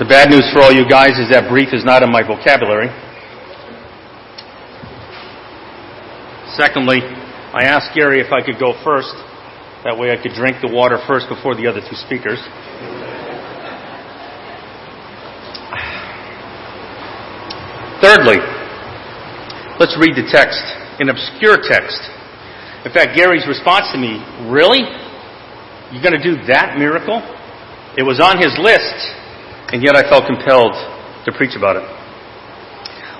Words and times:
The 0.00 0.08
bad 0.08 0.32
news 0.32 0.48
for 0.48 0.64
all 0.64 0.72
you 0.72 0.88
guys 0.88 1.20
is 1.20 1.28
that 1.28 1.52
brief 1.52 1.76
is 1.76 1.84
not 1.84 2.00
in 2.00 2.08
my 2.08 2.24
vocabulary. 2.24 2.88
Secondly, 6.56 7.04
I 7.52 7.68
asked 7.68 7.92
Gary 7.92 8.16
if 8.16 8.32
I 8.32 8.40
could 8.40 8.56
go 8.56 8.72
first. 8.80 9.12
That 9.84 10.00
way 10.00 10.08
I 10.08 10.16
could 10.16 10.32
drink 10.32 10.64
the 10.64 10.72
water 10.72 10.96
first 11.04 11.28
before 11.28 11.52
the 11.52 11.68
other 11.68 11.84
two 11.84 12.00
speakers. 12.00 12.40
Thirdly, 18.00 18.40
let's 19.76 20.00
read 20.00 20.16
the 20.16 20.24
text, 20.32 20.64
an 20.96 21.12
obscure 21.12 21.60
text. 21.60 22.00
In 22.88 22.92
fact, 22.96 23.12
Gary's 23.12 23.44
response 23.44 23.92
to 23.92 24.00
me, 24.00 24.16
really? 24.48 24.80
You're 25.92 26.00
going 26.00 26.16
to 26.16 26.24
do 26.24 26.40
that 26.48 26.80
miracle? 26.80 27.20
It 28.00 28.02
was 28.08 28.16
on 28.16 28.40
his 28.40 28.56
list, 28.56 29.19
and 29.72 29.82
yet 29.82 29.94
I 29.94 30.02
felt 30.08 30.26
compelled 30.26 30.74
to 31.26 31.30
preach 31.32 31.54
about 31.54 31.76
it. 31.78 31.86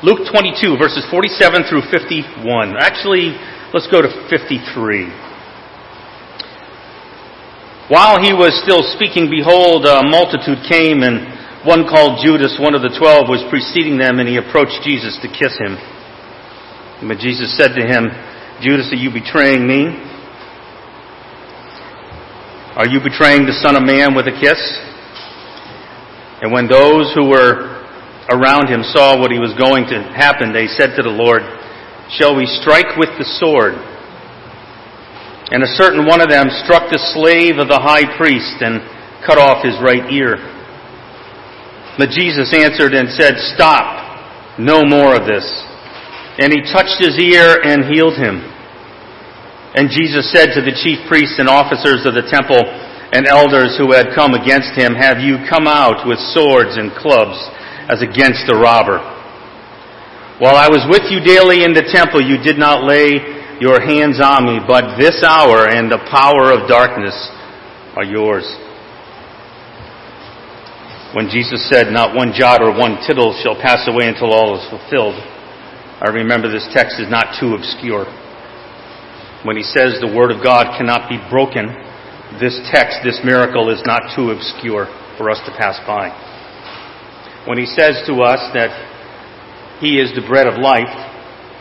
Luke 0.03 0.25
22, 0.33 0.81
verses 0.81 1.05
47 1.11 1.69
through 1.69 1.85
51. 1.93 2.75
Actually, 2.81 3.37
let's 3.77 3.87
go 3.87 4.01
to 4.01 4.09
53. 4.33 5.13
While 7.93 8.23
he 8.23 8.33
was 8.33 8.57
still 8.63 8.81
speaking, 8.97 9.29
behold, 9.29 9.85
a 9.85 10.01
multitude 10.07 10.63
came 10.71 11.03
and 11.03 11.27
one 11.67 11.85
called 11.85 12.25
Judas, 12.25 12.57
one 12.57 12.73
of 12.73 12.81
the 12.81 12.95
twelve, 12.97 13.29
was 13.29 13.45
preceding 13.53 14.01
them, 14.01 14.17
and 14.17 14.25
he 14.25 14.41
approached 14.41 14.81
Jesus 14.81 15.21
to 15.21 15.29
kiss 15.29 15.53
him. 15.61 15.77
But 17.05 17.21
Jesus 17.21 17.53
said 17.53 17.77
to 17.77 17.85
him, 17.85 18.09
Judas, 18.65 18.89
are 18.93 19.01
you 19.01 19.13
betraying 19.13 19.69
me? 19.69 19.93
Are 22.81 22.89
you 22.89 23.05
betraying 23.05 23.45
the 23.45 23.57
Son 23.61 23.77
of 23.77 23.85
Man 23.85 24.17
with 24.17 24.25
a 24.25 24.37
kiss? 24.41 24.57
And 26.41 26.53
when 26.53 26.69
those 26.69 27.13
who 27.13 27.29
were 27.29 27.69
around 28.33 28.69
him 28.69 28.81
saw 28.83 29.19
what 29.21 29.31
he 29.31 29.39
was 29.39 29.53
going 29.61 29.85
to 29.93 30.01
happen, 30.17 30.53
they 30.53 30.67
said 30.67 30.97
to 30.97 31.03
the 31.03 31.13
Lord, 31.13 31.43
Shall 32.17 32.35
we 32.35 32.47
strike 32.47 32.97
with 32.97 33.13
the 33.21 33.29
sword? 33.39 33.77
And 35.53 35.63
a 35.63 35.75
certain 35.75 36.07
one 36.07 36.23
of 36.23 36.31
them 36.31 36.47
struck 36.65 36.89
the 36.89 37.03
slave 37.13 37.59
of 37.59 37.67
the 37.67 37.83
high 37.83 38.07
priest 38.17 38.63
and 38.63 38.81
cut 39.27 39.37
off 39.37 39.67
his 39.67 39.77
right 39.83 40.07
ear. 40.09 40.39
But 41.99 42.15
Jesus 42.15 42.55
answered 42.55 42.95
and 42.95 43.11
said, 43.13 43.37
Stop, 43.53 44.57
no 44.59 44.87
more 44.87 45.13
of 45.19 45.27
this. 45.27 45.45
And 46.39 46.55
he 46.55 46.65
touched 46.73 47.03
his 47.03 47.19
ear 47.19 47.61
and 47.61 47.85
healed 47.91 48.17
him. 48.17 48.41
And 49.75 49.91
Jesus 49.91 50.31
said 50.33 50.55
to 50.55 50.63
the 50.63 50.73
chief 50.73 51.05
priests 51.07 51.39
and 51.39 51.51
officers 51.51 52.07
of 52.07 52.15
the 52.15 52.27
temple 52.27 52.63
and 53.13 53.27
elders 53.27 53.75
who 53.75 53.91
had 53.91 54.15
come 54.15 54.35
against 54.35 54.79
him, 54.79 54.95
Have 54.95 55.19
you 55.19 55.43
come 55.51 55.67
out 55.67 56.07
with 56.07 56.19
swords 56.31 56.79
and 56.79 56.95
clubs 56.95 57.39
as 57.91 58.03
against 58.03 58.47
a 58.47 58.55
robber? 58.55 59.03
While 60.39 60.57
I 60.57 60.71
was 60.71 60.87
with 60.89 61.11
you 61.11 61.21
daily 61.21 61.67
in 61.67 61.75
the 61.75 61.85
temple, 61.85 62.23
you 62.23 62.39
did 62.39 62.57
not 62.57 62.87
lay 62.87 63.19
your 63.61 63.83
hands 63.83 64.23
on 64.23 64.47
me, 64.47 64.57
but 64.63 64.97
this 64.97 65.21
hour 65.27 65.69
and 65.69 65.91
the 65.91 66.01
power 66.09 66.55
of 66.55 66.71
darkness 66.71 67.13
are 67.99 68.07
yours. 68.07 68.47
When 71.13 71.29
Jesus 71.29 71.67
said, 71.69 71.91
Not 71.91 72.15
one 72.15 72.31
jot 72.33 72.63
or 72.63 72.71
one 72.71 73.03
tittle 73.03 73.35
shall 73.43 73.59
pass 73.59 73.91
away 73.91 74.07
until 74.07 74.31
all 74.31 74.55
is 74.55 74.65
fulfilled, 74.71 75.19
I 75.99 76.09
remember 76.15 76.49
this 76.49 76.71
text 76.73 77.03
is 77.03 77.11
not 77.11 77.37
too 77.43 77.59
obscure. 77.59 78.07
When 79.43 79.59
he 79.59 79.67
says 79.67 79.99
the 79.99 80.15
Word 80.15 80.31
of 80.31 80.41
God 80.41 80.79
cannot 80.79 81.11
be 81.11 81.19
broken, 81.29 81.90
this 82.39 82.55
text, 82.71 83.03
this 83.03 83.19
miracle, 83.25 83.71
is 83.71 83.83
not 83.85 84.15
too 84.15 84.31
obscure 84.31 84.87
for 85.19 85.31
us 85.31 85.41
to 85.47 85.53
pass 85.59 85.81
by. 85.87 86.15
When 87.49 87.59
he 87.59 87.67
says 87.67 88.05
to 88.07 88.23
us 88.23 88.39
that 88.55 89.81
he 89.81 89.99
is 89.99 90.15
the 90.15 90.23
bread 90.29 90.47
of 90.47 90.61
life, 90.61 90.93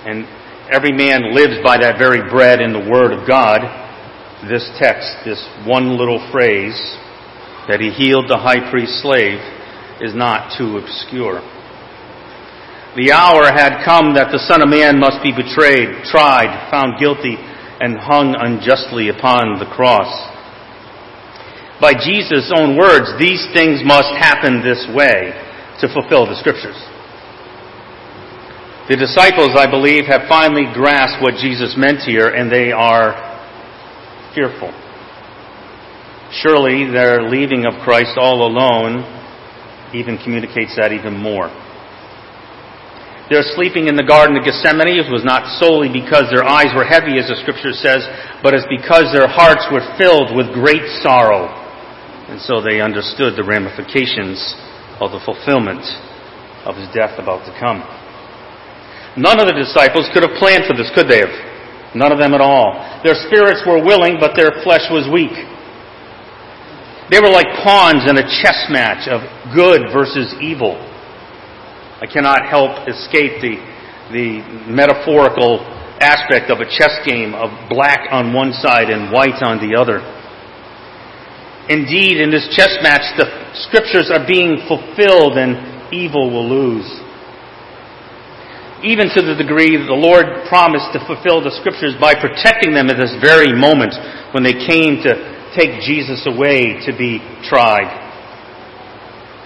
and 0.06 0.28
every 0.70 0.92
man 0.92 1.34
lives 1.34 1.58
by 1.64 1.80
that 1.80 1.98
very 1.98 2.30
bread 2.30 2.62
in 2.62 2.74
the 2.74 2.86
Word 2.92 3.16
of 3.16 3.28
God, 3.28 3.64
this 4.48 4.70
text, 4.78 5.26
this 5.26 5.42
one 5.66 5.98
little 5.98 6.20
phrase, 6.32 6.78
that 7.68 7.80
he 7.80 7.92
healed 7.92 8.30
the 8.30 8.38
high 8.38 8.70
priest's 8.70 9.02
slave 9.02 9.40
is 10.02 10.16
not 10.16 10.56
too 10.58 10.78
obscure. 10.78 11.40
The 12.96 13.12
hour 13.12 13.46
had 13.52 13.86
come 13.86 14.16
that 14.16 14.32
the 14.32 14.42
Son 14.50 14.66
of 14.66 14.70
Man 14.70 14.98
must 14.98 15.22
be 15.22 15.32
betrayed, 15.32 16.04
tried, 16.10 16.50
found 16.72 17.00
guilty, 17.00 17.38
and 17.38 17.96
hung 18.00 18.36
unjustly 18.36 19.08
upon 19.10 19.60
the 19.60 19.70
cross. 19.70 20.10
By 21.80 21.94
Jesus' 21.96 22.52
own 22.54 22.76
words, 22.76 23.08
these 23.18 23.46
things 23.56 23.82
must 23.84 24.12
happen 24.20 24.62
this 24.62 24.84
way 24.92 25.32
to 25.80 25.88
fulfill 25.88 26.28
the 26.28 26.36
Scriptures. 26.36 26.76
The 28.90 28.98
disciples, 28.98 29.56
I 29.56 29.70
believe, 29.70 30.06
have 30.10 30.28
finally 30.28 30.66
grasped 30.74 31.22
what 31.22 31.40
Jesus 31.40 31.78
meant 31.78 32.00
here, 32.04 32.34
and 32.34 32.52
they 32.52 32.72
are 32.74 33.16
fearful. 34.36 34.74
Surely 36.42 36.90
their 36.90 37.24
leaving 37.24 37.66
of 37.66 37.80
Christ 37.86 38.18
all 38.18 38.46
alone 38.46 39.06
even 39.94 40.18
communicates 40.18 40.76
that 40.76 40.92
even 40.92 41.16
more. 41.16 41.48
Their 43.30 43.46
sleeping 43.54 43.88
in 43.88 43.96
the 43.96 44.06
Garden 44.06 44.38
of 44.38 44.44
Gethsemane 44.44 45.06
was 45.14 45.22
not 45.22 45.46
solely 45.62 45.90
because 45.90 46.34
their 46.34 46.44
eyes 46.44 46.74
were 46.74 46.86
heavy, 46.86 47.22
as 47.22 47.30
the 47.30 47.38
Scripture 47.46 47.78
says, 47.78 48.02
but 48.42 48.58
it's 48.58 48.66
because 48.74 49.14
their 49.14 49.30
hearts 49.30 49.70
were 49.70 49.86
filled 50.02 50.34
with 50.34 50.50
great 50.50 50.82
sorrow. 51.06 51.69
And 52.30 52.40
so 52.42 52.62
they 52.62 52.80
understood 52.80 53.34
the 53.34 53.44
ramifications 53.44 54.38
of 55.02 55.12
the 55.12 55.22
fulfillment 55.26 55.82
of 56.64 56.78
his 56.78 56.86
death 56.94 57.18
about 57.18 57.42
to 57.50 57.54
come. 57.58 57.82
None 59.18 59.42
of 59.42 59.50
the 59.50 59.58
disciples 59.58 60.06
could 60.14 60.22
have 60.22 60.38
planned 60.38 60.70
for 60.70 60.78
this, 60.78 60.94
could 60.94 61.10
they 61.10 61.26
have? 61.26 61.34
None 61.98 62.14
of 62.14 62.22
them 62.22 62.38
at 62.38 62.42
all. 62.42 62.78
Their 63.02 63.18
spirits 63.26 63.66
were 63.66 63.82
willing, 63.82 64.22
but 64.22 64.38
their 64.38 64.62
flesh 64.62 64.86
was 64.94 65.10
weak. 65.10 65.34
They 67.10 67.18
were 67.18 67.34
like 67.34 67.50
pawns 67.66 68.06
in 68.06 68.22
a 68.22 68.26
chess 68.30 68.70
match 68.70 69.10
of 69.10 69.26
good 69.50 69.90
versus 69.90 70.30
evil. 70.38 70.78
I 71.98 72.06
cannot 72.06 72.46
help 72.46 72.86
escape 72.86 73.42
the, 73.42 73.58
the 74.14 74.46
metaphorical 74.70 75.66
aspect 76.00 76.54
of 76.54 76.62
a 76.62 76.70
chess 76.70 76.94
game 77.10 77.34
of 77.34 77.50
black 77.68 78.08
on 78.12 78.32
one 78.32 78.54
side 78.54 78.94
and 78.94 79.12
white 79.12 79.42
on 79.42 79.58
the 79.58 79.74
other. 79.74 80.00
Indeed, 81.70 82.18
in 82.18 82.34
this 82.34 82.50
chess 82.58 82.82
match, 82.82 83.06
the 83.14 83.30
scriptures 83.54 84.10
are 84.10 84.26
being 84.26 84.66
fulfilled 84.66 85.38
and 85.38 85.94
evil 85.94 86.34
will 86.34 86.50
lose. 86.50 86.90
Even 88.82 89.12
to 89.14 89.22
the 89.22 89.38
degree 89.38 89.78
that 89.78 89.86
the 89.86 89.94
Lord 89.94 90.50
promised 90.50 90.90
to 90.98 91.04
fulfill 91.06 91.46
the 91.46 91.54
scriptures 91.62 91.94
by 92.02 92.18
protecting 92.18 92.74
them 92.74 92.90
at 92.90 92.98
this 92.98 93.14
very 93.22 93.54
moment 93.54 93.94
when 94.34 94.42
they 94.42 94.58
came 94.66 95.04
to 95.06 95.14
take 95.54 95.86
Jesus 95.86 96.26
away 96.26 96.82
to 96.90 96.92
be 96.96 97.22
tried. 97.46 98.10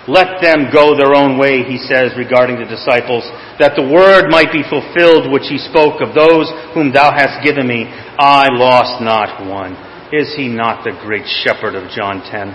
Let 0.07 0.40
them 0.40 0.67
go 0.72 0.95
their 0.95 1.16
own 1.16 1.40
way, 1.40 1.63
he 1.63 1.79
says 1.79 2.16
regarding 2.16 2.59
the 2.59 2.67
disciples, 2.67 3.23
that 3.59 3.75
the 3.75 3.88
word 3.88 4.28
might 4.28 4.51
be 4.51 4.63
fulfilled 4.63 5.31
which 5.31 5.47
he 5.47 5.59
spoke 5.59 6.00
of 6.00 6.16
those 6.16 6.47
whom 6.72 6.91
thou 6.91 7.11
hast 7.11 7.44
given 7.44 7.67
me. 7.67 7.88
I 8.19 8.47
lost 8.51 9.03
not 9.03 9.44
one. 9.47 9.75
Is 10.13 10.38
he 10.38 10.46
not 10.46 10.85
the 10.85 10.94
great 11.01 11.25
shepherd 11.25 11.74
of 11.74 11.90
John 11.90 12.22
10? 12.22 12.53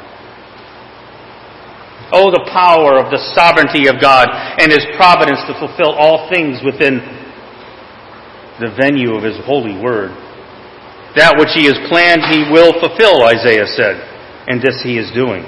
Oh, 2.15 2.31
the 2.31 2.47
power 2.55 3.03
of 3.03 3.11
the 3.11 3.19
sovereignty 3.35 3.91
of 3.91 3.99
God 3.99 4.31
and 4.31 4.71
his 4.71 4.87
providence 4.95 5.43
to 5.51 5.59
fulfill 5.59 5.91
all 5.91 6.31
things 6.31 6.63
within 6.63 7.03
the 8.63 8.71
venue 8.79 9.19
of 9.19 9.27
his 9.27 9.35
holy 9.43 9.75
word. 9.75 10.15
That 11.19 11.35
which 11.35 11.51
he 11.59 11.67
has 11.67 11.75
planned, 11.91 12.23
he 12.31 12.47
will 12.47 12.79
fulfill, 12.79 13.27
Isaiah 13.27 13.67
said. 13.67 14.07
And 14.47 14.63
this 14.63 14.79
he 14.87 14.95
is 14.95 15.11
doing. 15.11 15.43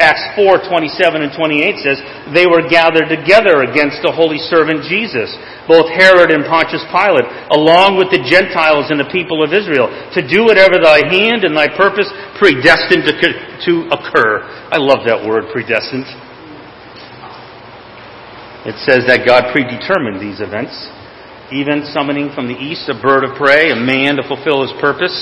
Acts 0.00 0.24
4, 0.32 0.64
27 0.64 1.20
and 1.20 1.28
28 1.36 1.84
says, 1.84 2.00
They 2.32 2.48
were 2.48 2.64
gathered 2.64 3.12
together 3.12 3.60
against 3.68 4.00
the 4.00 4.08
holy 4.08 4.40
servant 4.40 4.88
Jesus, 4.88 5.28
both 5.68 5.92
Herod 5.92 6.32
and 6.32 6.48
Pontius 6.48 6.80
Pilate, 6.88 7.28
along 7.52 8.00
with 8.00 8.08
the 8.08 8.24
Gentiles 8.24 8.88
and 8.88 8.96
the 8.96 9.12
people 9.12 9.44
of 9.44 9.52
Israel, 9.52 9.92
to 10.16 10.24
do 10.24 10.48
whatever 10.48 10.80
thy 10.80 11.04
hand 11.04 11.44
and 11.44 11.52
thy 11.52 11.68
purpose 11.68 12.08
predestined 12.40 13.04
to, 13.04 13.14
to 13.68 13.72
occur. 13.92 14.48
I 14.72 14.80
love 14.80 15.04
that 15.04 15.20
word, 15.20 15.52
predestined. 15.52 16.08
It 18.64 18.80
says 18.88 19.04
that 19.04 19.28
God 19.28 19.52
predetermined 19.52 20.16
these 20.16 20.40
events 20.40 20.72
even 21.52 21.82
summoning 21.92 22.30
from 22.32 22.46
the 22.46 22.54
east 22.54 22.88
a 22.88 22.94
bird 22.94 23.24
of 23.26 23.36
prey, 23.36 23.74
a 23.74 23.76
man 23.76 24.16
to 24.16 24.22
fulfill 24.22 24.62
his 24.62 24.70
purpose. 24.80 25.12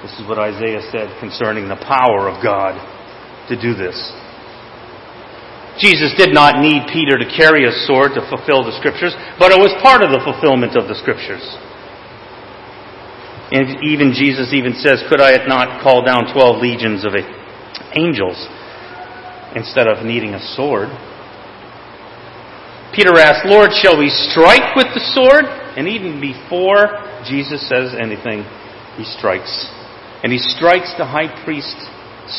This 0.00 0.18
is 0.18 0.26
what 0.26 0.38
Isaiah 0.40 0.80
said 0.90 1.12
concerning 1.20 1.68
the 1.68 1.76
power 1.76 2.32
of 2.32 2.42
God 2.42 2.74
to 3.48 3.54
do 3.58 3.74
this. 3.74 3.96
Jesus 5.80 6.12
did 6.20 6.36
not 6.36 6.60
need 6.60 6.84
Peter 6.92 7.16
to 7.16 7.28
carry 7.32 7.64
a 7.64 7.72
sword 7.88 8.12
to 8.14 8.22
fulfill 8.28 8.62
the 8.62 8.76
scriptures, 8.76 9.16
but 9.40 9.50
it 9.50 9.58
was 9.58 9.72
part 9.80 10.04
of 10.04 10.12
the 10.12 10.20
fulfillment 10.20 10.76
of 10.76 10.86
the 10.86 10.94
scriptures. 10.94 11.42
And 13.52 13.84
even 13.84 14.12
Jesus 14.12 14.52
even 14.52 14.76
says, 14.76 15.02
Could 15.08 15.20
I 15.20 15.44
not 15.48 15.82
call 15.82 16.04
down 16.04 16.32
twelve 16.32 16.60
legions 16.60 17.04
of 17.04 17.12
angels? 17.96 18.36
instead 19.54 19.86
of 19.86 20.04
needing 20.04 20.34
a 20.34 20.42
sword. 20.56 20.88
Peter 22.94 23.16
asked, 23.16 23.46
Lord, 23.46 23.70
shall 23.72 23.98
we 23.98 24.08
strike 24.08 24.76
with 24.76 24.88
the 24.92 25.04
sword? 25.16 25.44
And 25.76 25.88
even 25.88 26.20
before 26.20 27.00
Jesus 27.24 27.66
says 27.68 27.96
anything, 27.96 28.44
he 28.96 29.04
strikes. 29.04 29.48
And 30.22 30.32
he 30.32 30.38
strikes 30.38 30.92
the 30.98 31.08
high 31.08 31.32
priest 31.44 31.76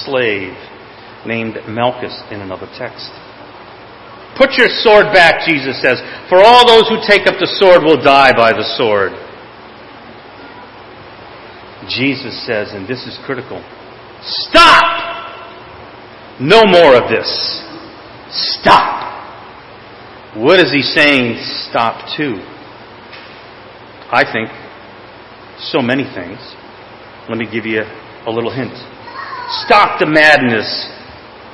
slave 0.05 0.53
named 1.25 1.55
Malchus 1.67 2.13
in 2.31 2.41
another 2.41 2.67
text. 2.77 3.11
Put 4.37 4.57
your 4.57 4.69
sword 4.69 5.13
back, 5.13 5.45
Jesus 5.45 5.79
says, 5.81 6.01
for 6.27 6.41
all 6.41 6.65
those 6.65 6.89
who 6.89 6.97
take 7.05 7.27
up 7.27 7.37
the 7.39 7.49
sword 7.61 7.83
will 7.83 8.01
die 8.01 8.33
by 8.33 8.51
the 8.51 8.65
sword. 8.77 9.13
Jesus 11.87 12.33
says, 12.45 12.73
and 12.73 12.87
this 12.87 13.05
is 13.05 13.19
critical, 13.25 13.61
stop! 14.21 15.21
No 16.39 16.65
more 16.65 16.95
of 16.95 17.09
this. 17.09 17.29
Stop! 18.31 19.03
What 20.35 20.59
is 20.59 20.71
he 20.71 20.81
saying 20.81 21.37
stop 21.69 22.17
to? 22.17 22.41
I 24.09 24.23
think 24.25 24.49
so 25.59 25.79
many 25.79 26.03
things. 26.03 26.39
Let 27.29 27.37
me 27.37 27.45
give 27.45 27.65
you 27.65 27.81
a 27.81 28.31
little 28.31 28.51
hint. 28.51 28.73
Stop 29.65 29.99
the 29.99 30.07
madness 30.07 30.92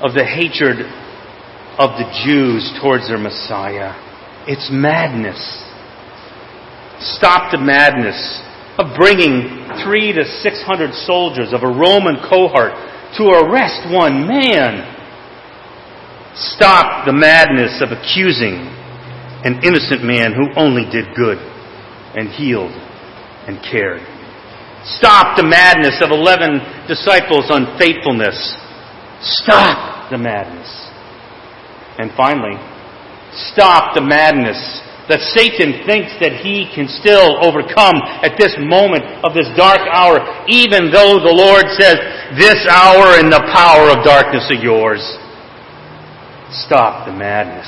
of 0.02 0.14
the 0.14 0.24
hatred 0.24 0.86
of 1.78 1.96
the 2.00 2.08
Jews 2.26 2.72
towards 2.82 3.08
their 3.08 3.18
Messiah. 3.18 3.96
It's 4.48 4.70
madness. 4.72 5.40
Stop 7.16 7.52
the 7.52 7.60
madness 7.60 8.18
of 8.78 8.96
bringing 8.96 9.68
three 9.84 10.12
to 10.12 10.24
six 10.44 10.62
hundred 10.64 10.94
soldiers 11.08 11.52
of 11.52 11.64
a 11.64 11.72
Roman 11.72 12.20
cohort 12.28 12.76
to 13.18 13.24
arrest 13.28 13.88
one 13.92 14.28
man. 14.28 14.88
Stop 16.36 17.06
the 17.06 17.14
madness 17.14 17.82
of 17.82 17.92
accusing 17.92 18.68
an 19.44 19.64
innocent 19.64 20.04
man 20.04 20.34
who 20.34 20.52
only 20.56 20.84
did 20.92 21.16
good 21.16 21.38
and 22.16 22.28
healed 22.30 22.72
and 23.48 23.60
cared. 23.64 24.04
Stop 24.84 25.36
the 25.38 25.44
madness 25.44 26.00
of 26.04 26.12
11 26.12 26.88
disciples' 26.88 27.48
unfaithfulness. 27.52 28.36
Stop 29.22 30.12
the 30.12 30.18
madness. 30.18 30.70
And 32.00 32.12
finally, 32.16 32.56
stop 33.52 33.94
the 33.94 34.02
madness 34.02 34.58
that 35.12 35.20
Satan 35.34 35.84
thinks 35.90 36.14
that 36.22 36.40
he 36.40 36.70
can 36.72 36.88
still 36.88 37.42
overcome 37.42 37.98
at 38.22 38.38
this 38.38 38.54
moment 38.62 39.04
of 39.26 39.34
this 39.34 39.50
dark 39.58 39.82
hour, 39.90 40.22
even 40.48 40.94
though 40.94 41.18
the 41.18 41.34
Lord 41.34 41.66
says, 41.76 41.98
this 42.38 42.62
hour 42.70 43.18
and 43.18 43.28
the 43.28 43.42
power 43.52 43.90
of 43.90 44.06
darkness 44.06 44.46
are 44.54 44.62
yours. 44.62 45.02
Stop 46.54 47.10
the 47.10 47.12
madness. 47.12 47.68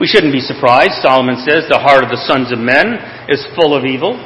We 0.00 0.08
shouldn't 0.08 0.32
be 0.32 0.40
surprised. 0.40 1.04
Solomon 1.04 1.36
says 1.44 1.68
the 1.68 1.78
heart 1.78 2.02
of 2.02 2.10
the 2.10 2.22
sons 2.26 2.50
of 2.50 2.58
men 2.58 2.98
is 3.28 3.44
full 3.54 3.76
of 3.76 3.84
evil, 3.84 4.16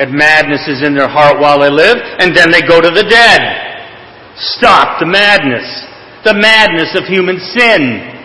and 0.00 0.10
madness 0.16 0.66
is 0.66 0.82
in 0.82 0.96
their 0.96 1.12
heart 1.12 1.38
while 1.38 1.60
they 1.60 1.70
live, 1.70 2.00
and 2.18 2.34
then 2.34 2.50
they 2.50 2.64
go 2.64 2.80
to 2.80 2.90
the 2.90 3.04
dead. 3.04 3.69
Stop 4.36 5.00
the 5.00 5.06
madness. 5.06 5.66
The 6.24 6.34
madness 6.34 6.96
of 6.96 7.04
human 7.04 7.38
sin. 7.38 8.16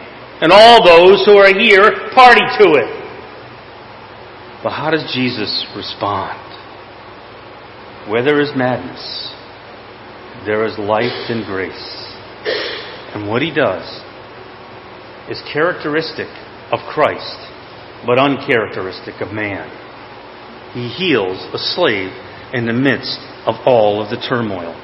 And 0.41 0.51
all 0.51 0.83
those 0.83 1.25
who 1.25 1.37
are 1.37 1.53
here 1.53 2.11
party 2.13 2.43
to 2.59 2.75
it. 2.75 2.91
But 4.63 4.71
how 4.71 4.89
does 4.89 5.11
Jesus 5.13 5.65
respond? 5.75 6.41
Where 8.09 8.23
there 8.23 8.41
is 8.41 8.51
madness, 8.55 9.31
there 10.45 10.65
is 10.65 10.77
life 10.77 11.29
and 11.29 11.45
grace. 11.45 12.13
And 13.13 13.29
what 13.29 13.41
he 13.41 13.53
does 13.53 13.85
is 15.29 15.41
characteristic 15.51 16.27
of 16.71 16.79
Christ, 16.93 17.37
but 18.05 18.19
uncharacteristic 18.19 19.21
of 19.21 19.31
man. 19.31 19.69
He 20.73 20.89
heals 20.89 21.37
a 21.53 21.57
slave 21.57 22.11
in 22.53 22.65
the 22.65 22.73
midst 22.73 23.19
of 23.47 23.55
all 23.65 24.03
of 24.03 24.09
the 24.09 24.23
turmoil. 24.27 24.75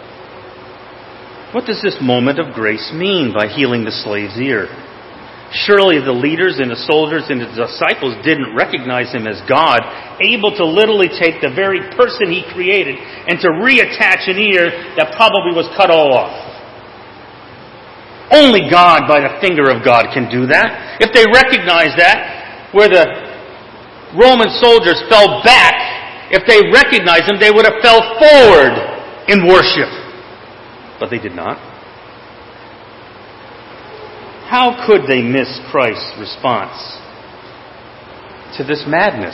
What 1.52 1.68
does 1.68 1.84
this 1.84 2.00
moment 2.00 2.40
of 2.40 2.56
grace 2.56 2.92
mean 2.96 3.36
by 3.36 3.52
healing 3.52 3.84
the 3.84 3.92
slave's 3.92 4.40
ear? 4.40 4.72
Surely 5.52 6.00
the 6.00 6.16
leaders 6.16 6.64
and 6.64 6.72
the 6.72 6.80
soldiers 6.88 7.28
and 7.28 7.44
the 7.44 7.52
disciples 7.52 8.16
didn't 8.24 8.56
recognize 8.56 9.12
him 9.12 9.28
as 9.28 9.44
God, 9.52 9.84
able 10.24 10.56
to 10.56 10.64
literally 10.64 11.12
take 11.12 11.44
the 11.44 11.52
very 11.52 11.84
person 12.00 12.32
he 12.32 12.48
created 12.56 12.96
and 12.96 13.36
to 13.44 13.52
reattach 13.60 14.32
an 14.32 14.40
ear 14.40 14.96
that 14.96 15.12
probably 15.20 15.52
was 15.52 15.68
cut 15.76 15.92
all 15.92 16.16
off. 16.16 16.32
Only 18.32 18.72
God, 18.72 19.12
by 19.12 19.20
the 19.20 19.36
finger 19.44 19.68
of 19.68 19.84
God, 19.84 20.08
can 20.16 20.32
do 20.32 20.48
that. 20.48 21.04
If 21.04 21.12
they 21.12 21.28
recognize 21.28 21.92
that, 22.00 22.72
where 22.72 22.88
the 22.88 23.04
Roman 24.16 24.48
soldiers 24.64 25.04
fell 25.12 25.44
back, 25.44 25.76
if 26.32 26.48
they 26.48 26.64
recognized 26.72 27.28
him, 27.28 27.44
they 27.44 27.52
would 27.52 27.68
have 27.68 27.84
fell 27.84 28.00
forward 28.16 28.72
in 29.28 29.44
worship. 29.44 30.01
But 31.02 31.10
they 31.10 31.18
did 31.18 31.34
not. 31.34 31.58
How 34.52 34.86
could 34.86 35.08
they 35.08 35.24
miss 35.24 35.60
Christ's 35.72 36.14
response 36.20 36.78
to 38.58 38.64
this 38.64 38.86
madness? 38.86 39.34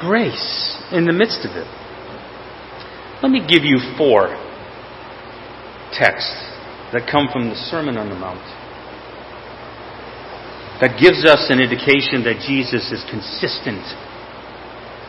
Grace 0.00 0.80
in 0.92 1.04
the 1.04 1.12
midst 1.12 1.44
of 1.44 1.52
it. 1.58 1.68
Let 3.20 3.28
me 3.28 3.44
give 3.44 3.68
you 3.68 3.82
four 3.98 4.32
texts 5.92 6.38
that 6.96 7.04
come 7.10 7.28
from 7.28 7.50
the 7.50 7.58
Sermon 7.68 7.98
on 7.98 8.08
the 8.08 8.14
Mount 8.14 8.40
that 10.80 10.96
gives 10.96 11.28
us 11.28 11.52
an 11.52 11.60
indication 11.60 12.24
that 12.24 12.40
Jesus 12.40 12.88
is 12.88 13.04
consistent 13.12 13.84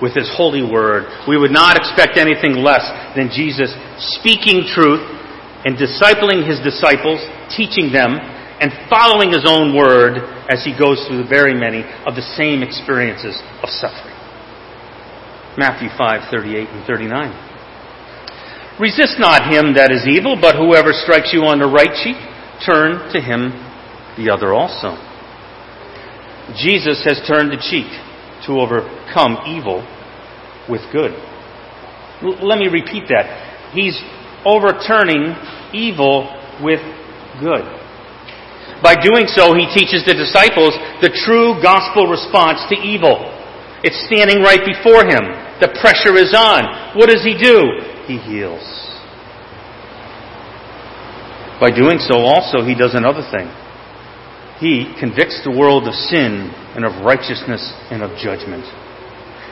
with 0.01 0.17
His 0.17 0.27
holy 0.35 0.65
word. 0.65 1.07
We 1.29 1.37
would 1.37 1.53
not 1.53 1.77
expect 1.77 2.17
anything 2.17 2.59
less 2.59 2.83
than 3.15 3.29
Jesus 3.31 3.71
speaking 4.19 4.67
truth 4.67 5.20
and 5.65 5.77
discipling 5.77 6.47
His 6.47 6.59
disciples, 6.61 7.21
teaching 7.53 7.91
them, 7.91 8.17
and 8.61 8.71
following 8.89 9.31
His 9.31 9.45
own 9.45 9.75
word 9.75 10.21
as 10.49 10.63
He 10.63 10.77
goes 10.77 11.03
through 11.07 11.23
the 11.23 11.29
very 11.29 11.53
many 11.53 11.83
of 12.05 12.15
the 12.15 12.25
same 12.37 12.63
experiences 12.63 13.37
of 13.63 13.69
suffering. 13.69 14.15
Matthew 15.57 15.89
5, 15.97 16.31
38 16.31 16.69
and 16.69 16.85
39. 16.87 17.51
Resist 18.79 19.19
not 19.19 19.51
him 19.51 19.75
that 19.75 19.91
is 19.91 20.07
evil, 20.07 20.39
but 20.39 20.55
whoever 20.55 20.95
strikes 20.95 21.35
you 21.35 21.43
on 21.43 21.59
the 21.59 21.67
right 21.67 21.91
cheek, 21.91 22.15
turn 22.63 23.11
to 23.11 23.19
him 23.19 23.51
the 24.15 24.31
other 24.31 24.55
also. 24.55 24.95
Jesus 26.55 27.03
has 27.03 27.19
turned 27.27 27.51
the 27.51 27.59
cheek 27.59 27.87
to 28.47 28.57
overcome 28.57 29.43
evil 29.45 29.83
with 30.65 30.81
good. 30.91 31.11
L- 32.23 32.39
let 32.41 32.57
me 32.57 32.67
repeat 32.67 33.11
that. 33.11 33.27
He's 33.75 33.99
overturning 34.45 35.35
evil 35.73 36.29
with 36.61 36.81
good. 37.39 37.65
By 38.81 38.97
doing 38.97 39.29
so, 39.29 39.53
he 39.53 39.69
teaches 39.69 40.01
the 40.05 40.17
disciples 40.17 40.73
the 41.01 41.13
true 41.25 41.61
gospel 41.61 42.09
response 42.09 42.65
to 42.73 42.75
evil. 42.81 43.29
It's 43.85 43.97
standing 44.09 44.41
right 44.41 44.61
before 44.61 45.05
him. 45.05 45.21
The 45.61 45.69
pressure 45.77 46.17
is 46.17 46.33
on. 46.33 46.97
What 46.97 47.09
does 47.09 47.21
he 47.21 47.37
do? 47.37 47.61
He 48.09 48.17
heals. 48.17 48.65
By 51.61 51.69
doing 51.69 52.01
so, 52.01 52.25
also, 52.25 52.65
he 52.65 52.73
does 52.73 52.97
another 52.97 53.21
thing. 53.29 53.45
He 54.57 54.89
convicts 54.97 55.41
the 55.45 55.53
world 55.53 55.85
of 55.85 55.93
sin 55.93 56.49
and 56.73 56.85
of 56.85 57.05
righteousness 57.05 57.61
and 57.93 58.01
of 58.01 58.17
judgment. 58.17 58.65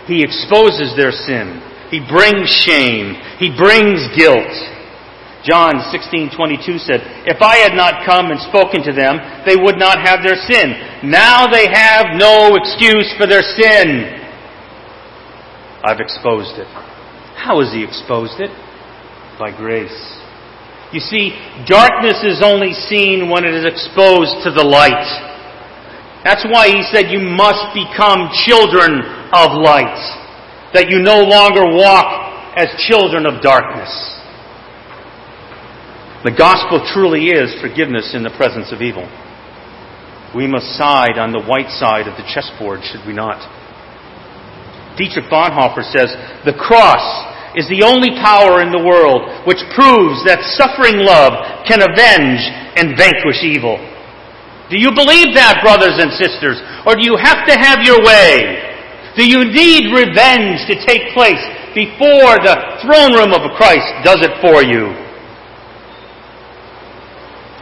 He 0.10 0.26
exposes 0.26 0.98
their 0.98 1.14
sin. 1.14 1.62
He 1.94 2.02
brings 2.02 2.50
shame. 2.50 3.14
He 3.38 3.54
brings 3.54 4.02
guilt. 4.18 4.54
John 5.44 5.80
16:22 5.92 6.80
said, 6.80 7.02
"If 7.26 7.42
I 7.42 7.58
had 7.58 7.74
not 7.74 8.04
come 8.06 8.32
and 8.32 8.40
spoken 8.42 8.84
to 8.84 8.92
them, 8.92 9.22
they 9.46 9.56
would 9.56 9.80
not 9.80 10.00
have 10.00 10.22
their 10.22 10.36
sin. 10.36 10.76
Now 11.04 11.48
they 11.48 11.68
have 11.72 12.16
no 12.16 12.56
excuse 12.56 13.14
for 13.14 13.26
their 13.26 13.44
sin. 13.44 14.20
I've 15.84 16.02
exposed 16.02 16.60
it." 16.60 16.68
How 17.36 17.62
has 17.62 17.72
he 17.72 17.84
exposed 17.84 18.40
it? 18.42 18.52
By 19.40 19.52
grace. 19.52 20.20
You 20.92 21.00
see, 21.00 21.34
darkness 21.66 22.24
is 22.24 22.42
only 22.42 22.74
seen 22.74 23.30
when 23.30 23.46
it 23.46 23.54
is 23.54 23.64
exposed 23.64 24.44
to 24.44 24.52
the 24.52 24.64
light. 24.64 25.08
That's 26.26 26.44
why 26.44 26.68
he 26.68 26.84
said 26.84 27.10
you 27.10 27.22
must 27.22 27.74
become 27.74 28.30
children 28.46 29.00
of 29.32 29.54
light. 29.54 29.96
That 30.74 30.90
you 30.90 31.00
no 31.00 31.22
longer 31.22 31.64
walk 31.78 32.58
as 32.58 32.68
children 32.90 33.26
of 33.26 33.42
darkness. 33.42 34.19
The 36.24 36.36
gospel 36.36 36.84
truly 36.92 37.32
is 37.32 37.56
forgiveness 37.64 38.12
in 38.12 38.28
the 38.28 38.36
presence 38.36 38.76
of 38.76 38.84
evil. 38.84 39.08
We 40.36 40.52
must 40.52 40.76
side 40.76 41.16
on 41.16 41.32
the 41.32 41.42
white 41.42 41.72
side 41.72 42.12
of 42.12 42.20
the 42.20 42.28
chessboard, 42.28 42.84
should 42.84 43.08
we 43.08 43.16
not? 43.16 43.40
Dietrich 45.00 45.32
Bonhoeffer 45.32 45.82
says, 45.96 46.12
the 46.44 46.60
cross 46.60 47.02
is 47.56 47.72
the 47.72 47.88
only 47.88 48.14
power 48.20 48.60
in 48.60 48.70
the 48.70 48.84
world 48.84 49.48
which 49.48 49.64
proves 49.74 50.22
that 50.28 50.44
suffering 50.60 51.02
love 51.02 51.66
can 51.66 51.80
avenge 51.80 52.44
and 52.76 53.00
vanquish 53.00 53.42
evil. 53.42 53.80
Do 54.68 54.78
you 54.78 54.94
believe 54.94 55.34
that, 55.34 55.66
brothers 55.66 55.98
and 55.98 56.14
sisters? 56.14 56.62
Or 56.86 56.94
do 56.94 57.02
you 57.02 57.18
have 57.18 57.48
to 57.48 57.56
have 57.58 57.82
your 57.82 58.04
way? 58.04 58.60
Do 59.18 59.26
you 59.26 59.48
need 59.50 59.96
revenge 59.96 60.68
to 60.70 60.78
take 60.84 61.16
place 61.16 61.42
before 61.74 62.38
the 62.44 62.78
throne 62.86 63.18
room 63.18 63.34
of 63.34 63.42
Christ 63.58 63.88
does 64.06 64.22
it 64.22 64.36
for 64.44 64.62
you? 64.62 65.09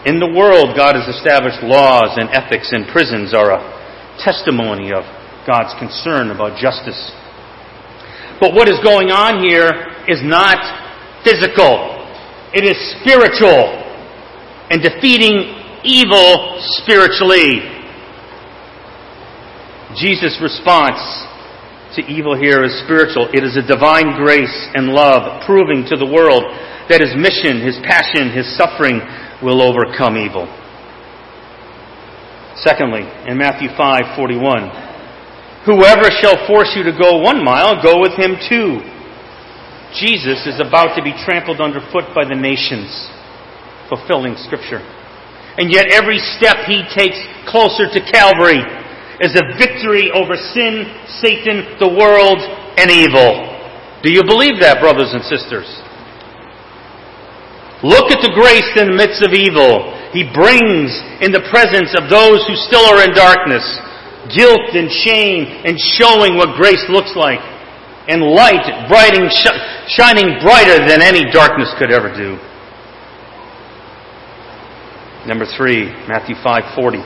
In 0.07 0.23
the 0.23 0.31
world, 0.31 0.71
God 0.71 0.95
has 0.95 1.03
established 1.19 1.59
laws 1.67 2.15
and 2.15 2.31
ethics, 2.31 2.71
and 2.71 2.87
prisons 2.87 3.35
are 3.35 3.59
a 3.59 3.59
testimony 4.23 4.95
of 4.95 5.03
God's 5.43 5.75
concern 5.83 6.31
about 6.31 6.55
justice. 6.55 7.11
But 8.39 8.55
what 8.55 8.71
is 8.71 8.79
going 8.87 9.11
on 9.11 9.43
here 9.43 9.67
is 10.07 10.23
not 10.23 10.63
physical. 11.27 11.91
It 12.55 12.63
is 12.63 12.79
spiritual 13.03 13.83
and 14.71 14.79
defeating 14.79 15.43
evil 15.83 16.55
spiritually. 16.79 17.67
Jesus' 19.99 20.39
response 20.39 21.03
to 21.99 22.01
evil 22.07 22.31
here 22.31 22.63
is 22.63 22.71
spiritual. 22.87 23.27
It 23.35 23.43
is 23.43 23.59
a 23.59 23.65
divine 23.67 24.15
grace 24.15 24.55
and 24.71 24.87
love 24.87 25.43
proving 25.43 25.83
to 25.91 25.99
the 25.99 26.07
world 26.07 26.47
that 26.87 27.03
his 27.03 27.11
mission, 27.19 27.59
his 27.59 27.75
passion, 27.83 28.31
his 28.31 28.47
suffering 28.55 29.03
will 29.44 29.62
overcome 29.62 30.17
evil. 30.17 30.48
Secondly, 32.56 33.06
in 33.27 33.38
Matthew 33.38 33.70
5:41, 33.70 34.72
whoever 35.65 36.10
shall 36.10 36.48
force 36.48 36.75
you 36.75 36.84
to 36.84 36.91
go 36.91 37.17
1 37.17 37.44
mile, 37.44 37.82
go 37.82 38.00
with 38.00 38.13
him 38.17 38.36
2. 38.50 38.82
Jesus 39.94 40.46
is 40.48 40.60
about 40.60 40.96
to 40.96 41.01
be 41.03 41.13
trampled 41.24 41.62
underfoot 41.62 42.13
by 42.13 42.25
the 42.25 42.36
nations, 42.36 43.10
fulfilling 43.89 44.36
scripture. 44.38 44.82
And 45.58 45.72
yet 45.72 45.94
every 45.94 46.20
step 46.20 46.65
he 46.65 46.84
takes 46.94 47.17
closer 47.48 47.88
to 47.89 48.12
Calvary 48.12 48.62
is 49.22 49.34
a 49.34 49.58
victory 49.58 50.12
over 50.12 50.36
sin, 50.36 50.86
Satan, 51.08 51.77
the 51.79 51.88
world, 51.89 52.38
and 52.77 52.91
evil. 52.91 53.58
Do 54.03 54.12
you 54.13 54.24
believe 54.24 54.60
that, 54.62 54.79
brothers 54.79 55.13
and 55.13 55.24
sisters? 55.24 55.65
Look 57.84 58.10
at 58.10 58.25
the 58.25 58.34
grace 58.34 58.65
in 58.74 58.89
the 58.89 58.98
midst 58.98 59.22
of 59.22 59.38
evil. 59.38 59.93
He 60.10 60.25
brings 60.25 60.89
in 61.22 61.29
the 61.29 61.46
presence 61.53 61.93
of 61.93 62.10
those 62.10 62.41
who 62.50 62.57
still 62.57 62.81
are 62.89 63.05
in 63.05 63.13
darkness, 63.13 63.62
guilt 64.34 64.74
and 64.74 64.89
shame, 64.89 65.46
and 65.62 65.77
showing 65.77 66.41
what 66.41 66.57
grace 66.57 66.81
looks 66.89 67.13
like, 67.13 67.43
and 68.10 68.25
light 68.25 68.65
brighting, 68.89 69.29
shining 69.93 70.41
brighter 70.41 70.81
than 70.89 71.05
any 71.05 71.29
darkness 71.29 71.69
could 71.77 71.93
ever 71.93 72.10
do. 72.10 72.39
Number 75.27 75.46
three, 75.46 75.86
Matthew 76.07 76.36
5:40. 76.41 77.03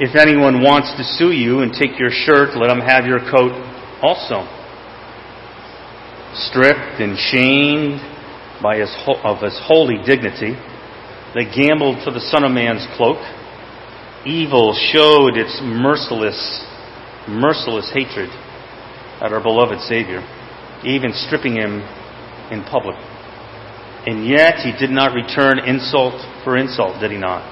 If 0.00 0.16
anyone 0.16 0.62
wants 0.62 0.94
to 0.96 1.04
sue 1.04 1.32
you 1.32 1.60
and 1.60 1.74
take 1.74 1.98
your 1.98 2.10
shirt, 2.10 2.56
let 2.56 2.70
him 2.70 2.80
have 2.80 3.04
your 3.04 3.20
coat 3.20 3.52
also. 4.00 4.48
Stripped 6.32 7.00
and 7.00 7.18
shamed 7.18 8.00
by 8.62 8.78
his, 8.78 8.90
of 9.24 9.42
his 9.42 9.58
holy 9.64 9.98
dignity, 10.04 10.54
they 11.34 11.44
gambled 11.44 12.02
for 12.04 12.10
the 12.10 12.20
Son 12.20 12.44
of 12.44 12.52
Man's 12.52 12.86
cloak. 12.96 13.18
Evil 14.24 14.72
showed 14.72 15.36
its 15.36 15.60
merciless, 15.62 16.38
merciless 17.28 17.90
hatred 17.92 18.30
at 19.20 19.32
our 19.32 19.42
beloved 19.42 19.80
Savior, 19.80 20.22
even 20.84 21.12
stripping 21.12 21.56
him 21.56 21.82
in 22.50 22.62
public. 22.64 22.96
And 24.06 24.28
yet 24.28 24.60
he 24.60 24.72
did 24.72 24.90
not 24.90 25.14
return 25.14 25.58
insult 25.58 26.20
for 26.44 26.56
insult, 26.56 27.00
did 27.00 27.10
he 27.10 27.18
not? 27.18 27.42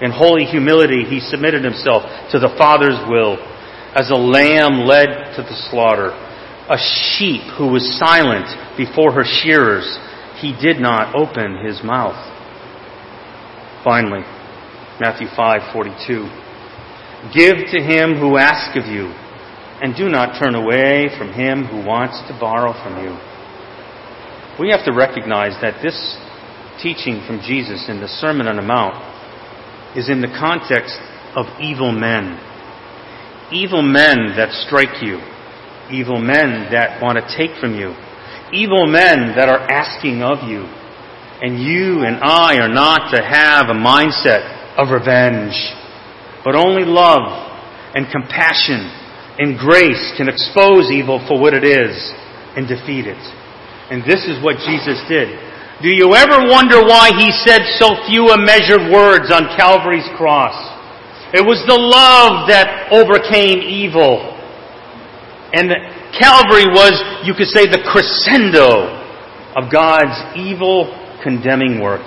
In 0.00 0.12
holy 0.12 0.44
humility, 0.44 1.02
he 1.04 1.18
submitted 1.18 1.64
himself 1.64 2.04
to 2.30 2.38
the 2.38 2.54
Father's 2.56 2.98
will 3.08 3.36
as 3.96 4.10
a 4.10 4.14
lamb 4.14 4.86
led 4.86 5.34
to 5.34 5.42
the 5.42 5.56
slaughter, 5.70 6.12
a 6.70 6.78
sheep 6.78 7.42
who 7.56 7.72
was 7.72 7.98
silent 7.98 8.46
before 8.76 9.10
her 9.12 9.24
shearers. 9.24 9.98
He 10.40 10.52
did 10.52 10.80
not 10.80 11.14
open 11.14 11.64
his 11.64 11.82
mouth. 11.82 12.18
Finally, 13.82 14.24
Matthew 15.00 15.28
5:42. 15.28 16.28
Give 17.32 17.56
to 17.70 17.80
him 17.82 18.14
who 18.14 18.38
asks 18.38 18.76
of 18.76 18.86
you, 18.86 19.12
and 19.82 19.94
do 19.96 20.08
not 20.08 20.38
turn 20.38 20.54
away 20.54 21.08
from 21.18 21.32
him 21.32 21.64
who 21.64 21.84
wants 21.84 22.20
to 22.28 22.38
borrow 22.38 22.72
from 22.72 23.02
you. 23.02 23.16
We 24.58 24.70
have 24.70 24.84
to 24.84 24.92
recognize 24.92 25.60
that 25.60 25.82
this 25.82 26.16
teaching 26.80 27.22
from 27.26 27.40
Jesus 27.40 27.88
in 27.88 28.00
the 28.00 28.08
Sermon 28.08 28.46
on 28.46 28.56
the 28.56 28.62
Mount 28.62 28.94
is 29.96 30.08
in 30.08 30.20
the 30.20 30.28
context 30.38 30.98
of 31.34 31.46
evil 31.60 31.92
men. 31.92 32.38
Evil 33.50 33.82
men 33.82 34.34
that 34.36 34.52
strike 34.52 35.02
you. 35.02 35.18
Evil 35.90 36.18
men 36.20 36.70
that 36.70 37.02
want 37.02 37.18
to 37.18 37.36
take 37.36 37.56
from 37.58 37.74
you. 37.74 37.94
Evil 38.52 38.86
men 38.86 39.36
that 39.36 39.48
are 39.48 39.60
asking 39.68 40.22
of 40.22 40.48
you. 40.48 40.64
And 41.40 41.60
you 41.60 42.02
and 42.02 42.18
I 42.22 42.58
are 42.58 42.72
not 42.72 43.14
to 43.14 43.22
have 43.22 43.70
a 43.70 43.78
mindset 43.78 44.42
of 44.76 44.90
revenge, 44.90 45.54
but 46.44 46.56
only 46.56 46.84
love 46.84 47.30
and 47.94 48.10
compassion 48.10 48.90
and 49.38 49.58
grace 49.58 50.14
can 50.16 50.28
expose 50.28 50.90
evil 50.90 51.22
for 51.28 51.38
what 51.38 51.54
it 51.54 51.62
is 51.62 51.94
and 52.58 52.66
defeat 52.66 53.06
it. 53.06 53.22
And 53.90 54.02
this 54.02 54.26
is 54.26 54.42
what 54.42 54.58
Jesus 54.66 54.98
did. 55.06 55.30
Do 55.80 55.94
you 55.94 56.10
ever 56.18 56.50
wonder 56.50 56.82
why 56.82 57.14
he 57.14 57.30
said 57.46 57.62
so 57.78 57.94
few 58.10 58.26
measured 58.34 58.90
words 58.90 59.30
on 59.30 59.54
Calvary's 59.54 60.08
cross? 60.18 60.58
It 61.30 61.46
was 61.46 61.62
the 61.70 61.78
love 61.78 62.50
that 62.50 62.90
overcame 62.90 63.62
evil. 63.62 64.34
And 65.54 65.70
Calvary 66.16 66.66
was, 66.70 66.96
you 67.26 67.34
could 67.34 67.48
say, 67.48 67.66
the 67.66 67.82
crescendo 67.84 68.96
of 69.56 69.72
God's 69.72 70.16
evil 70.36 70.88
condemning 71.22 71.80
work. 71.80 72.04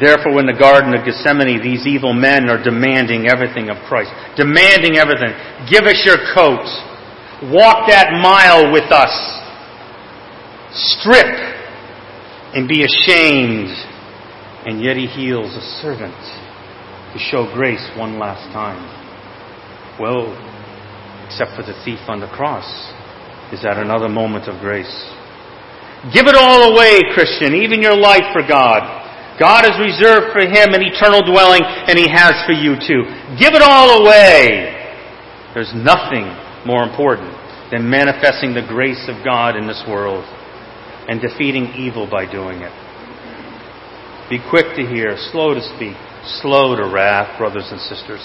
Therefore, 0.00 0.38
in 0.38 0.46
the 0.46 0.56
Garden 0.58 0.94
of 0.94 1.04
Gethsemane, 1.04 1.62
these 1.62 1.86
evil 1.86 2.14
men 2.14 2.48
are 2.48 2.62
demanding 2.62 3.26
everything 3.26 3.68
of 3.68 3.76
Christ. 3.88 4.10
Demanding 4.36 4.96
everything. 4.96 5.34
Give 5.66 5.84
us 5.84 5.98
your 6.06 6.18
coat. 6.34 6.62
Walk 7.50 7.88
that 7.90 8.14
mile 8.22 8.70
with 8.72 8.90
us 8.90 9.12
strip 10.70 11.26
and 12.54 12.68
be 12.68 12.84
ashamed, 12.84 13.70
and 14.66 14.82
yet 14.82 14.96
he 14.96 15.06
heals 15.06 15.54
a 15.54 15.64
servant 15.80 16.14
to 17.12 17.18
show 17.18 17.50
grace 17.54 17.84
one 17.96 18.18
last 18.18 18.52
time. 18.52 18.82
Well, 20.00 20.36
except 21.28 21.52
for 21.52 21.60
the 21.60 21.76
thief 21.84 22.00
on 22.08 22.24
the 22.24 22.32
cross, 22.32 22.64
is 23.52 23.60
that 23.60 23.76
another 23.76 24.08
moment 24.08 24.48
of 24.48 24.56
grace. 24.64 24.88
Give 26.08 26.24
it 26.24 26.32
all 26.32 26.72
away, 26.72 27.04
Christian, 27.12 27.52
even 27.52 27.84
your 27.84 27.96
life 27.96 28.32
for 28.32 28.40
God. 28.40 28.80
God 29.36 29.68
has 29.68 29.76
reserved 29.76 30.32
for 30.32 30.40
him 30.40 30.72
an 30.72 30.80
eternal 30.80 31.20
dwelling, 31.20 31.60
and 31.62 32.00
he 32.00 32.08
has 32.08 32.32
for 32.48 32.56
you 32.56 32.80
too. 32.80 33.04
Give 33.36 33.52
it 33.52 33.60
all 33.60 34.00
away. 34.00 34.72
There's 35.52 35.70
nothing 35.76 36.32
more 36.64 36.82
important 36.82 37.30
than 37.70 37.84
manifesting 37.84 38.56
the 38.56 38.64
grace 38.64 39.04
of 39.12 39.20
God 39.20 39.54
in 39.54 39.68
this 39.68 39.84
world 39.86 40.24
and 41.08 41.20
defeating 41.20 41.76
evil 41.76 42.08
by 42.08 42.24
doing 42.24 42.64
it. 42.64 42.72
Be 44.30 44.40
quick 44.48 44.76
to 44.76 44.82
hear, 44.84 45.16
slow 45.32 45.54
to 45.54 45.62
speak, 45.76 45.96
slow 46.40 46.76
to 46.76 46.88
wrath, 46.88 47.38
brothers 47.38 47.68
and 47.70 47.80
sisters. 47.80 48.24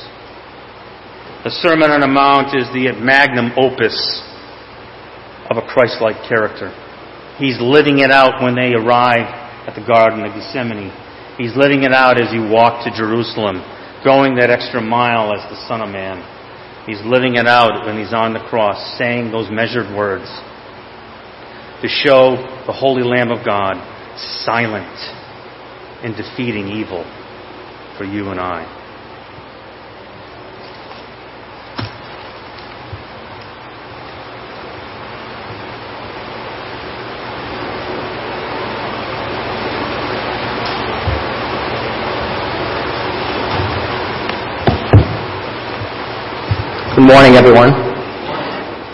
The 1.44 1.52
Sermon 1.60 1.92
on 1.92 2.00
the 2.00 2.08
Mount 2.08 2.56
is 2.56 2.72
the 2.72 2.96
magnum 3.04 3.52
opus 3.60 4.00
of 5.52 5.60
a 5.60 5.68
Christ 5.68 6.00
like 6.00 6.24
character. 6.24 6.72
He's 7.36 7.60
living 7.60 8.00
it 8.00 8.16
out 8.16 8.40
when 8.40 8.56
they 8.56 8.72
arrive 8.72 9.28
at 9.68 9.76
the 9.76 9.84
Garden 9.84 10.24
of 10.24 10.32
Gethsemane. 10.32 10.88
He's 11.36 11.52
living 11.60 11.84
it 11.84 11.92
out 11.92 12.16
as 12.16 12.32
he 12.32 12.40
walked 12.40 12.88
to 12.88 12.96
Jerusalem, 12.96 13.60
going 14.08 14.40
that 14.40 14.56
extra 14.56 14.80
mile 14.80 15.36
as 15.36 15.44
the 15.52 15.60
Son 15.68 15.84
of 15.84 15.92
Man. 15.92 16.24
He's 16.88 17.04
living 17.04 17.36
it 17.36 17.44
out 17.44 17.84
when 17.84 18.00
he's 18.00 18.16
on 18.16 18.32
the 18.32 18.48
cross, 18.48 18.80
saying 18.96 19.36
those 19.36 19.52
measured 19.52 19.92
words 19.92 20.32
to 21.84 21.92
show 21.92 22.40
the 22.64 22.72
Holy 22.72 23.04
Lamb 23.04 23.36
of 23.36 23.44
God 23.44 23.76
silent 24.48 24.96
in 26.08 26.16
defeating 26.16 26.72
evil 26.72 27.04
for 28.00 28.08
you 28.08 28.32
and 28.32 28.40
I. 28.40 28.83
Good 46.94 47.10
morning, 47.10 47.34
everyone. 47.34 47.74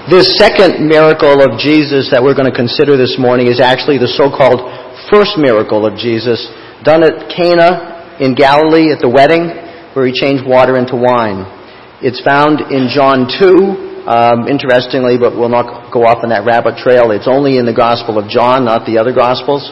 This 0.08 0.40
second 0.40 0.88
miracle 0.88 1.44
of 1.44 1.60
Jesus 1.60 2.08
that 2.16 2.24
we're 2.24 2.32
going 2.32 2.48
to 2.48 2.56
consider 2.56 2.96
this 2.96 3.20
morning 3.20 3.52
is 3.52 3.60
actually 3.60 4.00
the 4.00 4.08
so-called 4.08 4.64
first 5.12 5.36
miracle 5.36 5.84
of 5.84 6.00
Jesus 6.00 6.40
done 6.80 7.04
at 7.04 7.28
Cana 7.28 8.16
in 8.24 8.40
Galilee 8.40 8.96
at 8.96 9.04
the 9.04 9.12
wedding, 9.12 9.52
where 9.92 10.08
he 10.08 10.16
changed 10.16 10.48
water 10.48 10.80
into 10.80 10.96
wine. 10.96 11.44
It's 12.00 12.24
found 12.24 12.72
in 12.72 12.88
John 12.88 13.28
2, 13.28 14.08
um, 14.08 14.48
interestingly, 14.48 15.20
but 15.20 15.36
we'll 15.36 15.52
not 15.52 15.92
go 15.92 16.08
off 16.08 16.24
on 16.24 16.32
that 16.32 16.48
rabbit 16.48 16.80
trail. 16.80 17.12
It's 17.12 17.28
only 17.28 17.60
in 17.60 17.68
the 17.68 17.76
Gospel 17.76 18.16
of 18.16 18.32
John, 18.32 18.64
not 18.64 18.88
the 18.88 18.96
other 18.96 19.12
Gospels. 19.12 19.68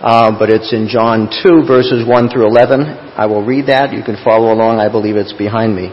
Uh, 0.00 0.32
but 0.32 0.48
it's 0.48 0.72
in 0.72 0.88
John 0.88 1.28
2, 1.28 1.68
verses 1.68 2.08
1 2.08 2.32
through 2.32 2.48
11. 2.48 3.20
I 3.20 3.28
will 3.28 3.44
read 3.44 3.68
that. 3.68 3.92
You 3.92 4.00
can 4.00 4.16
follow 4.24 4.48
along. 4.48 4.80
I 4.80 4.88
believe 4.88 5.20
it's 5.20 5.36
behind 5.36 5.76
me. 5.76 5.92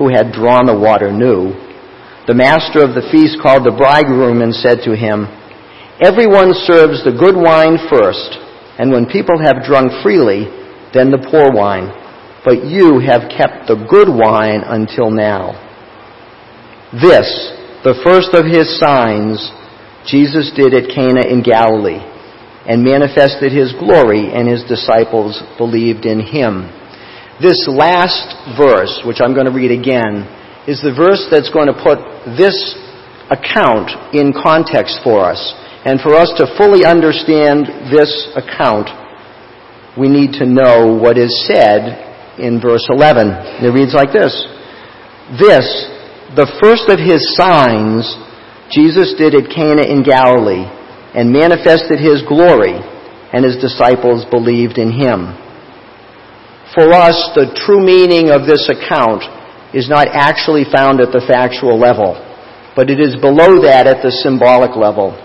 who 0.00 0.08
had 0.08 0.32
drawn 0.32 0.64
the 0.64 0.72
water 0.72 1.12
knew. 1.12 1.52
The 2.24 2.32
master 2.32 2.80
of 2.80 2.96
the 2.96 3.04
feast 3.12 3.36
called 3.36 3.68
the 3.68 3.76
bridegroom 3.76 4.40
and 4.40 4.56
said 4.56 4.80
to 4.88 4.96
him, 4.96 5.28
Everyone 6.00 6.56
serves 6.56 7.04
the 7.04 7.12
good 7.12 7.36
wine 7.36 7.76
first, 7.92 8.40
and 8.80 8.88
when 8.88 9.04
people 9.04 9.36
have 9.36 9.60
drunk 9.60 9.92
freely, 10.00 10.48
then 10.96 11.12
the 11.12 11.20
poor 11.20 11.52
wine. 11.52 11.92
But 12.40 12.64
you 12.64 12.96
have 13.04 13.28
kept 13.28 13.68
the 13.68 13.76
good 13.76 14.08
wine 14.08 14.64
until 14.64 15.12
now. 15.12 15.52
This, 16.96 17.28
the 17.84 18.00
first 18.00 18.32
of 18.32 18.48
his 18.48 18.80
signs, 18.80 19.36
Jesus 20.08 20.48
did 20.56 20.72
at 20.72 20.88
Cana 20.88 21.28
in 21.28 21.44
Galilee, 21.44 22.00
and 22.64 22.80
manifested 22.80 23.52
his 23.52 23.76
glory, 23.76 24.32
and 24.32 24.48
his 24.48 24.64
disciples 24.64 25.36
believed 25.60 26.08
in 26.08 26.24
him. 26.24 26.79
This 27.40 27.64
last 27.64 28.36
verse, 28.60 29.00
which 29.08 29.24
I'm 29.24 29.32
going 29.32 29.48
to 29.48 29.56
read 29.56 29.72
again, 29.72 30.28
is 30.68 30.84
the 30.84 30.92
verse 30.92 31.24
that's 31.32 31.48
going 31.48 31.72
to 31.72 31.80
put 31.80 31.96
this 32.36 32.52
account 33.32 33.88
in 34.12 34.36
context 34.36 35.00
for 35.00 35.24
us. 35.24 35.40
And 35.88 35.96
for 36.04 36.12
us 36.12 36.28
to 36.36 36.44
fully 36.60 36.84
understand 36.84 37.64
this 37.88 38.12
account, 38.36 38.92
we 39.96 40.12
need 40.12 40.36
to 40.36 40.44
know 40.44 41.00
what 41.00 41.16
is 41.16 41.32
said 41.48 42.36
in 42.36 42.60
verse 42.60 42.84
11. 42.92 43.64
It 43.64 43.72
reads 43.72 43.96
like 43.96 44.12
this. 44.12 44.36
This, 45.40 45.64
the 46.36 46.50
first 46.60 46.92
of 46.92 47.00
his 47.00 47.24
signs, 47.40 48.04
Jesus 48.68 49.16
did 49.16 49.32
at 49.32 49.48
Cana 49.48 49.88
in 49.88 50.04
Galilee 50.04 50.68
and 51.16 51.32
manifested 51.32 51.98
his 51.98 52.20
glory, 52.28 52.76
and 53.32 53.48
his 53.48 53.56
disciples 53.56 54.28
believed 54.28 54.76
in 54.76 54.92
him. 54.92 55.32
For 56.74 56.94
us, 56.94 57.18
the 57.34 57.50
true 57.66 57.82
meaning 57.82 58.30
of 58.30 58.46
this 58.46 58.70
account 58.70 59.26
is 59.74 59.90
not 59.90 60.06
actually 60.06 60.62
found 60.70 61.02
at 61.02 61.10
the 61.10 61.22
factual 61.26 61.74
level, 61.74 62.14
but 62.78 62.90
it 62.90 63.02
is 63.02 63.18
below 63.18 63.58
that 63.66 63.90
at 63.90 64.06
the 64.06 64.14
symbolic 64.22 64.78
level. 64.78 65.18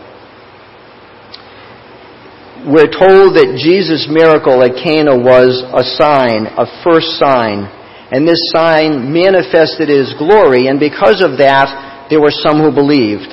We're 2.65 2.89
told 2.89 3.37
that 3.37 3.61
Jesus' 3.61 4.09
miracle 4.09 4.57
at 4.65 4.73
Cana 4.73 5.13
was 5.13 5.61
a 5.69 5.85
sign, 5.85 6.49
a 6.49 6.65
first 6.81 7.13
sign, 7.21 7.69
and 8.09 8.25
this 8.25 8.41
sign 8.49 9.13
manifested 9.13 9.85
his 9.85 10.17
glory, 10.17 10.65
and 10.65 10.81
because 10.81 11.21
of 11.21 11.37
that, 11.37 12.09
there 12.09 12.21
were 12.21 12.33
some 12.33 12.57
who 12.57 12.73
believed. 12.73 13.29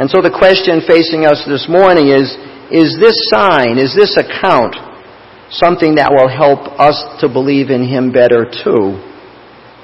And 0.00 0.08
so 0.08 0.24
the 0.24 0.32
question 0.32 0.80
facing 0.88 1.28
us 1.28 1.44
this 1.44 1.68
morning 1.68 2.08
is, 2.08 2.32
is 2.72 2.96
this 2.96 3.28
sign, 3.28 3.76
is 3.76 3.92
this 3.92 4.16
account 4.16 4.72
something 5.52 5.96
that 5.96 6.12
will 6.12 6.28
help 6.28 6.64
us 6.80 6.96
to 7.20 7.28
believe 7.28 7.68
in 7.68 7.84
Him 7.84 8.12
better 8.12 8.48
too. 8.48 8.96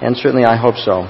And 0.00 0.16
certainly 0.16 0.44
I 0.44 0.56
hope 0.56 0.76
so. 0.80 1.04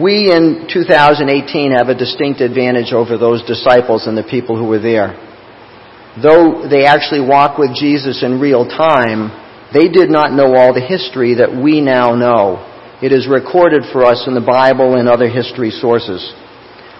We 0.00 0.32
in 0.32 0.68
2018 0.72 1.72
have 1.72 1.88
a 1.88 1.98
distinct 1.98 2.40
advantage 2.40 2.92
over 2.92 3.18
those 3.18 3.44
disciples 3.44 4.06
and 4.06 4.16
the 4.16 4.24
people 4.24 4.56
who 4.56 4.66
were 4.66 4.80
there. 4.80 5.18
Though 6.22 6.68
they 6.68 6.84
actually 6.84 7.26
walk 7.26 7.58
with 7.58 7.74
Jesus 7.74 8.22
in 8.22 8.40
real 8.40 8.64
time, 8.64 9.32
they 9.74 9.88
did 9.88 10.08
not 10.08 10.32
know 10.32 10.54
all 10.54 10.72
the 10.72 10.84
history 10.84 11.34
that 11.36 11.52
we 11.52 11.80
now 11.80 12.14
know. 12.14 12.68
It 13.02 13.12
is 13.12 13.26
recorded 13.28 13.82
for 13.92 14.04
us 14.04 14.24
in 14.26 14.34
the 14.34 14.44
Bible 14.44 14.96
and 14.96 15.08
other 15.08 15.28
history 15.28 15.70
sources 15.70 16.22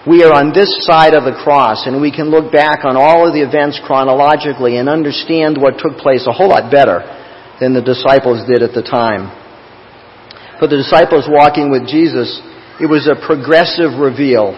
we 0.03 0.19
are 0.27 0.35
on 0.35 0.51
this 0.51 0.67
side 0.83 1.15
of 1.15 1.23
the 1.23 1.31
cross 1.31 1.87
and 1.87 2.03
we 2.03 2.11
can 2.11 2.27
look 2.27 2.51
back 2.51 2.83
on 2.83 2.99
all 2.99 3.23
of 3.23 3.31
the 3.31 3.39
events 3.39 3.79
chronologically 3.87 4.75
and 4.75 4.91
understand 4.91 5.55
what 5.55 5.79
took 5.79 5.95
place 5.95 6.27
a 6.27 6.35
whole 6.35 6.51
lot 6.51 6.67
better 6.67 6.99
than 7.63 7.71
the 7.71 7.79
disciples 7.79 8.43
did 8.43 8.59
at 8.59 8.75
the 8.75 8.83
time. 8.83 9.31
For 10.59 10.67
the 10.67 10.75
disciples 10.83 11.23
walking 11.31 11.71
with 11.71 11.87
Jesus, 11.87 12.35
it 12.83 12.87
was 12.91 13.07
a 13.07 13.15
progressive 13.15 13.95
reveal. 13.95 14.51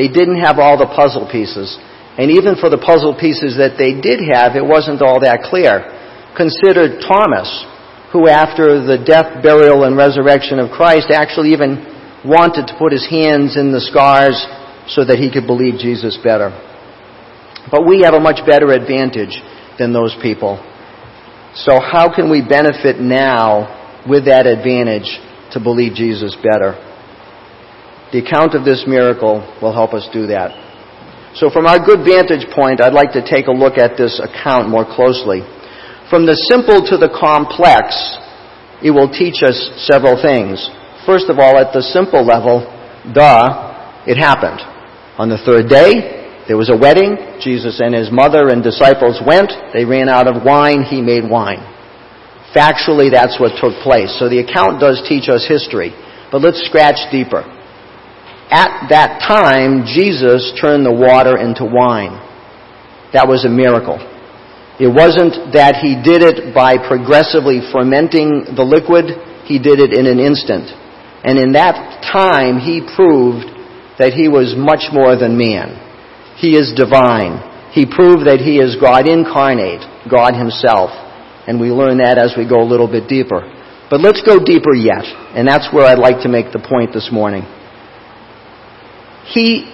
They 0.00 0.08
didn't 0.08 0.40
have 0.40 0.56
all 0.56 0.80
the 0.80 0.88
puzzle 0.88 1.28
pieces. 1.28 1.76
And 2.16 2.32
even 2.32 2.56
for 2.56 2.72
the 2.72 2.80
puzzle 2.80 3.12
pieces 3.12 3.60
that 3.60 3.76
they 3.76 4.00
did 4.00 4.24
have, 4.32 4.56
it 4.56 4.64
wasn't 4.64 5.04
all 5.04 5.20
that 5.20 5.44
clear. 5.44 5.92
Consider 6.40 6.96
Thomas, 7.04 7.48
who 8.16 8.32
after 8.32 8.80
the 8.80 8.96
death, 8.96 9.44
burial, 9.44 9.84
and 9.84 9.92
resurrection 9.92 10.56
of 10.56 10.72
Christ 10.72 11.12
actually 11.12 11.52
even 11.52 11.84
wanted 12.24 12.64
to 12.68 12.76
put 12.80 12.96
his 12.96 13.04
hands 13.04 13.60
in 13.60 13.72
the 13.72 13.80
scars 13.80 14.36
so 14.94 15.04
that 15.04 15.18
he 15.18 15.30
could 15.30 15.46
believe 15.46 15.78
Jesus 15.78 16.18
better. 16.22 16.50
But 17.70 17.86
we 17.86 18.02
have 18.02 18.14
a 18.14 18.20
much 18.20 18.40
better 18.46 18.72
advantage 18.72 19.38
than 19.78 19.92
those 19.92 20.16
people. 20.22 20.58
So 21.54 21.78
how 21.80 22.12
can 22.14 22.30
we 22.30 22.42
benefit 22.42 23.00
now 23.00 24.02
with 24.08 24.26
that 24.26 24.46
advantage 24.46 25.18
to 25.52 25.60
believe 25.60 25.94
Jesus 25.94 26.34
better? 26.36 26.78
The 28.12 28.22
account 28.22 28.54
of 28.54 28.64
this 28.64 28.84
miracle 28.86 29.42
will 29.62 29.72
help 29.72 29.94
us 29.94 30.08
do 30.12 30.26
that. 30.26 30.50
So 31.34 31.50
from 31.50 31.66
our 31.66 31.78
good 31.78 32.02
vantage 32.02 32.46
point, 32.50 32.80
I'd 32.80 32.92
like 32.92 33.12
to 33.12 33.22
take 33.22 33.46
a 33.46 33.54
look 33.54 33.78
at 33.78 33.94
this 33.96 34.18
account 34.18 34.68
more 34.68 34.84
closely. 34.84 35.46
From 36.10 36.26
the 36.26 36.34
simple 36.50 36.82
to 36.90 36.98
the 36.98 37.06
complex, 37.06 37.94
it 38.82 38.90
will 38.90 39.10
teach 39.10 39.42
us 39.46 39.54
several 39.86 40.18
things. 40.18 40.58
First 41.06 41.30
of 41.30 41.38
all, 41.38 41.54
at 41.54 41.72
the 41.72 41.82
simple 41.82 42.26
level, 42.26 42.66
duh, 43.14 44.02
it 44.06 44.18
happened. 44.18 44.58
On 45.20 45.28
the 45.28 45.36
third 45.44 45.68
day, 45.68 46.48
there 46.48 46.56
was 46.56 46.72
a 46.72 46.80
wedding. 46.80 47.12
Jesus 47.44 47.76
and 47.76 47.92
his 47.92 48.08
mother 48.08 48.48
and 48.48 48.64
disciples 48.64 49.20
went. 49.20 49.52
They 49.76 49.84
ran 49.84 50.08
out 50.08 50.24
of 50.24 50.48
wine. 50.48 50.80
He 50.80 51.04
made 51.04 51.28
wine. 51.28 51.60
Factually, 52.56 53.12
that's 53.12 53.36
what 53.36 53.52
took 53.60 53.84
place. 53.84 54.16
So 54.16 54.32
the 54.32 54.40
account 54.40 54.80
does 54.80 55.04
teach 55.04 55.28
us 55.28 55.44
history. 55.44 55.92
But 56.32 56.40
let's 56.40 56.64
scratch 56.64 56.96
deeper. 57.12 57.44
At 58.48 58.88
that 58.88 59.20
time, 59.20 59.84
Jesus 59.84 60.56
turned 60.56 60.88
the 60.88 60.96
water 60.96 61.36
into 61.36 61.68
wine. 61.68 62.16
That 63.12 63.28
was 63.28 63.44
a 63.44 63.52
miracle. 63.52 64.00
It 64.80 64.88
wasn't 64.88 65.52
that 65.52 65.84
he 65.84 66.00
did 66.00 66.24
it 66.24 66.56
by 66.56 66.80
progressively 66.80 67.60
fermenting 67.68 68.56
the 68.56 68.64
liquid. 68.64 69.20
He 69.44 69.60
did 69.60 69.84
it 69.84 69.92
in 69.92 70.08
an 70.08 70.16
instant. 70.16 70.72
And 71.28 71.36
in 71.36 71.52
that 71.52 72.08
time, 72.08 72.56
he 72.56 72.80
proved 72.80 73.49
that 74.00 74.16
he 74.16 74.32
was 74.32 74.56
much 74.56 74.88
more 74.88 75.12
than 75.12 75.36
man. 75.36 75.76
He 76.40 76.56
is 76.56 76.72
divine. 76.72 77.36
He 77.76 77.84
proved 77.84 78.24
that 78.24 78.40
he 78.40 78.56
is 78.56 78.80
God 78.80 79.04
incarnate, 79.04 79.84
God 80.08 80.32
himself. 80.32 80.88
And 81.44 81.60
we 81.60 81.68
learn 81.68 82.00
that 82.00 82.16
as 82.16 82.32
we 82.32 82.48
go 82.48 82.64
a 82.64 82.66
little 82.66 82.88
bit 82.88 83.12
deeper. 83.12 83.44
But 83.92 84.00
let's 84.00 84.24
go 84.24 84.40
deeper 84.40 84.72
yet. 84.72 85.04
And 85.36 85.44
that's 85.44 85.68
where 85.68 85.84
I'd 85.84 86.00
like 86.00 86.24
to 86.24 86.32
make 86.32 86.48
the 86.48 86.64
point 86.64 86.96
this 86.96 87.12
morning. 87.12 87.44
He 89.28 89.68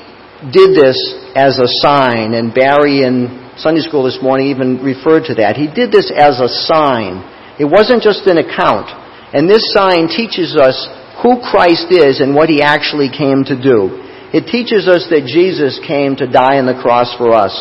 did 0.51 0.75
this 0.75 0.99
as 1.39 1.63
a 1.63 1.71
sign, 1.81 2.35
and 2.35 2.53
Barry 2.53 3.07
in 3.07 3.31
Sunday 3.57 3.81
school 3.87 4.05
this 4.05 4.19
morning 4.21 4.49
even 4.49 4.83
referred 4.83 5.31
to 5.31 5.35
that. 5.41 5.57
He 5.57 5.71
did 5.71 5.95
this 5.95 6.11
as 6.11 6.43
a 6.43 6.51
sign. 6.69 7.23
It 7.63 7.65
wasn't 7.65 8.03
just 8.03 8.27
an 8.27 8.43
account. 8.43 8.91
And 9.33 9.49
this 9.49 9.65
sign 9.73 10.11
teaches 10.11 10.59
us 10.59 10.77
who 11.23 11.41
Christ 11.41 11.89
is 11.95 12.21
and 12.21 12.35
what 12.35 12.51
he 12.51 12.61
actually 12.61 13.09
came 13.09 13.47
to 13.49 13.57
do. 13.57 14.06
It 14.35 14.51
teaches 14.51 14.89
us 14.89 15.07
that 15.11 15.29
Jesus 15.29 15.79
came 15.87 16.17
to 16.17 16.27
die 16.27 16.59
on 16.59 16.67
the 16.67 16.79
cross 16.81 17.15
for 17.19 17.31
us 17.35 17.55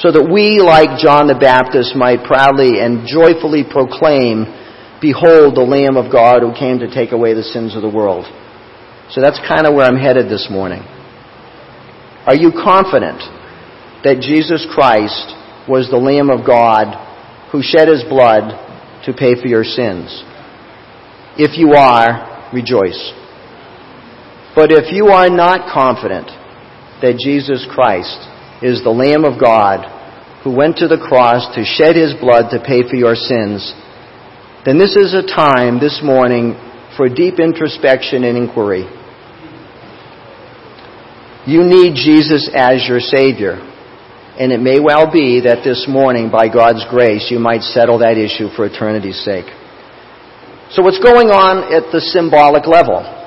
so 0.00 0.12
that 0.12 0.28
we, 0.28 0.60
like 0.60 1.00
John 1.00 1.28
the 1.28 1.38
Baptist, 1.38 1.96
might 1.96 2.24
proudly 2.24 2.80
and 2.80 3.06
joyfully 3.06 3.64
proclaim, 3.64 4.44
Behold 5.00 5.56
the 5.56 5.64
Lamb 5.64 5.96
of 5.96 6.12
God 6.12 6.44
who 6.44 6.52
came 6.52 6.80
to 6.80 6.92
take 6.92 7.12
away 7.12 7.32
the 7.32 7.44
sins 7.44 7.76
of 7.76 7.80
the 7.80 7.88
world. 7.88 8.28
So 9.12 9.20
that's 9.20 9.40
kind 9.48 9.66
of 9.66 9.74
where 9.74 9.84
I'm 9.88 9.96
headed 9.96 10.28
this 10.28 10.48
morning. 10.50 10.84
Are 12.28 12.36
you 12.36 12.52
confident 12.52 13.20
that 14.04 14.20
Jesus 14.20 14.64
Christ 14.72 15.36
was 15.68 15.88
the 15.90 16.00
Lamb 16.00 16.30
of 16.30 16.46
God 16.46 16.96
who 17.52 17.62
shed 17.62 17.88
his 17.88 18.04
blood 18.04 18.56
to 19.04 19.12
pay 19.12 19.34
for 19.40 19.48
your 19.48 19.64
sins. 19.64 20.22
If 21.36 21.58
you 21.58 21.72
are, 21.72 22.50
rejoice. 22.52 23.12
But 24.54 24.72
if 24.72 24.92
you 24.92 25.08
are 25.08 25.30
not 25.30 25.72
confident 25.72 26.26
that 27.02 27.22
Jesus 27.22 27.66
Christ 27.70 28.18
is 28.62 28.82
the 28.82 28.90
Lamb 28.90 29.24
of 29.24 29.40
God 29.40 29.86
who 30.42 30.56
went 30.56 30.76
to 30.78 30.88
the 30.88 30.98
cross 30.98 31.54
to 31.54 31.64
shed 31.64 31.94
his 31.94 32.14
blood 32.18 32.50
to 32.50 32.58
pay 32.58 32.82
for 32.82 32.96
your 32.96 33.14
sins, 33.14 33.72
then 34.64 34.76
this 34.76 34.96
is 34.96 35.14
a 35.14 35.22
time 35.22 35.78
this 35.78 36.00
morning 36.02 36.58
for 36.96 37.08
deep 37.08 37.38
introspection 37.38 38.24
and 38.24 38.36
inquiry. 38.36 38.84
You 41.46 41.64
need 41.64 41.94
Jesus 41.94 42.50
as 42.52 42.84
your 42.86 43.00
Savior. 43.00 43.56
And 44.38 44.52
it 44.52 44.60
may 44.60 44.80
well 44.80 45.10
be 45.12 45.40
that 45.44 45.64
this 45.64 45.86
morning, 45.88 46.30
by 46.30 46.48
God's 46.48 46.84
grace, 46.88 47.28
you 47.30 47.38
might 47.38 47.62
settle 47.62 47.98
that 48.00 48.16
issue 48.16 48.48
for 48.56 48.66
eternity's 48.66 49.22
sake. 49.24 49.46
So 50.72 50.82
what's 50.82 51.00
going 51.00 51.28
on 51.28 51.72
at 51.72 51.92
the 51.92 52.00
symbolic 52.00 52.66
level? 52.66 53.19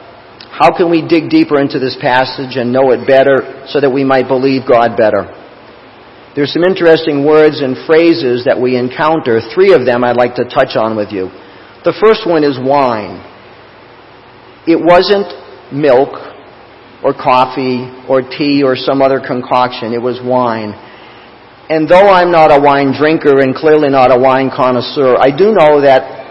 How 0.53 0.69
can 0.69 0.91
we 0.91 1.01
dig 1.01 1.33
deeper 1.33 1.59
into 1.59 1.79
this 1.79 1.97
passage 1.97 2.61
and 2.61 2.71
know 2.71 2.93
it 2.93 3.07
better 3.09 3.65
so 3.73 3.81
that 3.81 3.89
we 3.89 4.05
might 4.05 4.27
believe 4.29 4.69
God 4.69 4.93
better? 4.93 5.25
There's 6.37 6.53
some 6.53 6.61
interesting 6.61 7.25
words 7.25 7.61
and 7.61 7.73
phrases 7.89 8.45
that 8.45 8.61
we 8.61 8.77
encounter. 8.77 9.41
Three 9.53 9.73
of 9.73 9.85
them 9.85 10.03
I'd 10.03 10.15
like 10.15 10.37
to 10.37 10.45
touch 10.45 10.77
on 10.77 10.93
with 10.95 11.09
you. 11.09 11.33
The 11.81 11.97
first 11.97 12.29
one 12.29 12.45
is 12.45 12.61
wine. 12.61 13.17
It 14.69 14.77
wasn't 14.77 15.33
milk 15.73 16.21
or 17.01 17.17
coffee 17.17 17.89
or 18.05 18.21
tea 18.21 18.61
or 18.61 18.77
some 18.77 19.01
other 19.01 19.17
concoction. 19.17 19.89
It 19.89 20.01
was 20.01 20.21
wine. 20.21 20.77
And 21.73 21.89
though 21.89 22.13
I'm 22.13 22.29
not 22.29 22.53
a 22.53 22.61
wine 22.61 22.93
drinker 22.93 23.41
and 23.41 23.55
clearly 23.55 23.89
not 23.89 24.13
a 24.13 24.19
wine 24.21 24.53
connoisseur, 24.53 25.17
I 25.17 25.33
do 25.33 25.49
know 25.49 25.81
that 25.81 26.22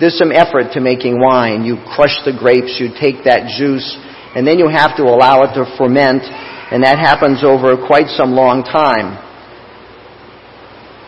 there's 0.00 0.18
some 0.18 0.32
effort 0.32 0.72
to 0.74 0.80
making 0.80 1.20
wine. 1.20 1.64
You 1.64 1.78
crush 1.94 2.18
the 2.24 2.34
grapes, 2.34 2.78
you 2.80 2.90
take 2.98 3.24
that 3.24 3.46
juice, 3.54 3.86
and 4.34 4.46
then 4.46 4.58
you 4.58 4.68
have 4.68 4.96
to 4.98 5.04
allow 5.04 5.42
it 5.46 5.54
to 5.54 5.64
ferment, 5.78 6.22
and 6.26 6.82
that 6.82 6.98
happens 6.98 7.44
over 7.44 7.78
quite 7.78 8.10
some 8.10 8.32
long 8.32 8.64
time. 8.64 9.14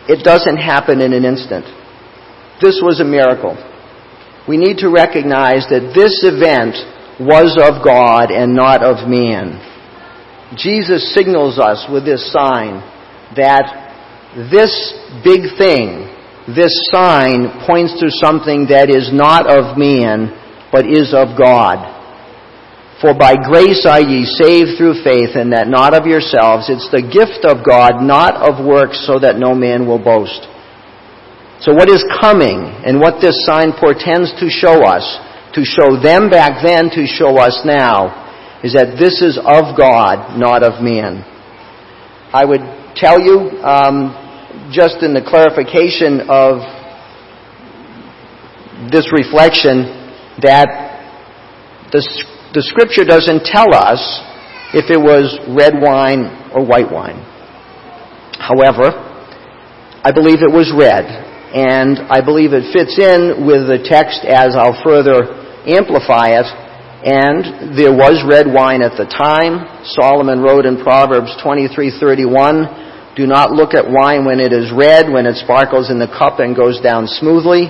It 0.07 0.23
doesn't 0.23 0.55
happen 0.55 1.01
in 1.01 1.11
an 1.11 1.25
instant. 1.25 1.67
This 2.61 2.79
was 2.81 3.01
a 3.01 3.05
miracle. 3.05 3.59
We 4.47 4.55
need 4.55 4.79
to 4.79 4.89
recognize 4.89 5.67
that 5.67 5.91
this 5.91 6.23
event 6.23 6.79
was 7.19 7.59
of 7.59 7.83
God 7.83 8.31
and 8.31 8.55
not 8.55 8.81
of 8.81 9.09
man. 9.09 9.59
Jesus 10.55 11.13
signals 11.13 11.59
us 11.59 11.85
with 11.91 12.05
this 12.05 12.31
sign 12.31 12.79
that 13.35 13.67
this 14.47 14.71
big 15.25 15.51
thing, 15.59 16.06
this 16.47 16.71
sign, 16.95 17.67
points 17.67 17.99
to 17.99 18.07
something 18.07 18.71
that 18.71 18.87
is 18.87 19.11
not 19.11 19.51
of 19.51 19.75
man, 19.75 20.31
but 20.71 20.87
is 20.87 21.11
of 21.11 21.35
God. 21.35 21.95
For 23.03 23.13
by 23.13 23.35
grace 23.35 23.85
are 23.85 24.01
ye 24.01 24.25
saved 24.25 24.79
through 24.79 25.03
faith, 25.03 25.35
and 25.35 25.53
that 25.53 25.67
not 25.67 25.93
of 25.93 26.07
yourselves. 26.07 26.71
It's 26.71 26.89
the 26.89 27.03
gift 27.03 27.45
of 27.45 27.61
God, 27.61 28.01
not 28.01 28.39
of 28.39 28.63
works, 28.63 29.05
so 29.05 29.19
that 29.19 29.37
no 29.37 29.53
man 29.53 29.85
will 29.85 30.01
boast. 30.01 30.47
So 31.61 31.73
what 31.73 31.89
is 31.89 32.01
coming, 32.21 32.63
and 32.85 32.97
what 32.97 33.21
this 33.21 33.45
sign 33.45 33.75
portends 33.77 34.33
to 34.39 34.49
show 34.49 34.81
us, 34.87 35.05
to 35.53 35.61
show 35.65 35.99
them 35.99 36.29
back 36.29 36.63
then, 36.65 36.89
to 36.95 37.05
show 37.05 37.37
us 37.37 37.61
now, 37.65 38.25
is 38.63 38.73
that 38.73 38.97
this 38.97 39.21
is 39.21 39.37
of 39.37 39.77
God, 39.77 40.39
not 40.39 40.63
of 40.63 40.81
man. 40.81 41.21
I 42.33 42.45
would 42.45 42.61
tell 42.95 43.21
you, 43.21 43.61
um, 43.61 44.15
just 44.71 45.03
in 45.03 45.13
the 45.13 45.23
clarification 45.23 46.27
of 46.27 46.59
this 48.91 49.09
reflection, 49.11 49.89
that 50.43 50.67
the, 51.91 52.03
the 52.53 52.61
scripture 52.61 53.03
doesn't 53.03 53.45
tell 53.45 53.73
us 53.73 53.99
if 54.75 54.91
it 54.91 54.99
was 54.99 55.31
red 55.47 55.79
wine 55.79 56.51
or 56.51 56.65
white 56.65 56.91
wine. 56.91 57.17
However, 58.37 58.91
I 60.03 60.11
believe 60.11 60.39
it 60.43 60.51
was 60.51 60.71
red, 60.71 61.03
and 61.03 61.99
I 62.11 62.21
believe 62.21 62.53
it 62.53 62.69
fits 62.71 62.99
in 62.99 63.47
with 63.47 63.67
the 63.67 63.81
text 63.81 64.23
as 64.27 64.55
I'll 64.55 64.77
further 64.83 65.25
amplify 65.67 66.37
it. 66.37 66.47
And 67.07 67.77
there 67.77 67.93
was 67.93 68.23
red 68.27 68.47
wine 68.47 68.81
at 68.81 68.97
the 68.97 69.05
time. 69.05 69.63
Solomon 69.99 70.41
wrote 70.41 70.65
in 70.65 70.81
Proverbs 70.81 71.31
23:31, 71.43 72.86
do 73.17 73.25
not 73.25 73.49
look 73.49 73.73
at 73.73 73.89
wine 73.89 74.29
when 74.29 74.37
it 74.37 74.53
is 74.53 74.69
red, 74.69 75.09
when 75.09 75.25
it 75.25 75.41
sparkles 75.41 75.89
in 75.89 75.97
the 75.97 76.05
cup 76.05 76.37
and 76.37 76.53
goes 76.53 76.77
down 76.85 77.09
smoothly. 77.09 77.65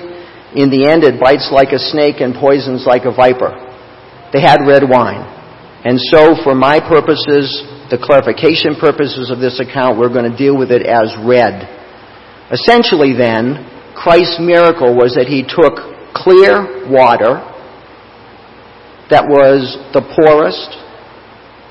In 0.60 0.68
the 0.68 0.92
end, 0.92 1.08
it 1.08 1.24
bites 1.24 1.48
like 1.56 1.72
a 1.72 1.80
snake 1.80 2.20
and 2.20 2.36
poisons 2.36 2.84
like 2.84 3.08
a 3.08 3.16
viper. 3.16 3.56
They 4.36 4.44
had 4.44 4.68
red 4.68 4.84
wine. 4.84 5.24
And 5.88 5.96
so, 6.12 6.36
for 6.44 6.52
my 6.52 6.84
purposes, 6.84 7.48
the 7.88 7.96
clarification 7.96 8.76
purposes 8.76 9.32
of 9.32 9.40
this 9.40 9.64
account, 9.64 9.96
we're 9.96 10.12
going 10.12 10.28
to 10.28 10.36
deal 10.36 10.60
with 10.60 10.68
it 10.68 10.84
as 10.84 11.16
red. 11.24 11.64
Essentially, 12.52 13.16
then, 13.16 13.64
Christ's 13.96 14.44
miracle 14.44 15.00
was 15.00 15.16
that 15.16 15.32
he 15.32 15.48
took 15.48 15.80
clear 16.12 16.92
water 16.92 17.40
that 19.08 19.24
was 19.24 19.80
the 19.96 20.04
poorest, 20.04 20.76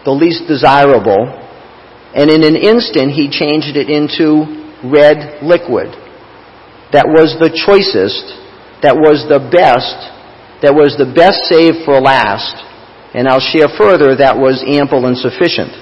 the 0.09 0.17
least 0.17 0.49
desirable, 0.49 1.45
and 2.16 2.33
in 2.33 2.42
an 2.42 2.57
instant 2.57 3.12
he 3.12 3.29
changed 3.29 3.76
it 3.76 3.92
into 3.92 4.48
red 4.88 5.44
liquid. 5.44 5.92
That 6.96 7.05
was 7.05 7.37
the 7.37 7.52
choicest, 7.52 8.24
that 8.81 8.96
was 8.96 9.29
the 9.29 9.42
best, 9.52 10.00
that 10.64 10.72
was 10.72 10.96
the 10.96 11.12
best 11.12 11.44
saved 11.44 11.85
for 11.85 12.00
last. 12.00 12.57
And 13.12 13.29
I'll 13.29 13.44
share 13.44 13.68
further 13.76 14.16
that 14.16 14.37
was 14.37 14.64
ample 14.64 15.05
and 15.05 15.16
sufficient. 15.16 15.76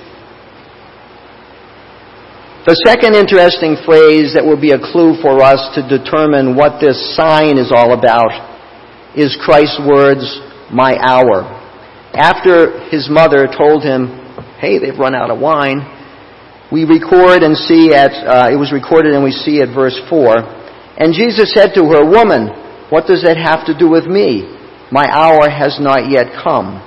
The 2.67 2.83
second 2.83 3.15
interesting 3.15 3.79
phrase 3.87 4.35
that 4.35 4.43
will 4.43 4.59
be 4.59 4.73
a 4.73 4.81
clue 4.81 5.21
for 5.23 5.39
us 5.39 5.61
to 5.79 5.87
determine 5.87 6.57
what 6.57 6.81
this 6.81 6.97
sign 7.15 7.61
is 7.61 7.71
all 7.71 7.95
about 7.95 8.33
is 9.15 9.39
Christ's 9.39 9.79
words, 9.87 10.25
my 10.73 10.99
hour. 10.99 11.47
After 12.17 12.89
his 12.91 13.07
mother 13.07 13.47
told 13.47 13.85
him, 13.85 14.09
hey, 14.59 14.81
they've 14.81 14.99
run 14.99 15.15
out 15.15 15.31
of 15.31 15.39
wine, 15.39 15.94
we 16.73 16.85
record 16.85 17.43
and 17.43 17.57
see 17.57 17.93
at, 17.93 18.13
uh, 18.13 18.49
it 18.53 18.57
was 18.57 18.73
recorded 18.73 19.15
and 19.15 19.23
we 19.23 19.33
see 19.33 19.61
at 19.61 19.75
verse 19.75 19.99
4. 20.09 20.39
And 20.97 21.13
Jesus 21.13 21.53
said 21.53 21.75
to 21.75 21.85
her, 21.93 22.05
Woman, 22.05 22.49
what 22.91 23.07
does 23.07 23.23
that 23.23 23.37
have 23.37 23.67
to 23.67 23.77
do 23.77 23.91
with 23.91 24.07
me? 24.07 24.47
My 24.91 25.05
hour 25.11 25.51
has 25.51 25.79
not 25.81 26.11
yet 26.11 26.33
come. 26.43 26.81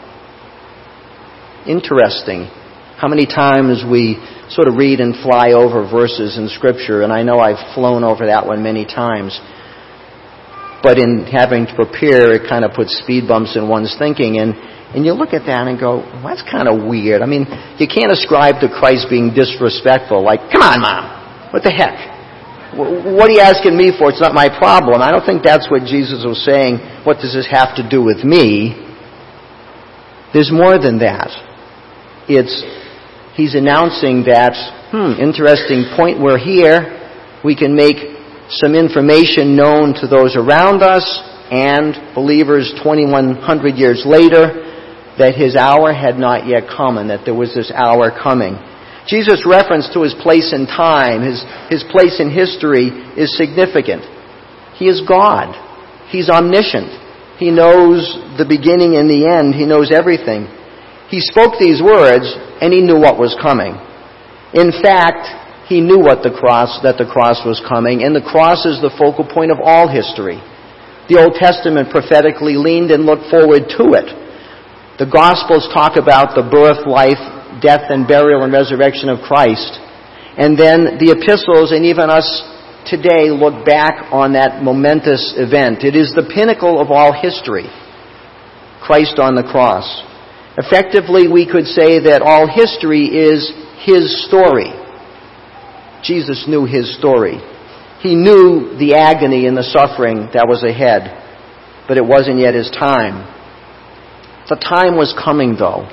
Interesting 1.67 2.47
how 2.97 3.07
many 3.07 3.27
times 3.27 3.85
we 3.85 4.17
sort 4.49 4.67
of 4.67 4.73
read 4.73 4.99
and 4.99 5.13
fly 5.21 5.53
over 5.53 5.85
verses 5.85 6.33
in 6.35 6.49
Scripture, 6.49 7.03
and 7.03 7.13
I 7.13 7.21
know 7.21 7.37
I've 7.37 7.75
flown 7.75 8.03
over 8.03 8.25
that 8.25 8.47
one 8.47 8.63
many 8.63 8.85
times. 8.85 9.37
But 10.81 10.97
in 10.97 11.29
having 11.29 11.67
to 11.67 11.75
prepare, 11.77 12.33
it 12.33 12.49
kind 12.49 12.65
of 12.65 12.73
puts 12.73 12.97
speed 13.03 13.27
bumps 13.27 13.55
in 13.55 13.69
one's 13.69 13.93
thinking. 13.99 14.39
And 14.41 14.57
and 14.95 15.03
you 15.03 15.11
look 15.11 15.35
at 15.35 15.43
that 15.51 15.67
and 15.67 15.75
go, 15.75 15.99
well, 15.99 16.31
that's 16.31 16.45
kind 16.47 16.67
of 16.71 16.87
weird. 16.87 17.21
I 17.21 17.27
mean, 17.27 17.43
you 17.75 17.87
can't 17.91 18.11
ascribe 18.11 18.63
to 18.63 18.71
Christ 18.71 19.11
being 19.11 19.35
disrespectful, 19.35 20.23
like, 20.23 20.47
come 20.47 20.63
on, 20.63 20.79
mom, 20.79 21.51
what 21.51 21.63
the 21.63 21.71
heck? 21.71 22.15
What 22.77 23.27
are 23.27 23.35
you 23.35 23.43
asking 23.43 23.75
me 23.75 23.91
for? 23.91 24.09
It's 24.11 24.21
not 24.21 24.33
my 24.33 24.47
problem. 24.47 25.01
I 25.01 25.11
don't 25.11 25.25
think 25.25 25.43
that's 25.43 25.67
what 25.71 25.83
Jesus 25.83 26.23
was 26.23 26.39
saying. 26.45 26.79
What 27.03 27.19
does 27.19 27.33
this 27.33 27.47
have 27.51 27.75
to 27.75 27.83
do 27.83 28.03
with 28.03 28.23
me? 28.23 28.75
There's 30.31 30.51
more 30.51 30.77
than 30.77 30.99
that. 30.99 31.31
It's, 32.29 32.53
he's 33.35 33.55
announcing 33.55 34.23
that, 34.27 34.53
hmm, 34.91 35.19
interesting 35.19 35.89
point. 35.95 36.19
We're 36.19 36.39
here. 36.39 36.95
We 37.43 37.55
can 37.55 37.75
make 37.75 37.97
some 38.49 38.75
information 38.75 39.55
known 39.55 39.95
to 39.99 40.07
those 40.07 40.35
around 40.35 40.83
us 40.83 41.03
and 41.51 41.95
believers 42.13 42.71
2100 42.83 43.75
years 43.75 44.03
later 44.05 44.66
that 45.17 45.35
his 45.35 45.55
hour 45.55 45.93
had 45.93 46.17
not 46.17 46.45
yet 46.45 46.69
come 46.69 46.97
and 46.97 47.09
that 47.09 47.25
there 47.25 47.33
was 47.33 47.53
this 47.53 47.71
hour 47.73 48.13
coming. 48.13 48.57
Jesus' 49.07 49.47
reference 49.47 49.89
to 49.93 50.03
his 50.03 50.13
place 50.19 50.53
in 50.53 50.67
time, 50.67 51.23
his, 51.23 51.41
his 51.71 51.83
place 51.89 52.19
in 52.19 52.29
history, 52.29 52.91
is 53.15 53.35
significant. 53.37 54.03
He 54.75 54.85
is 54.91 55.01
God. 55.07 55.55
He's 56.11 56.29
omniscient. 56.29 56.91
He 57.39 57.49
knows 57.49 58.03
the 58.37 58.45
beginning 58.45 58.99
and 58.99 59.09
the 59.09 59.25
end. 59.25 59.55
He 59.55 59.65
knows 59.65 59.95
everything. 59.95 60.51
He 61.07 61.23
spoke 61.23 61.55
these 61.57 61.81
words, 61.81 62.27
and 62.59 62.73
he 62.73 62.83
knew 62.83 62.99
what 62.99 63.17
was 63.17 63.31
coming. 63.39 63.79
In 64.53 64.75
fact, 64.83 65.23
he 65.71 65.79
knew 65.79 65.99
what 65.99 66.23
the 66.23 66.35
cross, 66.35 66.79
that 66.83 66.99
the 66.99 67.07
cross 67.07 67.43
was 67.47 67.63
coming, 67.63 68.03
and 68.03 68.11
the 68.11 68.23
cross 68.23 68.67
is 68.67 68.83
the 68.83 68.93
focal 68.99 69.23
point 69.23 69.51
of 69.51 69.63
all 69.63 69.87
history. 69.87 70.39
The 71.07 71.19
Old 71.23 71.39
Testament 71.39 71.87
prophetically 71.91 72.59
leaned 72.59 72.91
and 72.91 73.07
looked 73.07 73.31
forward 73.31 73.71
to 73.79 73.95
it. 73.95 74.26
The 74.97 75.05
Gospels 75.05 75.69
talk 75.69 75.93
about 75.93 76.33
the 76.33 76.41
birth, 76.41 76.89
life, 76.89 77.21
death, 77.61 77.93
and 77.93 78.09
burial 78.09 78.41
and 78.41 78.49
resurrection 78.49 79.13
of 79.13 79.21
Christ. 79.21 79.77
And 80.41 80.57
then 80.57 80.97
the 80.97 81.13
epistles 81.13 81.69
and 81.69 81.85
even 81.85 82.09
us 82.09 82.25
today 82.89 83.29
look 83.29 83.61
back 83.61 84.09
on 84.09 84.33
that 84.33 84.65
momentous 84.65 85.37
event. 85.37 85.85
It 85.85 85.93
is 85.93 86.17
the 86.17 86.25
pinnacle 86.25 86.81
of 86.81 86.89
all 86.89 87.13
history. 87.13 87.69
Christ 88.81 89.21
on 89.21 89.37
the 89.37 89.45
cross. 89.45 89.85
Effectively, 90.57 91.29
we 91.29 91.45
could 91.45 91.69
say 91.69 92.01
that 92.09 92.25
all 92.25 92.49
history 92.49 93.05
is 93.05 93.53
His 93.85 94.25
story. 94.25 94.73
Jesus 96.01 96.49
knew 96.49 96.65
His 96.65 96.89
story. 96.97 97.37
He 98.01 98.17
knew 98.17 98.73
the 98.81 98.97
agony 98.97 99.45
and 99.45 99.53
the 99.53 99.69
suffering 99.69 100.33
that 100.33 100.49
was 100.49 100.65
ahead, 100.65 101.85
but 101.85 102.01
it 102.01 102.05
wasn't 102.05 102.41
yet 102.41 102.57
His 102.57 102.73
time. 102.73 103.36
The 104.49 104.55
time 104.55 104.95
was 104.95 105.13
coming, 105.13 105.55
though. 105.59 105.83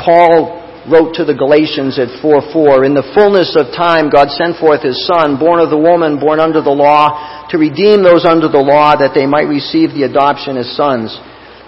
Paul 0.00 0.60
wrote 0.88 1.12
to 1.20 1.28
the 1.28 1.36
Galatians 1.36 2.00
at 2.00 2.08
4:4, 2.24 2.84
In 2.88 2.96
the 2.96 3.04
fullness 3.12 3.52
of 3.56 3.76
time 3.76 4.08
God 4.08 4.32
sent 4.32 4.56
forth 4.56 4.80
His 4.80 4.96
Son, 5.04 5.36
born 5.36 5.60
of 5.60 5.68
the 5.68 5.76
woman, 5.76 6.18
born 6.18 6.40
under 6.40 6.64
the 6.64 6.72
law, 6.72 7.46
to 7.52 7.58
redeem 7.58 8.02
those 8.02 8.24
under 8.24 8.48
the 8.48 8.62
law, 8.62 8.96
that 8.96 9.12
they 9.12 9.26
might 9.26 9.48
receive 9.48 9.92
the 9.92 10.08
adoption 10.08 10.56
as 10.56 10.72
sons. 10.72 11.12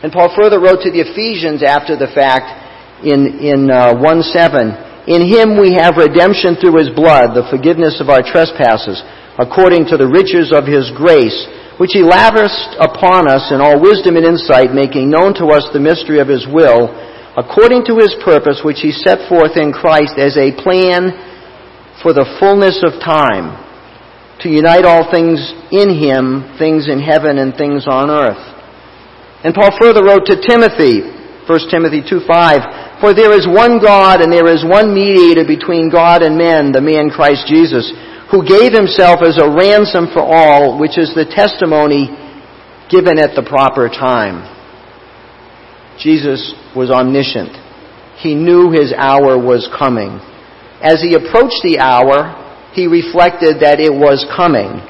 And 0.02 0.10
Paul 0.10 0.32
further 0.34 0.58
wrote 0.58 0.80
to 0.82 0.90
the 0.90 1.04
Ephesians 1.04 1.62
after 1.62 1.94
the 1.94 2.08
fact 2.08 3.04
in, 3.04 3.38
in 3.38 3.70
uh, 3.70 3.94
1 4.00 4.22
7. 4.22 4.92
In 5.06 5.22
him 5.26 5.58
we 5.58 5.74
have 5.74 5.98
redemption 5.98 6.54
through 6.56 6.78
his 6.78 6.90
blood, 6.94 7.34
the 7.34 7.46
forgiveness 7.50 7.98
of 8.00 8.08
our 8.08 8.22
trespasses, 8.22 9.02
according 9.36 9.90
to 9.90 9.98
the 9.98 10.06
riches 10.06 10.54
of 10.54 10.64
his 10.64 10.90
grace, 10.94 11.34
which 11.82 11.98
he 11.98 12.06
lavished 12.06 12.78
upon 12.78 13.26
us 13.26 13.50
in 13.50 13.58
all 13.58 13.82
wisdom 13.82 14.14
and 14.14 14.22
insight, 14.22 14.70
making 14.70 15.10
known 15.10 15.34
to 15.34 15.50
us 15.50 15.66
the 15.74 15.82
mystery 15.82 16.22
of 16.22 16.30
his 16.30 16.46
will, 16.46 16.86
according 17.34 17.82
to 17.82 17.98
his 17.98 18.14
purpose, 18.22 18.62
which 18.62 18.78
he 18.78 18.94
set 18.94 19.26
forth 19.26 19.58
in 19.58 19.74
Christ 19.74 20.14
as 20.14 20.38
a 20.38 20.54
plan 20.62 21.10
for 21.98 22.14
the 22.14 22.38
fullness 22.38 22.86
of 22.86 23.02
time, 23.02 23.58
to 24.38 24.46
unite 24.46 24.86
all 24.86 25.10
things 25.10 25.42
in 25.74 25.90
him, 25.90 26.54
things 26.54 26.86
in 26.86 27.02
heaven 27.02 27.42
and 27.42 27.50
things 27.58 27.90
on 27.90 28.14
earth. 28.14 28.38
And 29.42 29.50
Paul 29.50 29.74
further 29.74 30.06
wrote 30.06 30.30
to 30.30 30.38
Timothy, 30.38 31.02
1 31.02 31.66
Timothy 31.66 32.06
2:5, 32.06 33.02
For 33.02 33.10
there 33.10 33.34
is 33.34 33.50
one 33.50 33.82
God 33.82 34.22
and 34.22 34.30
there 34.30 34.46
is 34.46 34.62
one 34.62 34.94
mediator 34.94 35.42
between 35.42 35.90
God 35.90 36.22
and 36.22 36.38
men, 36.38 36.70
the 36.70 36.78
man 36.78 37.10
Christ 37.10 37.50
Jesus, 37.50 37.90
who 38.32 38.40
gave 38.40 38.72
himself 38.72 39.20
as 39.20 39.36
a 39.36 39.44
ransom 39.44 40.08
for 40.08 40.24
all, 40.24 40.80
which 40.80 40.96
is 40.96 41.14
the 41.14 41.28
testimony 41.28 42.08
given 42.88 43.20
at 43.20 43.36
the 43.36 43.44
proper 43.44 43.88
time. 43.88 44.48
Jesus 46.00 46.54
was 46.74 46.90
omniscient. 46.90 47.52
He 48.16 48.34
knew 48.34 48.72
his 48.72 48.92
hour 48.96 49.36
was 49.36 49.68
coming. 49.78 50.16
As 50.80 51.04
he 51.04 51.14
approached 51.14 51.60
the 51.62 51.78
hour, 51.78 52.32
he 52.72 52.86
reflected 52.86 53.60
that 53.60 53.78
it 53.78 53.92
was 53.92 54.24
coming. 54.34 54.80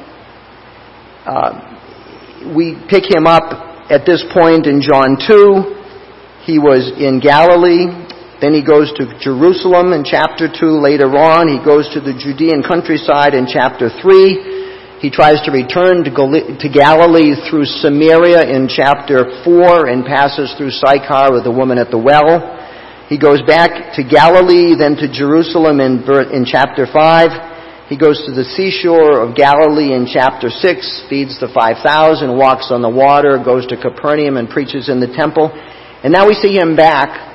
Uh, 1.27 2.55
we 2.55 2.79
pick 2.89 3.05
him 3.11 3.27
up 3.27 3.73
at 3.91 4.07
this 4.07 4.25
point 4.33 4.67
in 4.67 4.81
John 4.81 5.19
2, 5.19 6.47
he 6.47 6.59
was 6.59 6.95
in 6.97 7.21
Galilee. 7.21 7.91
Then 8.43 8.59
he 8.59 8.67
goes 8.67 8.91
to 8.99 9.07
Jerusalem 9.23 9.95
in 9.95 10.03
chapter 10.03 10.51
2 10.51 10.83
later 10.83 11.07
on. 11.15 11.47
He 11.47 11.63
goes 11.63 11.87
to 11.95 12.03
the 12.03 12.11
Judean 12.11 12.67
countryside 12.67 13.39
in 13.39 13.47
chapter 13.47 13.87
3. 13.87 14.99
He 14.99 15.15
tries 15.15 15.39
to 15.47 15.55
return 15.55 16.03
to 16.03 16.11
Galilee 16.67 17.39
through 17.47 17.71
Samaria 17.71 18.51
in 18.51 18.67
chapter 18.67 19.47
4 19.47 19.87
and 19.87 20.03
passes 20.03 20.51
through 20.59 20.75
Sychar 20.75 21.31
with 21.31 21.47
the 21.47 21.55
woman 21.55 21.79
at 21.79 21.95
the 21.95 22.03
well. 22.03 22.59
He 23.07 23.15
goes 23.15 23.43
back 23.47 23.95
to 23.95 24.03
Galilee, 24.03 24.75
then 24.75 24.99
to 24.99 25.07
Jerusalem 25.07 25.79
in, 25.79 26.03
in 26.35 26.43
chapter 26.43 26.91
5. 26.91 27.87
He 27.87 27.99
goes 27.99 28.27
to 28.27 28.35
the 28.35 28.43
seashore 28.43 29.23
of 29.23 29.39
Galilee 29.39 29.95
in 29.95 30.07
chapter 30.11 30.51
6, 30.51 31.07
feeds 31.11 31.39
the 31.39 31.47
5,000, 31.47 31.83
walks 32.35 32.75
on 32.75 32.83
the 32.83 32.91
water, 32.91 33.39
goes 33.39 33.67
to 33.71 33.79
Capernaum 33.79 34.35
and 34.37 34.51
preaches 34.51 34.89
in 34.89 34.99
the 34.99 35.15
temple. 35.15 35.47
And 36.03 36.11
now 36.11 36.27
we 36.27 36.35
see 36.35 36.59
him 36.59 36.75
back, 36.75 37.32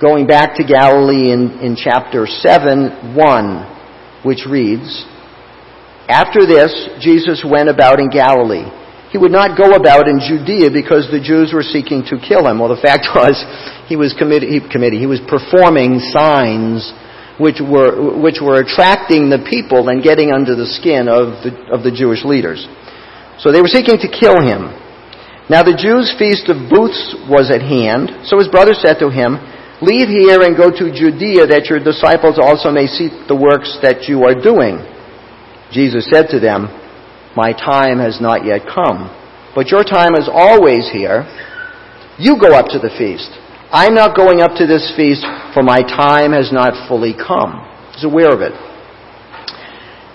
going 0.00 0.26
back 0.26 0.56
to 0.56 0.64
Galilee 0.64 1.30
in, 1.30 1.60
in 1.60 1.76
chapter 1.76 2.24
7, 2.26 3.14
1, 3.14 4.24
which 4.24 4.48
reads, 4.48 5.04
After 6.08 6.48
this, 6.48 6.72
Jesus 7.00 7.44
went 7.44 7.68
about 7.68 8.00
in 8.00 8.08
Galilee. 8.08 8.64
He 9.12 9.18
would 9.18 9.30
not 9.30 9.58
go 9.58 9.76
about 9.76 10.08
in 10.08 10.18
Judea 10.18 10.70
because 10.72 11.10
the 11.12 11.20
Jews 11.20 11.52
were 11.52 11.66
seeking 11.66 12.00
to 12.08 12.16
kill 12.16 12.48
him. 12.48 12.58
Well, 12.58 12.72
the 12.72 12.80
fact 12.80 13.08
was, 13.14 13.36
he 13.92 13.96
was 13.96 14.16
committed, 14.16 14.48
he, 14.48 14.64
committed, 14.64 14.98
he 14.98 15.06
was 15.06 15.20
performing 15.28 16.00
signs 16.16 16.92
which 17.36 17.60
were, 17.60 18.20
which 18.20 18.36
were 18.40 18.60
attracting 18.60 19.28
the 19.28 19.40
people 19.48 19.88
and 19.88 20.04
getting 20.04 20.32
under 20.32 20.56
the 20.56 20.68
skin 20.68 21.08
of 21.08 21.40
the, 21.40 21.52
of 21.72 21.80
the 21.84 21.92
Jewish 21.92 22.24
leaders. 22.24 22.68
So 23.40 23.48
they 23.52 23.64
were 23.64 23.72
seeking 23.72 23.96
to 23.96 24.08
kill 24.12 24.40
him. 24.44 24.68
Now 25.48 25.64
the 25.64 25.72
Jews' 25.72 26.12
feast 26.20 26.52
of 26.52 26.68
booths 26.68 27.16
was 27.32 27.48
at 27.48 27.64
hand, 27.64 28.28
so 28.28 28.36
his 28.36 28.46
brother 28.46 28.76
said 28.76 29.00
to 29.00 29.08
him, 29.08 29.40
Leave 29.80 30.12
here 30.12 30.44
and 30.44 30.56
go 30.56 30.68
to 30.68 30.92
Judea 30.92 31.48
that 31.48 31.72
your 31.72 31.80
disciples 31.80 32.36
also 32.36 32.68
may 32.68 32.84
see 32.84 33.08
the 33.28 33.36
works 33.36 33.80
that 33.80 34.04
you 34.12 34.28
are 34.28 34.36
doing. 34.36 34.76
Jesus 35.72 36.04
said 36.12 36.28
to 36.36 36.38
them, 36.40 36.68
My 37.32 37.56
time 37.56 37.96
has 37.96 38.20
not 38.20 38.44
yet 38.44 38.68
come, 38.68 39.08
but 39.56 39.72
your 39.72 39.80
time 39.80 40.12
is 40.20 40.28
always 40.28 40.92
here. 40.92 41.24
You 42.20 42.36
go 42.36 42.52
up 42.52 42.68
to 42.76 42.78
the 42.78 42.92
feast. 42.92 43.32
I'm 43.72 43.94
not 43.94 44.12
going 44.12 44.44
up 44.44 44.52
to 44.60 44.66
this 44.68 44.92
feast, 44.98 45.24
for 45.56 45.62
my 45.62 45.80
time 45.80 46.36
has 46.36 46.52
not 46.52 46.76
fully 46.84 47.16
come. 47.16 47.64
He's 47.94 48.04
aware 48.04 48.28
of 48.28 48.44
it. 48.44 48.52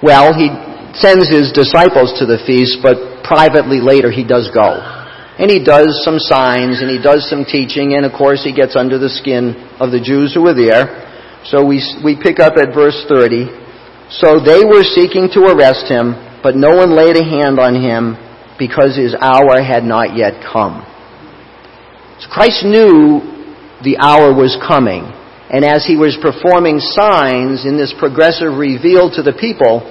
Well, 0.04 0.30
he 0.38 0.54
sends 0.94 1.26
his 1.26 1.50
disciples 1.50 2.14
to 2.20 2.30
the 2.30 2.38
feast, 2.46 2.86
but 2.86 3.24
privately 3.24 3.82
later 3.82 4.12
he 4.12 4.28
does 4.28 4.52
go. 4.54 5.05
And 5.38 5.52
he 5.52 5.64
does 5.64 6.00
some 6.04 6.18
signs, 6.18 6.80
and 6.80 6.90
he 6.90 7.02
does 7.02 7.28
some 7.30 7.44
teaching, 7.44 7.96
and 7.96 8.06
of 8.06 8.14
course 8.16 8.44
he 8.44 8.56
gets 8.56 8.76
under 8.76 8.98
the 8.98 9.10
skin 9.12 9.56
of 9.84 9.92
the 9.92 10.00
Jews 10.00 10.34
who 10.34 10.44
were 10.44 10.56
there. 10.56 11.04
So 11.52 11.66
we, 11.66 11.84
we 12.04 12.16
pick 12.16 12.40
up 12.40 12.56
at 12.56 12.74
verse 12.74 13.04
30. 13.10 13.52
So 14.10 14.40
they 14.40 14.64
were 14.64 14.88
seeking 14.88 15.28
to 15.36 15.52
arrest 15.52 15.92
him, 15.92 16.16
but 16.42 16.56
no 16.56 16.72
one 16.78 16.96
laid 16.96 17.18
a 17.18 17.24
hand 17.24 17.60
on 17.60 17.76
him 17.76 18.16
because 18.58 18.96
his 18.96 19.14
hour 19.20 19.60
had 19.60 19.84
not 19.84 20.16
yet 20.16 20.40
come. 20.40 20.80
So 22.24 22.32
Christ 22.32 22.64
knew 22.64 23.20
the 23.84 24.00
hour 24.00 24.32
was 24.32 24.56
coming. 24.64 25.04
And 25.52 25.66
as 25.66 25.86
he 25.86 26.00
was 26.00 26.18
performing 26.24 26.80
signs 26.80 27.68
in 27.68 27.78
this 27.78 27.94
progressive 28.00 28.56
reveal 28.56 29.12
to 29.14 29.22
the 29.22 29.36
people, 29.36 29.84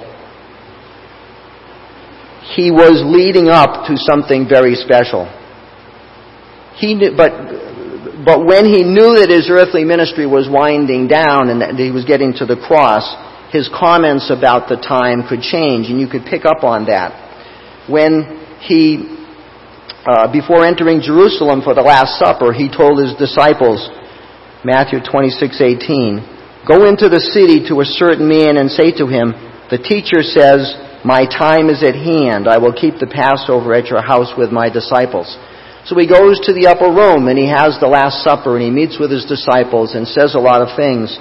he 2.53 2.69
was 2.69 3.01
leading 3.01 3.49
up 3.49 3.87
to 3.89 3.97
something 3.97 4.45
very 4.47 4.75
special. 4.75 5.25
He 6.77 6.93
knew, 6.93 7.17
but, 7.17 7.33
but 8.21 8.45
when 8.45 8.69
he 8.69 8.83
knew 8.85 9.17
that 9.17 9.33
his 9.33 9.49
earthly 9.49 9.83
ministry 9.83 10.27
was 10.27 10.45
winding 10.45 11.07
down 11.07 11.49
and 11.49 11.61
that 11.61 11.73
he 11.73 11.89
was 11.89 12.05
getting 12.05 12.33
to 12.37 12.45
the 12.45 12.55
cross, 12.55 13.01
his 13.49 13.65
comments 13.73 14.29
about 14.29 14.69
the 14.69 14.77
time 14.77 15.25
could 15.25 15.41
change, 15.41 15.89
and 15.89 15.97
you 15.97 16.05
could 16.05 16.27
pick 16.29 16.45
up 16.45 16.61
on 16.61 16.85
that. 16.85 17.89
When 17.89 18.45
he 18.61 19.15
uh, 20.05 20.29
before 20.29 20.61
entering 20.61 21.01
Jerusalem 21.01 21.65
for 21.65 21.73
the 21.73 21.81
Last 21.81 22.21
Supper, 22.21 22.53
he 22.53 22.69
told 22.69 23.01
his 23.01 23.17
disciples, 23.17 23.81
Matthew 24.61 25.01
26:18, 25.01 26.21
"Go 26.67 26.85
into 26.85 27.09
the 27.09 27.19
city 27.19 27.65
to 27.69 27.81
a 27.81 27.85
certain 27.85 28.29
man 28.29 28.57
and 28.57 28.69
say 28.69 28.91
to 29.01 29.07
him, 29.07 29.33
the 29.69 29.81
teacher 29.81 30.21
says, 30.21 30.61
my 31.05 31.25
time 31.25 31.69
is 31.69 31.83
at 31.83 31.95
hand. 31.95 32.47
I 32.47 32.57
will 32.57 32.73
keep 32.73 32.97
the 32.97 33.07
Passover 33.07 33.73
at 33.73 33.87
your 33.87 34.01
house 34.01 34.33
with 34.35 34.51
my 34.51 34.69
disciples." 34.69 35.37
So 35.85 35.95
he 35.95 36.07
goes 36.07 36.39
to 36.41 36.53
the 36.53 36.65
upper 36.65 36.89
room 36.89 37.27
and 37.27 37.37
he 37.37 37.45
has 37.45 37.77
the 37.79 37.87
Last 37.87 38.23
Supper 38.23 38.57
and 38.57 38.63
he 38.65 38.71
meets 38.71 38.97
with 38.97 39.11
his 39.11 39.25
disciples 39.25 39.93
and 39.93 40.07
says 40.07 40.33
a 40.33 40.39
lot 40.39 40.61
of 40.61 40.75
things. 40.75 41.17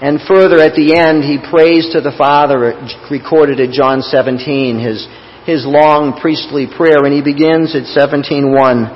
And 0.00 0.22
further, 0.22 0.60
at 0.60 0.74
the 0.74 0.96
end, 0.96 1.24
he 1.24 1.36
prays 1.38 1.90
to 1.90 2.00
the 2.00 2.12
Father, 2.12 2.72
recorded 3.10 3.60
at 3.60 3.70
John 3.70 4.00
17, 4.00 4.78
his 4.78 5.06
his 5.48 5.64
long 5.64 6.20
priestly 6.20 6.68
prayer, 6.68 7.04
and 7.04 7.12
he 7.12 7.24
begins 7.24 7.74
at 7.74 7.88
17:1. 7.88 8.90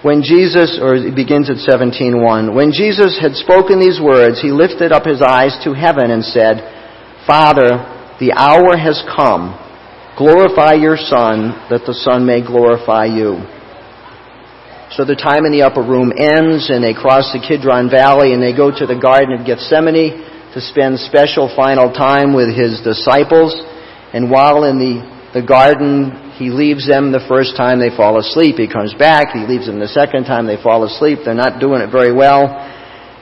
When 0.00 0.22
Jesus, 0.22 0.80
or 0.80 0.94
it 0.94 1.14
begins 1.14 1.50
at 1.50 1.60
17.1, 1.60 2.54
when 2.54 2.72
Jesus 2.72 3.18
had 3.18 3.36
spoken 3.36 3.78
these 3.78 4.00
words, 4.00 4.40
he 4.40 4.50
lifted 4.50 4.90
up 4.90 5.04
his 5.04 5.20
eyes 5.20 5.54
to 5.64 5.74
heaven 5.74 6.10
and 6.10 6.24
said, 6.24 6.64
Father, 7.26 7.84
the 8.20 8.36
hour 8.36 8.76
has 8.76 9.02
come. 9.08 9.56
Glorify 10.20 10.76
your 10.76 11.00
Son, 11.00 11.56
that 11.72 11.88
the 11.88 11.96
Son 11.96 12.28
may 12.28 12.44
glorify 12.44 13.08
you. 13.08 13.40
So 14.92 15.08
the 15.08 15.16
time 15.16 15.48
in 15.48 15.52
the 15.56 15.64
upper 15.64 15.80
room 15.80 16.12
ends, 16.12 16.68
and 16.68 16.84
they 16.84 16.92
cross 16.92 17.32
the 17.32 17.40
Kidron 17.40 17.88
Valley, 17.88 18.36
and 18.36 18.42
they 18.42 18.52
go 18.52 18.68
to 18.68 18.84
the 18.84 18.98
Garden 18.98 19.32
of 19.32 19.46
Gethsemane 19.48 20.52
to 20.52 20.60
spend 20.60 21.00
special 21.00 21.48
final 21.56 21.88
time 21.88 22.36
with 22.36 22.52
his 22.52 22.84
disciples. 22.84 23.56
And 24.12 24.28
while 24.28 24.68
in 24.68 24.76
the, 24.76 25.00
the 25.32 25.46
garden, 25.46 26.34
he 26.36 26.50
leaves 26.50 26.84
them 26.90 27.14
the 27.14 27.24
first 27.24 27.56
time 27.56 27.78
they 27.78 27.94
fall 27.94 28.18
asleep. 28.18 28.58
He 28.58 28.66
comes 28.66 28.92
back. 28.92 29.32
He 29.32 29.46
leaves 29.46 29.64
them 29.64 29.78
the 29.78 29.88
second 29.88 30.26
time 30.26 30.44
they 30.44 30.60
fall 30.60 30.84
asleep. 30.84 31.24
They're 31.24 31.38
not 31.38 31.62
doing 31.62 31.80
it 31.80 31.88
very 31.88 32.12
well. 32.12 32.50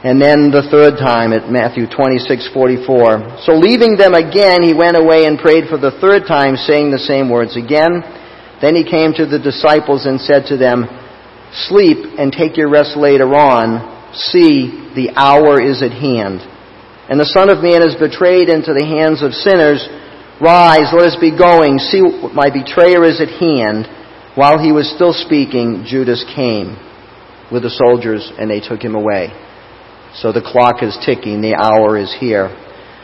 And 0.05 0.23
then 0.23 0.55
the 0.55 0.63
third 0.71 0.95
time 0.95 1.33
at 1.33 1.51
Matthew 1.51 1.87
26:44. 1.91 3.43
So 3.43 3.59
leaving 3.59 3.97
them 3.97 4.15
again, 4.15 4.63
he 4.63 4.73
went 4.73 4.97
away 4.97 5.27
and 5.27 5.39
prayed 5.39 5.67
for 5.67 5.77
the 5.77 5.91
third 5.99 6.27
time, 6.27 6.57
saying 6.57 6.91
the 6.91 7.03
same 7.03 7.29
words 7.29 7.57
again. 7.57 8.05
Then 8.61 8.77
he 8.77 8.85
came 8.85 9.13
to 9.15 9.27
the 9.27 9.39
disciples 9.39 10.07
and 10.07 10.21
said 10.21 10.47
to 10.47 10.57
them, 10.57 10.87
Sleep 11.67 12.15
and 12.19 12.31
take 12.31 12.57
your 12.57 12.69
rest 12.69 12.97
later 12.97 13.35
on. 13.35 14.15
See, 14.15 14.71
the 14.95 15.11
hour 15.17 15.61
is 15.61 15.83
at 15.83 15.93
hand. 15.93 16.47
And 17.11 17.19
the 17.19 17.33
Son 17.35 17.51
of 17.51 17.63
Man 17.63 17.83
is 17.83 17.97
betrayed 17.97 18.49
into 18.49 18.75
the 18.75 18.85
hands 18.85 19.23
of 19.23 19.33
sinners. 19.33 19.83
Rise, 20.41 20.93
let 20.93 21.11
us 21.11 21.17
be 21.19 21.37
going. 21.37 21.79
See, 21.79 22.03
my 22.35 22.51
betrayer 22.51 23.03
is 23.03 23.21
at 23.21 23.31
hand. 23.41 23.89
While 24.37 24.63
he 24.63 24.71
was 24.71 24.87
still 24.95 25.13
speaking, 25.13 25.83
Judas 25.89 26.23
came 26.37 26.77
with 27.51 27.65
the 27.65 27.75
soldiers 27.75 28.31
and 28.39 28.51
they 28.51 28.61
took 28.61 28.79
him 28.79 28.95
away. 28.95 29.33
So 30.21 30.33
the 30.33 30.43
clock 30.43 30.83
is 30.83 30.99
ticking, 31.05 31.41
the 31.41 31.55
hour 31.55 31.97
is 31.97 32.15
here. 32.19 32.51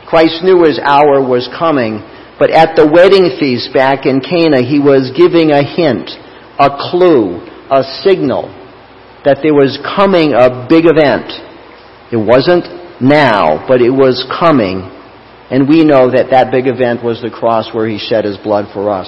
Christ 0.07 0.43
knew 0.43 0.65
his 0.65 0.79
hour 0.79 1.23
was 1.23 1.49
coming, 1.57 2.03
but 2.39 2.51
at 2.51 2.77
the 2.77 2.87
wedding 2.87 3.39
feast 3.39 3.73
back 3.73 4.07
in 4.07 4.21
Cana, 4.21 4.63
he 4.63 4.79
was 4.79 5.15
giving 5.15 5.51
a 5.51 5.63
hint, 5.63 6.11
a 6.59 6.71
clue, 6.91 7.39
a 7.71 7.83
signal 8.03 8.51
that 9.25 9.39
there 9.43 9.55
was 9.55 9.79
coming 9.97 10.35
a 10.35 10.67
big 10.69 10.85
event. 10.85 11.31
It 12.13 12.21
wasn't 12.21 12.67
now, 13.01 13.65
but 13.67 13.81
it 13.81 13.91
was 13.91 14.27
coming 14.29 14.95
and 15.51 15.69
we 15.69 15.85
know 15.85 16.11
that 16.11 16.31
that 16.31 16.51
big 16.51 16.67
event 16.67 17.05
was 17.05 17.21
the 17.21 17.31
cross 17.31 17.73
where 17.75 17.87
he 17.87 17.99
shed 17.99 18.25
his 18.25 18.39
blood 18.39 18.73
for 18.73 18.89
us. 18.89 19.07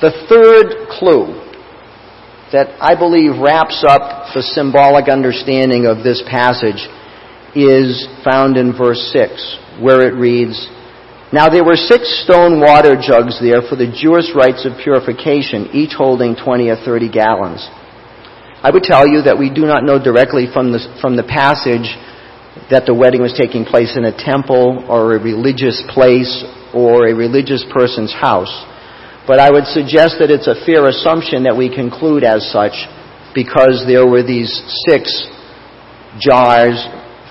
The 0.00 0.14
third 0.30 0.88
clue 0.88 1.49
that 2.52 2.74
I 2.82 2.98
believe 2.98 3.38
wraps 3.38 3.84
up 3.86 4.34
the 4.34 4.42
symbolic 4.42 5.06
understanding 5.06 5.86
of 5.86 6.02
this 6.02 6.22
passage 6.26 6.82
is 7.54 8.06
found 8.26 8.56
in 8.56 8.74
verse 8.74 8.98
6, 9.14 9.82
where 9.82 10.06
it 10.06 10.14
reads, 10.18 10.58
Now 11.32 11.48
there 11.48 11.64
were 11.64 11.78
six 11.78 12.06
stone 12.26 12.58
water 12.58 12.98
jugs 12.98 13.38
there 13.38 13.62
for 13.62 13.78
the 13.78 13.90
Jewish 13.90 14.34
rites 14.34 14.66
of 14.66 14.78
purification, 14.82 15.70
each 15.74 15.94
holding 15.94 16.34
20 16.34 16.70
or 16.70 16.78
30 16.82 17.10
gallons. 17.10 17.62
I 18.62 18.70
would 18.70 18.82
tell 18.82 19.06
you 19.06 19.22
that 19.22 19.38
we 19.38 19.48
do 19.48 19.62
not 19.62 19.84
know 19.86 20.02
directly 20.02 20.46
from 20.52 20.70
the, 20.74 20.82
from 21.00 21.16
the 21.16 21.24
passage 21.24 21.86
that 22.68 22.84
the 22.84 22.94
wedding 22.94 23.22
was 23.22 23.32
taking 23.32 23.64
place 23.64 23.96
in 23.96 24.04
a 24.04 24.12
temple 24.12 24.84
or 24.90 25.14
a 25.14 25.22
religious 25.22 25.82
place 25.88 26.44
or 26.74 27.08
a 27.08 27.14
religious 27.14 27.64
person's 27.72 28.12
house. 28.12 28.52
But 29.30 29.38
I 29.38 29.46
would 29.46 29.70
suggest 29.70 30.18
that 30.18 30.26
it's 30.26 30.50
a 30.50 30.58
fair 30.66 30.90
assumption 30.90 31.46
that 31.46 31.54
we 31.54 31.70
conclude 31.70 32.26
as 32.26 32.50
such 32.50 32.74
because 33.30 33.86
there 33.86 34.02
were 34.02 34.26
these 34.26 34.50
six 34.90 35.06
jars 36.18 36.74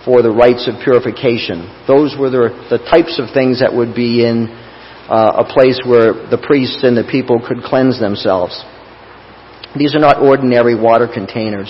for 0.08 0.24
the 0.24 0.32
rites 0.32 0.64
of 0.72 0.80
purification. 0.80 1.68
Those 1.92 2.16
were 2.16 2.32
the, 2.32 2.56
the 2.72 2.80
types 2.88 3.20
of 3.20 3.36
things 3.36 3.60
that 3.60 3.76
would 3.76 3.92
be 3.92 4.24
in 4.24 4.48
uh, 5.12 5.44
a 5.44 5.46
place 5.52 5.76
where 5.84 6.16
the 6.16 6.40
priests 6.40 6.88
and 6.88 6.96
the 6.96 7.04
people 7.04 7.44
could 7.44 7.68
cleanse 7.68 8.00
themselves. 8.00 8.56
These 9.76 9.92
are 9.92 10.00
not 10.00 10.24
ordinary 10.24 10.80
water 10.80 11.12
containers. 11.12 11.68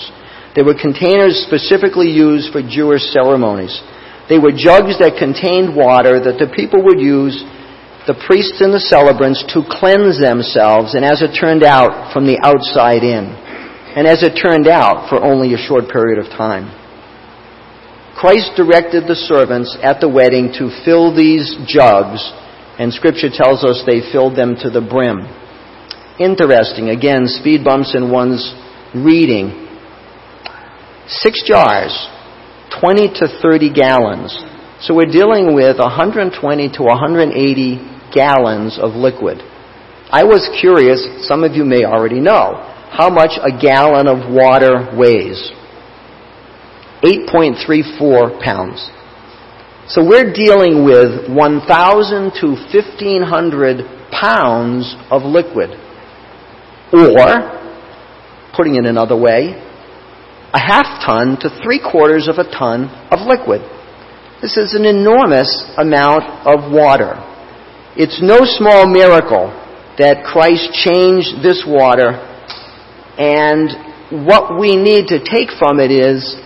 They 0.54 0.62
were 0.62 0.78
containers 0.78 1.42
specifically 1.42 2.06
used 2.06 2.54
for 2.54 2.62
Jewish 2.62 3.02
ceremonies. 3.10 3.74
They 4.30 4.38
were 4.38 4.54
jugs 4.54 4.94
that 5.02 5.18
contained 5.18 5.74
water 5.74 6.22
that 6.22 6.38
the 6.38 6.46
people 6.54 6.86
would 6.86 7.02
use, 7.02 7.34
the 8.10 8.18
priests 8.26 8.58
and 8.58 8.74
the 8.74 8.82
celebrants, 8.82 9.38
to 9.54 9.62
cleanse 9.62 10.18
themselves, 10.18 10.98
and 10.98 11.06
as 11.06 11.22
it 11.22 11.30
turned 11.30 11.62
out, 11.62 12.10
from 12.10 12.26
the 12.26 12.42
outside 12.42 13.06
in. 13.06 13.30
And 13.94 14.02
as 14.02 14.26
it 14.26 14.34
turned 14.34 14.66
out, 14.66 15.06
for 15.06 15.22
only 15.22 15.54
a 15.54 15.62
short 15.62 15.86
period 15.86 16.18
of 16.18 16.26
time. 16.34 16.66
Christ 18.18 18.58
directed 18.58 19.06
the 19.06 19.14
servants 19.14 19.78
at 19.78 20.02
the 20.02 20.10
wedding 20.10 20.50
to 20.58 20.74
fill 20.82 21.14
these 21.14 21.54
jugs, 21.70 22.18
and 22.82 22.90
Scripture 22.90 23.30
tells 23.30 23.62
us 23.62 23.86
they 23.86 24.02
filled 24.10 24.34
them 24.34 24.58
to 24.58 24.74
the 24.74 24.82
brim. 24.82 25.22
Interesting, 26.18 26.90
again, 26.90 27.30
speed 27.30 27.62
bumps 27.62 27.94
in 27.94 28.10
one's 28.10 28.42
reading 28.90 29.70
six 31.06 31.42
jars, 31.46 31.94
20 32.82 33.22
to 33.22 33.26
30 33.38 33.70
gallons. 33.70 34.34
So 34.82 34.94
we're 34.94 35.10
dealing 35.10 35.54
with 35.54 35.78
120 35.78 36.34
to 36.74 36.82
180 36.82 37.99
gallons 38.12 38.78
of 38.78 38.92
liquid. 38.92 39.38
I 40.10 40.24
was 40.24 40.50
curious, 40.60 41.06
some 41.26 41.44
of 41.44 41.54
you 41.54 41.64
may 41.64 41.84
already 41.84 42.20
know, 42.20 42.66
how 42.90 43.08
much 43.10 43.38
a 43.40 43.50
gallon 43.50 44.08
of 44.08 44.32
water 44.32 44.90
weighs. 44.96 45.52
8.34 47.02 48.42
pounds. 48.42 48.90
So 49.88 50.04
we're 50.06 50.32
dealing 50.32 50.84
with 50.84 51.30
1,000 51.30 52.32
to 52.40 52.46
1,500 52.46 54.10
pounds 54.10 54.96
of 55.10 55.22
liquid. 55.22 55.70
Or, 56.92 57.60
putting 58.54 58.74
it 58.74 58.84
another 58.84 59.16
way, 59.16 59.54
a 60.52 60.58
half 60.58 61.06
ton 61.06 61.38
to 61.40 61.48
three 61.62 61.80
quarters 61.80 62.28
of 62.28 62.38
a 62.38 62.44
ton 62.50 62.90
of 63.10 63.26
liquid. 63.26 63.62
This 64.42 64.56
is 64.56 64.74
an 64.74 64.84
enormous 64.84 65.72
amount 65.78 66.24
of 66.46 66.72
water. 66.72 67.29
It's 67.98 68.22
no 68.22 68.46
small 68.46 68.86
miracle 68.86 69.50
that 69.98 70.22
Christ 70.22 70.70
changed 70.78 71.42
this 71.42 71.66
water, 71.66 72.14
and 73.18 73.66
what 74.26 74.54
we 74.54 74.78
need 74.78 75.10
to 75.10 75.18
take 75.18 75.50
from 75.58 75.82
it 75.82 75.90
is 75.90 76.38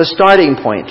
the 0.00 0.08
starting 0.08 0.56
point. 0.56 0.88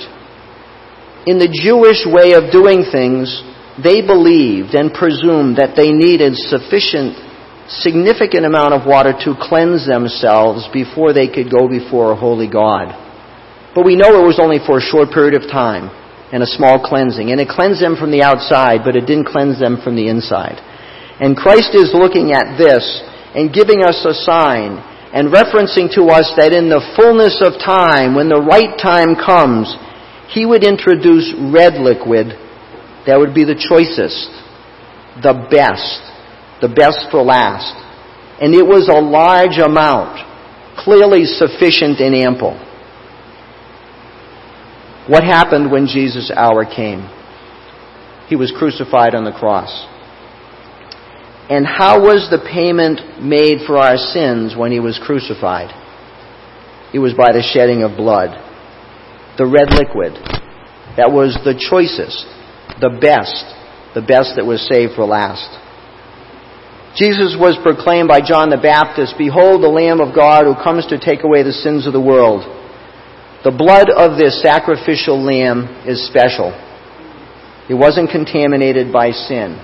In 1.26 1.42
the 1.42 1.50
Jewish 1.50 2.06
way 2.06 2.38
of 2.38 2.54
doing 2.54 2.86
things, 2.86 3.42
they 3.82 3.98
believed 3.98 4.78
and 4.78 4.94
presumed 4.94 5.58
that 5.58 5.74
they 5.74 5.90
needed 5.90 6.38
sufficient 6.46 7.18
significant 7.66 8.46
amount 8.46 8.72
of 8.72 8.86
water 8.86 9.12
to 9.12 9.34
cleanse 9.34 9.84
themselves 9.84 10.70
before 10.72 11.12
they 11.12 11.26
could 11.26 11.50
go 11.50 11.66
before 11.68 12.14
a 12.14 12.16
holy 12.16 12.48
God. 12.48 12.94
But 13.74 13.84
we 13.84 13.98
know 13.98 14.22
it 14.22 14.26
was 14.26 14.38
only 14.38 14.62
for 14.62 14.78
a 14.78 14.80
short 14.80 15.10
period 15.10 15.34
of 15.34 15.50
time 15.50 15.90
and 16.32 16.42
a 16.42 16.46
small 16.46 16.82
cleansing. 16.82 17.30
And 17.30 17.40
it 17.40 17.48
cleansed 17.48 17.82
them 17.82 17.96
from 17.96 18.10
the 18.10 18.22
outside, 18.22 18.80
but 18.84 18.96
it 18.96 19.06
didn't 19.06 19.32
cleanse 19.32 19.58
them 19.58 19.80
from 19.82 19.96
the 19.96 20.08
inside. 20.08 20.60
And 21.20 21.36
Christ 21.36 21.74
is 21.74 21.90
looking 21.96 22.32
at 22.32 22.56
this 22.58 22.84
and 23.34 23.52
giving 23.52 23.82
us 23.82 24.04
a 24.04 24.14
sign 24.14 24.78
and 25.12 25.32
referencing 25.32 25.88
to 25.96 26.12
us 26.12 26.28
that 26.36 26.52
in 26.52 26.68
the 26.68 26.84
fullness 26.92 27.40
of 27.40 27.56
time, 27.56 28.14
when 28.14 28.28
the 28.28 28.44
right 28.44 28.76
time 28.76 29.16
comes, 29.16 29.72
He 30.28 30.44
would 30.44 30.62
introduce 30.62 31.32
red 31.48 31.80
liquid 31.80 32.36
that 33.08 33.16
would 33.16 33.32
be 33.32 33.48
the 33.48 33.56
choicest, 33.56 34.28
the 35.24 35.32
best, 35.48 35.96
the 36.60 36.68
best 36.68 37.08
for 37.10 37.24
last. 37.24 37.72
And 38.36 38.52
it 38.52 38.62
was 38.62 38.86
a 38.92 39.00
large 39.00 39.56
amount, 39.56 40.20
clearly 40.76 41.24
sufficient 41.24 42.04
and 42.04 42.14
ample. 42.14 42.67
What 45.08 45.24
happened 45.24 45.72
when 45.72 45.86
Jesus' 45.86 46.30
hour 46.30 46.64
came? 46.64 47.08
He 48.28 48.36
was 48.36 48.52
crucified 48.52 49.14
on 49.14 49.24
the 49.24 49.32
cross. 49.32 49.72
And 51.48 51.64
how 51.66 52.04
was 52.04 52.28
the 52.28 52.44
payment 52.44 53.24
made 53.24 53.64
for 53.66 53.78
our 53.78 53.96
sins 53.96 54.54
when 54.54 54.70
he 54.70 54.80
was 54.80 55.00
crucified? 55.00 55.72
It 56.92 56.98
was 56.98 57.14
by 57.14 57.32
the 57.32 57.40
shedding 57.40 57.82
of 57.82 57.96
blood. 57.96 58.36
The 59.40 59.48
red 59.48 59.72
liquid. 59.72 60.12
That 61.00 61.08
was 61.08 61.40
the 61.40 61.56
choicest, 61.56 62.28
the 62.76 62.92
best, 63.00 63.48
the 63.96 64.04
best 64.04 64.36
that 64.36 64.44
was 64.44 64.60
saved 64.68 64.92
for 64.92 65.08
last. 65.08 65.48
Jesus 67.00 67.32
was 67.38 67.56
proclaimed 67.62 68.08
by 68.08 68.20
John 68.20 68.50
the 68.50 68.60
Baptist, 68.60 69.14
Behold 69.16 69.62
the 69.62 69.72
Lamb 69.72 70.04
of 70.04 70.12
God 70.12 70.44
who 70.44 70.52
comes 70.52 70.84
to 70.92 71.00
take 71.00 71.24
away 71.24 71.44
the 71.44 71.56
sins 71.56 71.86
of 71.86 71.94
the 71.94 72.00
world. 72.00 72.57
The 73.44 73.54
blood 73.54 73.90
of 73.90 74.18
this 74.18 74.42
sacrificial 74.42 75.22
lamb 75.22 75.86
is 75.86 76.06
special. 76.06 76.50
It 77.70 77.74
wasn't 77.74 78.10
contaminated 78.10 78.92
by 78.92 79.10
sin. 79.10 79.62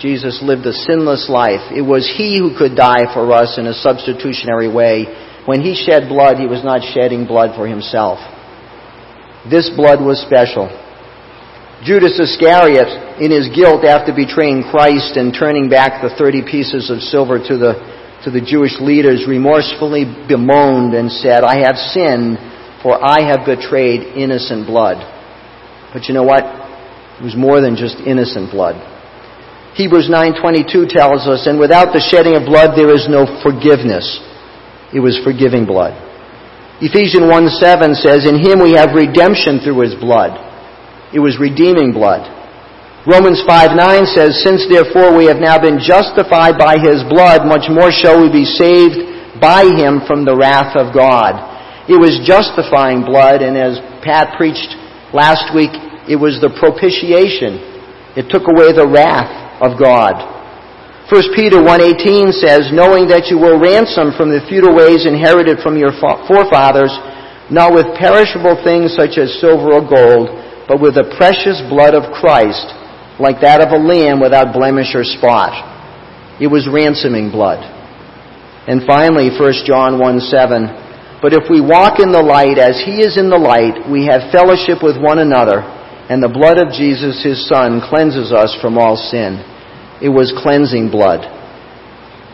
Jesus 0.00 0.40
lived 0.42 0.64
a 0.66 0.72
sinless 0.72 1.28
life. 1.28 1.72
It 1.74 1.82
was 1.82 2.06
He 2.06 2.38
who 2.38 2.56
could 2.56 2.76
die 2.76 3.12
for 3.12 3.32
us 3.32 3.58
in 3.58 3.66
a 3.66 3.74
substitutionary 3.74 4.68
way 4.68 5.04
when 5.46 5.62
he 5.62 5.74
shed 5.74 6.08
blood, 6.08 6.36
he 6.36 6.46
was 6.46 6.62
not 6.64 6.84
shedding 6.84 7.24
blood 7.26 7.56
for 7.56 7.66
himself. 7.66 8.20
This 9.48 9.72
blood 9.72 10.04
was 10.04 10.20
special. 10.20 10.68
Judas 11.80 12.20
Iscariot, 12.20 13.18
in 13.24 13.32
his 13.32 13.48
guilt 13.48 13.88
after 13.88 14.12
betraying 14.12 14.68
Christ 14.68 15.16
and 15.16 15.32
turning 15.32 15.72
back 15.72 16.04
the 16.04 16.12
30 16.12 16.44
pieces 16.44 16.92
of 16.92 17.00
silver 17.00 17.40
to 17.40 17.56
the, 17.56 17.72
to 18.22 18.30
the 18.30 18.44
Jewish 18.44 18.76
leaders, 18.84 19.24
remorsefully 19.24 20.04
bemoaned 20.28 20.92
and 20.92 21.08
said, 21.08 21.40
I 21.40 21.64
have 21.64 21.80
sinned, 21.80 22.36
for 22.82 22.98
I 23.02 23.22
have 23.22 23.44
betrayed 23.44 24.16
innocent 24.16 24.66
blood. 24.66 24.96
But 25.92 26.08
you 26.08 26.14
know 26.14 26.22
what? 26.22 26.44
It 26.44 27.24
was 27.24 27.36
more 27.36 27.60
than 27.60 27.76
just 27.76 27.96
innocent 28.00 28.50
blood. 28.50 28.76
Hebrews 29.74 30.08
9:22 30.08 30.86
tells 30.86 31.28
us, 31.28 31.46
"And 31.46 31.58
without 31.58 31.92
the 31.92 32.00
shedding 32.00 32.34
of 32.36 32.44
blood 32.44 32.74
there 32.74 32.90
is 32.90 33.08
no 33.08 33.26
forgiveness." 33.42 34.20
It 34.92 35.00
was 35.00 35.16
forgiving 35.18 35.64
blood. 35.64 35.94
Ephesians 36.80 37.26
1:7 37.26 37.94
says, 37.94 38.24
"In 38.24 38.36
him 38.36 38.58
we 38.58 38.72
have 38.72 38.94
redemption 38.94 39.60
through 39.60 39.80
his 39.80 39.94
blood." 39.94 40.38
It 41.12 41.20
was 41.20 41.38
redeeming 41.38 41.92
blood. 41.92 42.26
Romans 43.06 43.42
5:9 43.42 44.06
says, 44.06 44.42
"Since 44.42 44.66
therefore 44.66 45.12
we 45.12 45.26
have 45.26 45.40
now 45.40 45.58
been 45.58 45.78
justified 45.78 46.58
by 46.58 46.78
his 46.78 47.02
blood, 47.04 47.46
much 47.46 47.68
more 47.68 47.90
shall 47.90 48.20
we 48.20 48.28
be 48.28 48.44
saved 48.44 49.40
by 49.40 49.64
him 49.64 50.00
from 50.00 50.24
the 50.24 50.34
wrath 50.34 50.76
of 50.76 50.92
God." 50.92 51.38
It 51.90 51.98
was 51.98 52.22
justifying 52.22 53.02
blood, 53.02 53.42
and 53.42 53.58
as 53.58 53.82
Pat 54.06 54.38
preached 54.38 54.78
last 55.10 55.50
week, 55.50 55.74
it 56.06 56.14
was 56.14 56.38
the 56.38 56.54
propitiation. 56.54 57.58
It 58.14 58.30
took 58.30 58.46
away 58.46 58.70
the 58.70 58.86
wrath 58.86 59.58
of 59.58 59.74
God. 59.74 60.14
1 61.10 61.34
Peter 61.34 61.58
1.18 61.58 62.30
says, 62.38 62.70
Knowing 62.70 63.10
that 63.10 63.26
you 63.26 63.42
were 63.42 63.58
ransomed 63.58 64.14
from 64.14 64.30
the 64.30 64.38
futile 64.46 64.70
ways 64.70 65.02
inherited 65.02 65.58
from 65.66 65.74
your 65.74 65.90
forefathers, 65.98 66.94
not 67.50 67.74
with 67.74 67.98
perishable 67.98 68.54
things 68.62 68.94
such 68.94 69.18
as 69.18 69.42
silver 69.42 69.74
or 69.74 69.82
gold, 69.82 70.30
but 70.70 70.78
with 70.78 70.94
the 70.94 71.10
precious 71.18 71.58
blood 71.66 71.98
of 71.98 72.14
Christ, 72.14 72.70
like 73.18 73.42
that 73.42 73.58
of 73.58 73.74
a 73.74 73.82
lamb 73.82 74.22
without 74.22 74.54
blemish 74.54 74.94
or 74.94 75.02
spot. 75.02 75.50
It 76.38 76.46
was 76.46 76.70
ransoming 76.70 77.34
blood. 77.34 77.58
And 78.70 78.86
finally, 78.86 79.34
1 79.34 79.66
John 79.66 79.98
1 79.98 80.30
7, 80.30 80.89
But 81.20 81.36
if 81.36 81.50
we 81.52 81.60
walk 81.60 82.00
in 82.00 82.12
the 82.12 82.24
light 82.24 82.56
as 82.56 82.80
he 82.80 83.04
is 83.04 83.20
in 83.20 83.28
the 83.28 83.36
light, 83.36 83.84
we 83.84 84.08
have 84.08 84.32
fellowship 84.32 84.80
with 84.80 84.96
one 84.96 85.20
another, 85.20 85.60
and 86.08 86.22
the 86.22 86.32
blood 86.32 86.56
of 86.56 86.72
Jesus, 86.72 87.20
his 87.22 87.46
Son, 87.46 87.84
cleanses 87.84 88.32
us 88.32 88.56
from 88.60 88.78
all 88.78 88.96
sin. 88.96 89.36
It 90.00 90.08
was 90.08 90.32
cleansing 90.32 90.88
blood. 90.88 91.28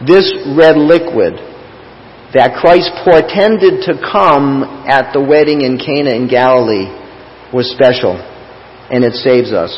This 0.07 0.31
red 0.55 0.79
liquid 0.79 1.35
that 2.31 2.55
Christ 2.63 2.95
portended 3.03 3.83
to 3.91 3.99
come 3.99 4.63
at 4.87 5.11
the 5.11 5.23
wedding 5.23 5.67
in 5.67 5.79
Cana 5.83 6.15
in 6.15 6.29
Galilee 6.29 6.87
was 7.51 7.71
special, 7.75 8.15
and 8.15 9.03
it 9.03 9.15
saves 9.19 9.51
us. 9.51 9.73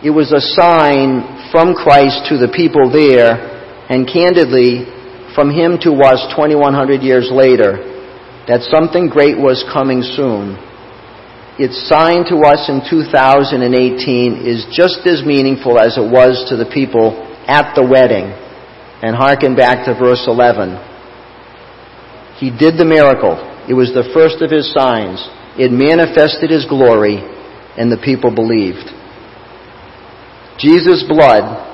It 0.00 0.10
was 0.10 0.32
a 0.32 0.40
sign 0.40 1.50
from 1.52 1.74
Christ 1.74 2.28
to 2.28 2.38
the 2.38 2.52
people 2.52 2.88
there, 2.88 3.36
and 3.88 4.08
candidly, 4.08 4.88
from 5.34 5.50
Him 5.50 5.78
to 5.82 5.92
us 6.06 6.22
2100 6.34 7.02
years 7.02 7.28
later, 7.30 7.82
that 8.46 8.62
something 8.70 9.08
great 9.08 9.36
was 9.36 9.66
coming 9.72 10.02
soon. 10.02 10.54
Its 11.58 11.74
sign 11.88 12.26
to 12.30 12.42
us 12.46 12.70
in 12.70 12.82
2018 12.82 13.62
is 14.46 14.66
just 14.70 15.06
as 15.06 15.26
meaningful 15.26 15.78
as 15.78 15.98
it 15.98 16.06
was 16.06 16.46
to 16.50 16.56
the 16.56 16.70
people 16.70 17.14
at 17.46 17.74
the 17.74 17.82
wedding. 17.82 18.30
And 19.02 19.14
hearken 19.14 19.54
back 19.54 19.84
to 19.84 19.94
verse 19.94 20.24
11. 20.26 20.80
He 22.38 22.50
did 22.50 22.78
the 22.78 22.88
miracle. 22.88 23.36
It 23.68 23.74
was 23.74 23.92
the 23.92 24.10
first 24.14 24.42
of 24.42 24.50
his 24.50 24.72
signs. 24.72 25.22
It 25.58 25.70
manifested 25.70 26.50
his 26.50 26.64
glory, 26.66 27.22
and 27.78 27.90
the 27.90 28.00
people 28.02 28.34
believed. 28.34 28.90
Jesus' 30.58 31.04
blood 31.06 31.73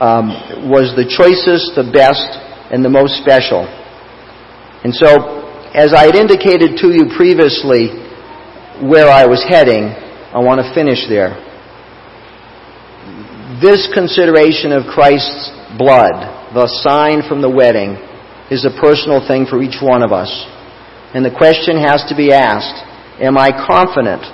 um, 0.00 0.30
was 0.70 0.90
the 0.98 1.06
choicest, 1.06 1.78
the 1.78 1.86
best, 1.86 2.26
and 2.72 2.84
the 2.84 2.90
most 2.90 3.22
special. 3.22 3.62
And 4.82 4.94
so, 4.94 5.44
as 5.74 5.94
I 5.94 6.06
had 6.06 6.14
indicated 6.14 6.76
to 6.82 6.90
you 6.90 7.14
previously 7.16 7.94
where 8.82 9.08
I 9.08 9.26
was 9.26 9.42
heading, 9.46 9.94
I 10.34 10.42
want 10.42 10.58
to 10.58 10.66
finish 10.74 11.06
there. 11.06 11.38
This 13.62 13.86
consideration 13.94 14.74
of 14.74 14.90
Christ's 14.90 15.54
blood, 15.78 16.54
the 16.54 16.66
sign 16.82 17.22
from 17.28 17.40
the 17.40 17.50
wedding, 17.50 17.94
is 18.50 18.66
a 18.66 18.74
personal 18.82 19.22
thing 19.22 19.46
for 19.46 19.62
each 19.62 19.78
one 19.80 20.02
of 20.02 20.12
us. 20.12 20.30
And 21.14 21.24
the 21.24 21.30
question 21.30 21.78
has 21.78 22.02
to 22.10 22.18
be 22.18 22.34
asked, 22.34 22.82
am 23.22 23.38
I 23.38 23.54
confident 23.54 24.26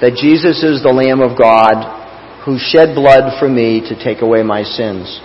that 0.00 0.16
Jesus 0.16 0.64
is 0.64 0.82
the 0.82 0.90
Lamb 0.90 1.20
of 1.20 1.36
God 1.38 2.01
who 2.44 2.58
shed 2.58 2.94
blood 2.94 3.38
for 3.38 3.48
me 3.48 3.80
to 3.80 3.94
take 4.02 4.22
away 4.22 4.42
my 4.42 4.62
sins? 4.62 5.20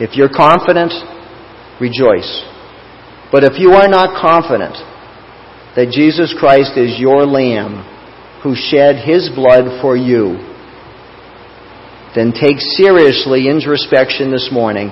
If 0.00 0.16
you're 0.16 0.32
confident, 0.32 0.92
rejoice. 1.80 2.28
But 3.30 3.44
if 3.44 3.60
you 3.60 3.72
are 3.72 3.88
not 3.88 4.20
confident 4.20 4.74
that 5.76 5.92
Jesus 5.92 6.34
Christ 6.38 6.76
is 6.76 6.98
your 6.98 7.26
Lamb 7.26 7.84
who 8.42 8.56
shed 8.56 8.96
His 9.04 9.28
blood 9.28 9.80
for 9.80 9.96
you, 9.96 10.40
then 12.16 12.32
take 12.32 12.58
seriously 12.58 13.48
introspection 13.48 14.32
this 14.32 14.48
morning. 14.50 14.90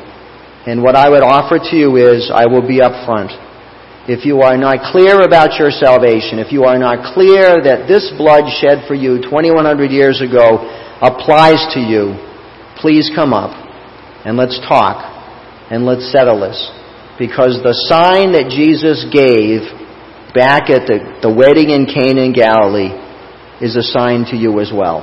And 0.66 0.82
what 0.82 0.94
I 0.94 1.08
would 1.08 1.24
offer 1.24 1.58
to 1.58 1.76
you 1.76 1.96
is 1.96 2.30
I 2.30 2.46
will 2.46 2.66
be 2.66 2.78
upfront 2.78 3.32
if 4.08 4.24
you 4.24 4.40
are 4.40 4.56
not 4.56 4.88
clear 4.88 5.20
about 5.20 5.60
your 5.60 5.68
salvation, 5.68 6.40
if 6.40 6.48
you 6.48 6.64
are 6.64 6.80
not 6.80 7.12
clear 7.12 7.60
that 7.60 7.84
this 7.84 8.08
blood 8.16 8.48
shed 8.48 8.88
for 8.88 8.96
you 8.96 9.20
2100 9.20 9.92
years 9.92 10.24
ago 10.24 10.64
applies 11.00 11.74
to 11.74 11.80
you, 11.80 12.14
please 12.76 13.10
come 13.14 13.32
up 13.32 13.54
and 14.24 14.36
let's 14.36 14.58
talk 14.68 15.04
and 15.70 15.84
let's 15.84 16.10
settle 16.10 16.40
this. 16.40 16.70
Because 17.18 17.60
the 17.62 17.74
sign 17.74 18.32
that 18.32 18.50
Jesus 18.50 19.06
gave 19.10 19.62
back 20.34 20.70
at 20.70 20.86
the, 20.86 21.18
the 21.22 21.32
wedding 21.32 21.70
in 21.70 21.86
Cana 21.86 22.22
in 22.22 22.32
Galilee 22.32 22.94
is 23.60 23.76
a 23.76 23.82
sign 23.82 24.24
to 24.26 24.36
you 24.36 24.60
as 24.60 24.70
well. 24.72 25.02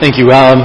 Thank 0.00 0.16
you, 0.16 0.30
Alan. 0.30 0.62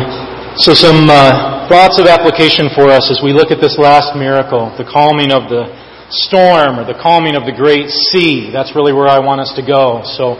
So 0.57 0.75
some 0.75 1.09
uh, 1.09 1.52
thoughts 1.69 1.99
of 1.99 2.07
application 2.07 2.69
for 2.75 2.89
us 2.89 3.11
as 3.11 3.21
we 3.23 3.33
look 3.33 3.51
at 3.51 3.61
this 3.61 3.77
last 3.77 4.15
miracle, 4.15 4.73
the 4.77 4.87
calming 4.87 5.31
of 5.31 5.47
the 5.47 5.71
storm 6.09 6.79
or 6.79 6.85
the 6.85 6.97
calming 6.97 7.35
of 7.35 7.45
the 7.45 7.55
great 7.55 7.89
sea. 7.89 8.49
That's 8.51 8.75
really 8.75 8.93
where 8.93 9.07
I 9.07 9.19
want 9.19 9.41
us 9.41 9.53
to 9.55 9.63
go. 9.65 10.01
So, 10.17 10.37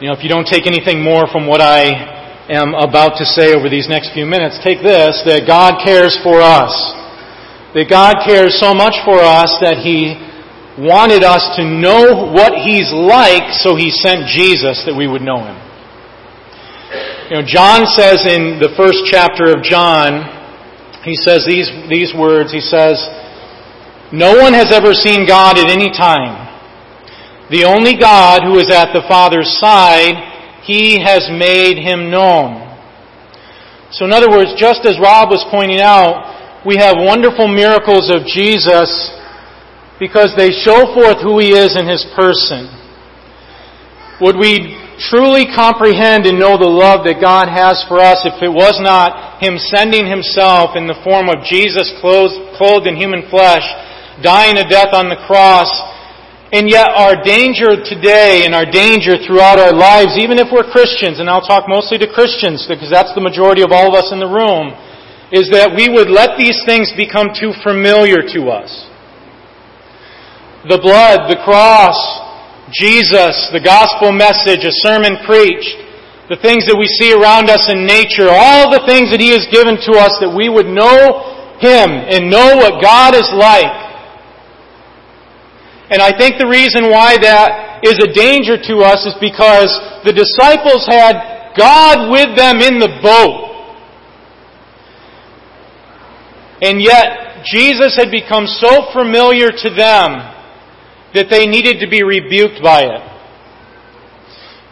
you 0.00 0.08
know, 0.08 0.14
if 0.14 0.22
you 0.22 0.30
don't 0.30 0.46
take 0.46 0.66
anything 0.66 1.02
more 1.02 1.30
from 1.30 1.46
what 1.46 1.60
I 1.60 2.50
am 2.50 2.74
about 2.74 3.18
to 3.18 3.24
say 3.24 3.54
over 3.54 3.70
these 3.70 3.88
next 3.88 4.12
few 4.12 4.26
minutes, 4.26 4.58
take 4.62 4.82
this, 4.82 5.22
that 5.26 5.46
God 5.46 5.82
cares 5.84 6.18
for 6.22 6.42
us. 6.42 6.74
That 7.74 7.86
God 7.86 8.26
cares 8.26 8.58
so 8.58 8.74
much 8.74 8.98
for 9.06 9.22
us 9.22 9.54
that 9.62 9.78
He 9.78 10.18
wanted 10.80 11.22
us 11.22 11.44
to 11.54 11.62
know 11.62 12.34
what 12.34 12.58
He's 12.66 12.90
like, 12.90 13.54
so 13.54 13.76
He 13.78 13.90
sent 13.90 14.26
Jesus 14.26 14.82
that 14.86 14.94
we 14.96 15.06
would 15.06 15.22
know 15.22 15.38
Him. 15.38 15.69
You 17.30 17.36
know, 17.36 17.46
John 17.46 17.86
says 17.86 18.26
in 18.26 18.58
the 18.58 18.74
first 18.74 19.06
chapter 19.06 19.54
of 19.54 19.62
John, 19.62 20.26
he 21.06 21.14
says 21.14 21.46
these, 21.46 21.70
these 21.86 22.10
words, 22.10 22.50
he 22.50 22.58
says, 22.58 22.98
No 24.10 24.34
one 24.42 24.50
has 24.50 24.74
ever 24.74 24.90
seen 24.98 25.30
God 25.30 25.54
at 25.54 25.70
any 25.70 25.94
time. 25.94 26.50
The 27.54 27.62
only 27.62 27.94
God 27.94 28.42
who 28.42 28.58
is 28.58 28.66
at 28.74 28.90
the 28.90 29.06
Father's 29.06 29.46
side, 29.62 30.18
he 30.66 30.98
has 30.98 31.30
made 31.30 31.78
him 31.78 32.10
known. 32.10 32.66
So 33.92 34.06
in 34.06 34.12
other 34.12 34.28
words, 34.28 34.50
just 34.58 34.82
as 34.82 34.98
Rob 34.98 35.30
was 35.30 35.46
pointing 35.54 35.78
out, 35.78 36.66
we 36.66 36.82
have 36.82 36.98
wonderful 36.98 37.46
miracles 37.46 38.10
of 38.10 38.26
Jesus 38.26 38.90
because 40.02 40.34
they 40.34 40.50
show 40.50 40.90
forth 40.98 41.22
who 41.22 41.38
he 41.38 41.54
is 41.54 41.78
in 41.78 41.86
his 41.86 42.02
person. 42.18 42.66
Would 44.18 44.34
we 44.34 44.79
truly 45.00 45.48
comprehend 45.48 46.28
and 46.28 46.36
know 46.36 46.60
the 46.60 46.68
love 46.68 47.08
that 47.08 47.24
God 47.24 47.48
has 47.48 47.80
for 47.88 47.96
us 47.96 48.20
if 48.28 48.36
it 48.44 48.52
was 48.52 48.76
not 48.84 49.40
Him 49.40 49.56
sending 49.56 50.04
Himself 50.04 50.76
in 50.76 50.84
the 50.84 51.00
form 51.00 51.32
of 51.32 51.40
Jesus 51.48 51.88
clothed 52.04 52.84
in 52.84 52.94
human 52.94 53.24
flesh, 53.32 53.64
dying 54.20 54.60
a 54.60 54.68
death 54.68 54.92
on 54.92 55.08
the 55.08 55.16
cross, 55.24 55.72
and 56.52 56.68
yet 56.68 56.90
our 56.92 57.16
danger 57.22 57.78
today 57.80 58.42
and 58.44 58.52
our 58.52 58.66
danger 58.66 59.16
throughout 59.22 59.56
our 59.56 59.72
lives, 59.72 60.18
even 60.18 60.36
if 60.36 60.52
we're 60.52 60.66
Christians, 60.68 61.22
and 61.22 61.30
I'll 61.30 61.46
talk 61.46 61.64
mostly 61.70 61.96
to 62.02 62.10
Christians 62.10 62.66
because 62.68 62.90
that's 62.90 63.14
the 63.14 63.22
majority 63.22 63.62
of 63.62 63.70
all 63.70 63.88
of 63.88 63.94
us 63.94 64.10
in 64.12 64.18
the 64.18 64.28
room, 64.28 64.74
is 65.30 65.46
that 65.54 65.72
we 65.78 65.86
would 65.86 66.10
let 66.10 66.34
these 66.36 66.60
things 66.66 66.90
become 66.98 67.30
too 67.32 67.54
familiar 67.62 68.18
to 68.34 68.50
us. 68.50 68.68
the 70.68 70.76
blood, 70.76 71.30
the 71.30 71.40
cross, 71.40 71.96
Jesus, 72.70 73.50
the 73.50 73.62
gospel 73.62 74.14
message, 74.14 74.62
a 74.62 74.74
sermon 74.86 75.18
preached, 75.26 75.74
the 76.30 76.38
things 76.38 76.70
that 76.70 76.78
we 76.78 76.86
see 76.86 77.10
around 77.10 77.50
us 77.50 77.66
in 77.66 77.82
nature, 77.82 78.30
all 78.30 78.70
the 78.70 78.86
things 78.86 79.10
that 79.10 79.18
He 79.18 79.34
has 79.34 79.42
given 79.50 79.74
to 79.90 79.98
us 79.98 80.14
that 80.22 80.30
we 80.30 80.46
would 80.46 80.70
know 80.70 81.58
Him 81.58 81.90
and 81.90 82.30
know 82.30 82.54
what 82.62 82.78
God 82.78 83.18
is 83.18 83.26
like. 83.34 83.74
And 85.90 85.98
I 85.98 86.14
think 86.14 86.38
the 86.38 86.46
reason 86.46 86.86
why 86.86 87.18
that 87.18 87.82
is 87.82 87.98
a 87.98 88.14
danger 88.14 88.54
to 88.54 88.86
us 88.86 89.02
is 89.02 89.18
because 89.18 89.74
the 90.06 90.14
disciples 90.14 90.86
had 90.86 91.50
God 91.58 92.14
with 92.14 92.38
them 92.38 92.62
in 92.62 92.78
the 92.78 93.02
boat. 93.02 93.50
And 96.62 96.78
yet, 96.78 97.42
Jesus 97.42 97.98
had 97.98 98.14
become 98.14 98.46
so 98.46 98.94
familiar 98.94 99.50
to 99.50 99.68
them 99.74 100.38
that 101.14 101.26
they 101.30 101.46
needed 101.46 101.80
to 101.80 101.88
be 101.90 102.02
rebuked 102.02 102.62
by 102.62 102.82
it. 102.82 103.02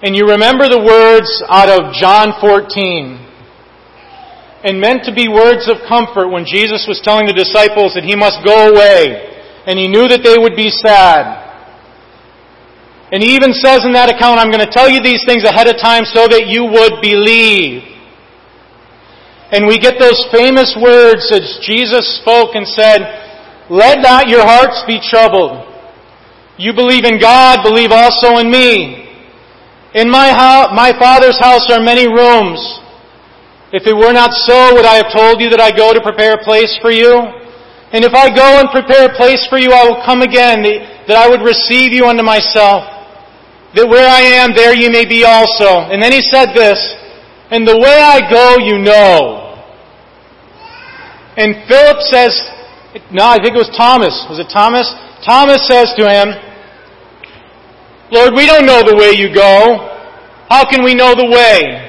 And 0.03 0.15
you 0.15 0.31
remember 0.31 0.69
the 0.69 0.79
words 0.79 1.43
out 1.51 1.67
of 1.67 1.93
John 1.93 2.39
14 2.39 3.27
and 4.63 4.81
meant 4.81 5.03
to 5.05 5.15
be 5.15 5.27
words 5.27 5.67
of 5.67 5.83
comfort 5.91 6.31
when 6.31 6.47
Jesus 6.47 6.87
was 6.87 7.03
telling 7.03 7.27
the 7.27 7.35
disciples 7.35 7.95
that 7.95 8.07
he 8.07 8.15
must 8.15 8.39
go 8.47 8.71
away 8.71 9.27
and 9.67 9.79
he 9.79 9.91
knew 9.91 10.07
that 10.07 10.23
they 10.23 10.39
would 10.39 10.55
be 10.55 10.71
sad. 10.71 11.51
And 13.11 13.23
he 13.23 13.35
even 13.35 13.53
says 13.53 13.83
in 13.83 13.93
that 13.99 14.07
account, 14.07 14.39
I'm 14.39 14.55
going 14.55 14.65
to 14.65 14.71
tell 14.71 14.89
you 14.89 15.03
these 15.03 15.25
things 15.27 15.43
ahead 15.43 15.67
of 15.67 15.83
time 15.83 16.07
so 16.07 16.29
that 16.31 16.47
you 16.47 16.63
would 16.63 17.03
believe. 17.03 17.83
And 19.51 19.67
we 19.67 19.79
get 19.81 19.99
those 19.99 20.21
famous 20.31 20.77
words 20.79 21.27
as 21.33 21.59
Jesus 21.65 22.21
spoke 22.21 22.55
and 22.55 22.69
said, 22.69 23.03
Let 23.73 23.99
not 23.99 24.29
your 24.29 24.45
hearts 24.45 24.85
be 24.87 25.01
troubled. 25.01 25.68
You 26.59 26.75
believe 26.75 27.05
in 27.05 27.21
God, 27.21 27.63
believe 27.63 27.93
also 27.93 28.39
in 28.39 28.51
me. 28.51 29.07
In 29.95 30.11
my, 30.11 30.29
house, 30.35 30.75
my 30.75 30.91
Father's 30.99 31.39
house 31.39 31.71
are 31.71 31.81
many 31.81 32.11
rooms. 32.11 32.59
If 33.71 33.87
it 33.87 33.95
were 33.95 34.13
not 34.13 34.35
so, 34.35 34.75
would 34.75 34.85
I 34.85 34.99
have 34.99 35.15
told 35.15 35.41
you 35.41 35.49
that 35.51 35.61
I 35.61 35.71
go 35.71 35.95
to 35.95 36.01
prepare 36.03 36.35
a 36.35 36.43
place 36.43 36.77
for 36.83 36.91
you? 36.91 37.15
And 37.95 38.05
if 38.05 38.13
I 38.13 38.29
go 38.35 38.59
and 38.59 38.69
prepare 38.75 39.07
a 39.07 39.15
place 39.15 39.47
for 39.49 39.57
you, 39.57 39.71
I 39.71 39.87
will 39.87 40.03
come 40.05 40.21
again, 40.21 40.67
that 41.07 41.17
I 41.17 41.31
would 41.31 41.47
receive 41.47 41.95
you 41.95 42.05
unto 42.11 42.27
myself. 42.27 42.85
That 43.79 43.87
where 43.87 44.09
I 44.09 44.43
am, 44.43 44.53
there 44.53 44.75
you 44.75 44.91
may 44.91 45.07
be 45.07 45.25
also. 45.25 45.89
And 45.89 46.03
then 46.03 46.13
he 46.13 46.21
said 46.27 46.57
this, 46.59 46.81
and 47.55 47.63
the 47.63 47.79
way 47.79 47.97
I 48.03 48.25
go, 48.29 48.59
you 48.59 48.83
know. 48.83 49.63
And 51.39 51.55
Philip 51.71 52.03
says, 52.11 52.35
no, 53.15 53.25
I 53.25 53.39
think 53.39 53.55
it 53.55 53.63
was 53.63 53.71
Thomas. 53.77 54.13
Was 54.29 54.41
it 54.41 54.51
Thomas? 54.51 54.91
Thomas 55.25 55.65
says 55.69 55.93
to 55.97 56.05
him, 56.09 56.48
Lord, 58.11 58.33
we 58.35 58.47
don't 58.47 58.65
know 58.65 58.83
the 58.83 58.97
way 58.97 59.13
you 59.13 59.35
go. 59.35 59.85
How 60.49 60.65
can 60.69 60.83
we 60.83 60.95
know 60.95 61.15
the 61.15 61.29
way? 61.29 61.85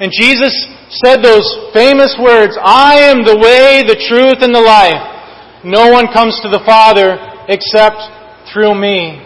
And 0.00 0.12
Jesus 0.12 0.52
said 1.04 1.22
those 1.22 1.44
famous 1.72 2.16
words, 2.20 2.56
I 2.60 3.08
am 3.08 3.24
the 3.24 3.36
way, 3.36 3.84
the 3.86 3.96
truth, 4.08 4.44
and 4.44 4.54
the 4.54 4.60
life. 4.60 5.64
No 5.64 5.92
one 5.92 6.12
comes 6.12 6.40
to 6.42 6.48
the 6.48 6.60
Father 6.64 7.16
except 7.48 8.00
through 8.52 8.74
me. 8.74 9.20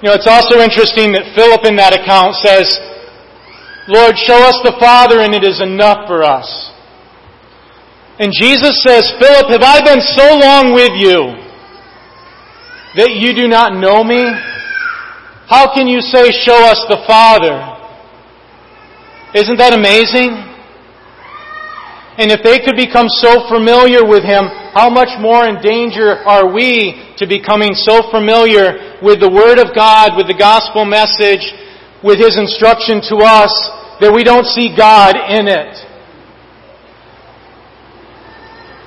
You 0.00 0.08
know, 0.08 0.14
it's 0.14 0.28
also 0.28 0.60
interesting 0.60 1.12
that 1.12 1.34
Philip 1.34 1.66
in 1.66 1.76
that 1.76 1.92
account 1.92 2.36
says, 2.36 2.70
Lord, 3.88 4.16
show 4.16 4.38
us 4.46 4.60
the 4.62 4.76
Father 4.78 5.20
and 5.20 5.34
it 5.34 5.42
is 5.42 5.60
enough 5.60 6.06
for 6.06 6.22
us. 6.22 6.46
And 8.20 8.32
Jesus 8.32 8.80
says, 8.84 9.10
Philip, 9.18 9.48
have 9.48 9.64
I 9.64 9.80
been 9.84 10.00
so 10.00 10.38
long 10.38 10.72
with 10.72 10.92
you 10.96 11.47
that 12.96 13.12
you 13.12 13.34
do 13.36 13.48
not 13.48 13.76
know 13.76 14.04
me? 14.04 14.24
How 15.48 15.72
can 15.72 15.88
you 15.88 16.00
say, 16.00 16.28
show 16.32 16.56
us 16.68 16.80
the 16.88 17.00
Father? 17.08 17.56
Isn't 19.34 19.56
that 19.56 19.72
amazing? 19.72 20.36
And 22.18 22.32
if 22.32 22.42
they 22.42 22.58
could 22.60 22.76
become 22.76 23.08
so 23.08 23.48
familiar 23.48 24.04
with 24.04 24.24
Him, 24.24 24.48
how 24.76 24.90
much 24.90 25.08
more 25.20 25.48
in 25.48 25.62
danger 25.62 26.20
are 26.26 26.52
we 26.52 27.14
to 27.16 27.28
becoming 27.28 27.72
so 27.72 28.10
familiar 28.10 28.98
with 29.00 29.20
the 29.20 29.30
Word 29.30 29.60
of 29.60 29.70
God, 29.72 30.16
with 30.16 30.26
the 30.26 30.36
gospel 30.36 30.84
message, 30.84 31.44
with 32.04 32.18
His 32.18 32.36
instruction 32.36 33.00
to 33.08 33.22
us, 33.22 33.54
that 34.00 34.12
we 34.12 34.24
don't 34.24 34.44
see 34.44 34.74
God 34.74 35.16
in 35.16 35.48
it? 35.48 35.87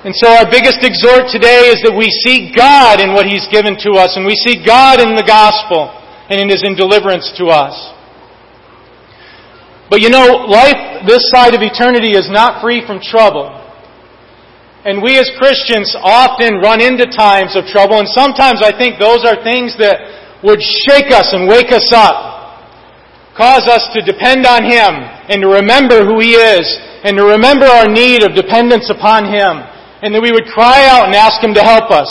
And 0.02 0.10
so 0.18 0.26
our 0.26 0.50
biggest 0.50 0.82
exhort 0.82 1.30
today 1.30 1.70
is 1.70 1.78
that 1.86 1.94
we 1.94 2.10
seek 2.10 2.58
God 2.58 2.98
in 2.98 3.14
what 3.14 3.22
He's 3.22 3.46
given 3.54 3.78
to 3.86 3.94
us, 4.02 4.18
and 4.18 4.26
we 4.26 4.34
seek 4.34 4.66
God 4.66 4.98
in 4.98 5.14
the 5.14 5.22
gospel 5.22 5.94
and 6.26 6.42
in 6.42 6.50
His 6.50 6.66
in 6.66 6.74
deliverance 6.74 7.30
to 7.38 7.54
us. 7.54 7.70
But 9.86 10.02
you 10.02 10.10
know, 10.10 10.42
life 10.50 11.06
this 11.06 11.30
side 11.30 11.54
of 11.54 11.62
eternity 11.62 12.18
is 12.18 12.26
not 12.26 12.58
free 12.58 12.82
from 12.82 12.98
trouble. 12.98 13.46
And 14.82 14.98
we 14.98 15.14
as 15.22 15.30
Christians 15.38 15.94
often 15.94 16.58
run 16.58 16.82
into 16.82 17.06
times 17.06 17.54
of 17.54 17.70
trouble, 17.70 18.02
and 18.02 18.10
sometimes 18.10 18.58
I 18.58 18.74
think 18.74 18.98
those 18.98 19.22
are 19.22 19.38
things 19.46 19.78
that 19.78 20.02
would 20.42 20.58
shake 20.58 21.14
us 21.14 21.30
and 21.30 21.46
wake 21.46 21.70
us 21.70 21.94
up. 21.94 22.58
Cause 23.38 23.70
us 23.70 23.86
to 23.94 24.02
depend 24.02 24.50
on 24.50 24.66
Him 24.66 24.98
and 25.30 25.46
to 25.46 25.62
remember 25.62 26.02
who 26.02 26.18
He 26.18 26.34
is 26.34 26.66
and 27.06 27.14
to 27.14 27.38
remember 27.38 27.70
our 27.70 27.86
need 27.86 28.26
of 28.26 28.34
dependence 28.34 28.90
upon 28.90 29.30
Him 29.30 29.62
and 30.02 30.12
that 30.12 30.20
we 30.20 30.32
would 30.32 30.46
cry 30.50 30.84
out 30.90 31.06
and 31.06 31.14
ask 31.14 31.38
Him 31.38 31.54
to 31.54 31.62
help 31.62 31.90
us. 31.94 32.10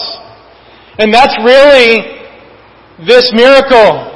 And 0.98 1.14
that's 1.14 1.36
really 1.44 2.24
this 3.04 3.32
miracle. 3.36 4.08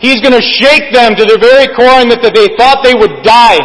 He's 0.00 0.20
going 0.20 0.32
to 0.32 0.44
shake 0.44 0.92
them 0.92 1.14
to 1.14 1.24
their 1.24 1.38
very 1.38 1.68
core 1.76 2.00
and 2.00 2.10
that 2.10 2.24
they 2.24 2.56
thought 2.56 2.80
they 2.80 2.96
would 2.96 3.22
die. 3.22 3.60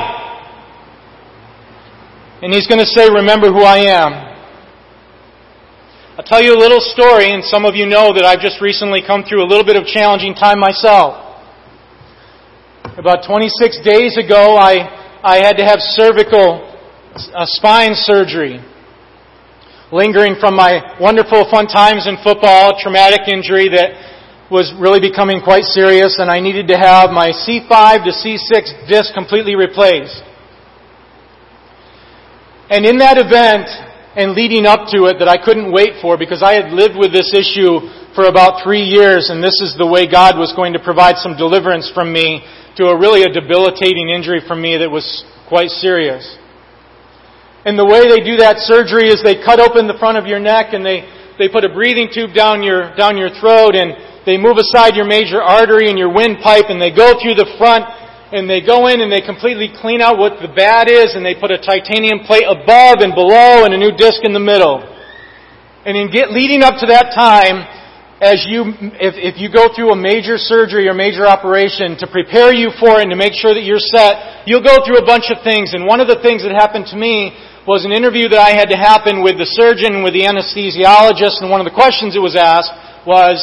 And 2.43 2.53
He's 2.53 2.67
going 2.67 2.79
to 2.79 2.85
say, 2.85 3.07
remember 3.07 3.47
who 3.47 3.63
I 3.63 3.87
am. 3.87 4.31
I'll 6.17 6.27
tell 6.27 6.43
you 6.43 6.53
a 6.53 6.59
little 6.59 6.81
story, 6.81 7.31
and 7.31 7.43
some 7.43 7.63
of 7.63 7.73
you 7.75 7.85
know 7.85 8.13
that 8.13 8.25
I've 8.25 8.41
just 8.41 8.59
recently 8.59 9.01
come 9.01 9.23
through 9.23 9.43
a 9.43 9.47
little 9.47 9.63
bit 9.63 9.77
of 9.77 9.85
challenging 9.85 10.35
time 10.35 10.59
myself. 10.59 11.39
About 12.97 13.23
26 13.25 13.79
days 13.81 14.17
ago, 14.17 14.57
I, 14.57 14.85
I 15.23 15.37
had 15.37 15.55
to 15.57 15.63
have 15.63 15.79
cervical 15.79 16.70
a 17.15 17.45
spine 17.45 17.91
surgery. 17.93 18.59
Lingering 19.91 20.35
from 20.39 20.55
my 20.55 20.95
wonderful 20.99 21.43
fun 21.51 21.67
times 21.67 22.07
in 22.07 22.15
football, 22.23 22.79
traumatic 22.79 23.27
injury 23.27 23.67
that 23.69 24.47
was 24.49 24.71
really 24.79 24.99
becoming 24.99 25.41
quite 25.43 25.63
serious, 25.63 26.19
and 26.19 26.31
I 26.31 26.39
needed 26.39 26.67
to 26.67 26.77
have 26.77 27.11
my 27.11 27.31
C5 27.31 28.03
to 28.07 28.11
C6 28.11 28.87
disc 28.87 29.13
completely 29.13 29.55
replaced. 29.55 30.23
And 32.71 32.85
in 32.85 32.99
that 32.99 33.19
event, 33.19 33.67
and 34.15 34.31
leading 34.31 34.65
up 34.65 34.91
to 34.91 35.07
it 35.07 35.19
that 35.19 35.27
I 35.27 35.39
couldn't 35.39 35.71
wait 35.71 35.99
for 36.01 36.17
because 36.17 36.43
I 36.43 36.55
had 36.55 36.71
lived 36.71 36.99
with 36.99 37.11
this 37.11 37.31
issue 37.31 37.79
for 38.15 38.27
about 38.27 38.59
three 38.63 38.83
years 38.83 39.31
and 39.31 39.39
this 39.39 39.63
is 39.63 39.75
the 39.79 39.87
way 39.87 40.03
God 40.03 40.35
was 40.35 40.51
going 40.51 40.73
to 40.73 40.83
provide 40.83 41.15
some 41.15 41.39
deliverance 41.39 41.89
from 41.95 42.11
me 42.11 42.43
to 42.75 42.91
a 42.91 42.97
really 42.97 43.23
a 43.23 43.31
debilitating 43.31 44.11
injury 44.11 44.43
for 44.43 44.55
me 44.55 44.75
that 44.77 44.91
was 44.91 45.23
quite 45.47 45.69
serious. 45.69 46.27
And 47.63 47.77
the 47.77 47.85
way 47.85 48.09
they 48.09 48.25
do 48.25 48.41
that 48.41 48.57
surgery 48.65 49.13
is 49.13 49.21
they 49.21 49.37
cut 49.37 49.61
open 49.61 49.85
the 49.85 49.97
front 50.01 50.17
of 50.17 50.25
your 50.25 50.41
neck 50.41 50.73
and 50.73 50.81
they, 50.81 51.05
they 51.37 51.45
put 51.45 51.61
a 51.61 51.69
breathing 51.69 52.09
tube 52.09 52.33
down 52.33 52.65
your, 52.65 52.89
down 52.97 53.21
your 53.21 53.29
throat 53.37 53.77
and 53.77 53.93
they 54.25 54.37
move 54.37 54.57
aside 54.57 54.97
your 54.97 55.05
major 55.05 55.41
artery 55.41 55.89
and 55.89 55.97
your 55.97 56.09
windpipe 56.09 56.73
and 56.73 56.81
they 56.81 56.89
go 56.89 57.21
through 57.21 57.37
the 57.37 57.45
front 57.61 57.85
and 58.33 58.49
they 58.49 58.65
go 58.65 58.89
in 58.89 59.01
and 59.05 59.13
they 59.13 59.21
completely 59.21 59.69
clean 59.69 60.01
out 60.01 60.17
what 60.17 60.41
the 60.41 60.49
bad 60.49 60.89
is 60.89 61.13
and 61.13 61.21
they 61.21 61.37
put 61.37 61.53
a 61.53 61.61
titanium 61.61 62.25
plate 62.25 62.49
above 62.49 63.05
and 63.05 63.13
below 63.13 63.61
and 63.61 63.77
a 63.77 63.77
new 63.77 63.93
disc 63.93 64.25
in 64.25 64.33
the 64.33 64.41
middle. 64.41 64.81
And 65.85 65.93
in 65.93 66.09
get, 66.09 66.33
leading 66.33 66.65
up 66.65 66.81
to 66.81 66.89
that 66.89 67.13
time, 67.13 67.61
as 68.21 68.45
you, 68.45 68.69
if, 69.01 69.17
if 69.17 69.41
you 69.41 69.49
go 69.49 69.73
through 69.73 69.93
a 69.93 69.97
major 69.97 70.37
surgery 70.37 70.85
or 70.85 70.93
major 70.93 71.25
operation 71.25 71.97
to 71.97 72.05
prepare 72.05 72.53
you 72.53 72.69
for 72.77 73.01
it 73.01 73.09
and 73.09 73.09
to 73.09 73.17
make 73.17 73.33
sure 73.33 73.49
that 73.53 73.65
you're 73.65 73.81
set, 73.81 74.45
you'll 74.45 74.61
go 74.61 74.77
through 74.85 75.01
a 75.01 75.05
bunch 75.05 75.33
of 75.33 75.41
things. 75.41 75.73
And 75.73 75.89
one 75.89 75.97
of 75.97 76.05
the 76.05 76.21
things 76.21 76.45
that 76.45 76.53
happened 76.53 76.85
to 76.93 76.97
me 76.97 77.33
was 77.67 77.85
an 77.85 77.91
interview 77.91 78.27
that 78.29 78.41
I 78.41 78.57
had 78.57 78.69
to 78.73 78.77
happen 78.77 79.21
with 79.21 79.37
the 79.37 79.45
surgeon, 79.45 80.01
with 80.01 80.17
the 80.17 80.25
anesthesiologist, 80.25 81.45
and 81.45 81.49
one 81.53 81.61
of 81.61 81.69
the 81.69 81.77
questions 81.77 82.17
that 82.17 82.21
was 82.21 82.35
asked 82.35 82.73
was, 83.05 83.37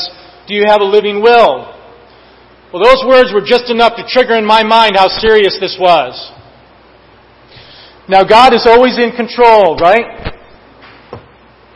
do 0.50 0.54
you 0.54 0.66
have 0.66 0.80
a 0.80 0.84
living 0.84 1.22
will? 1.22 1.70
Well, 2.74 2.82
those 2.82 3.06
words 3.06 3.30
were 3.32 3.46
just 3.46 3.70
enough 3.70 3.94
to 3.96 4.04
trigger 4.04 4.34
in 4.34 4.44
my 4.44 4.66
mind 4.66 4.96
how 4.96 5.06
serious 5.06 5.56
this 5.62 5.78
was. 5.78 6.18
Now, 8.08 8.24
God 8.24 8.54
is 8.54 8.66
always 8.66 8.98
in 8.98 9.14
control, 9.14 9.76
right? 9.76 10.34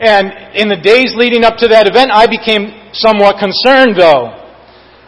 And 0.01 0.57
in 0.59 0.67
the 0.67 0.75
days 0.75 1.15
leading 1.15 1.43
up 1.45 1.57
to 1.63 1.67
that 1.69 1.87
event, 1.87 2.11
I 2.11 2.27
became 2.27 2.91
somewhat 2.91 3.39
concerned, 3.39 3.95
though. 3.95 4.43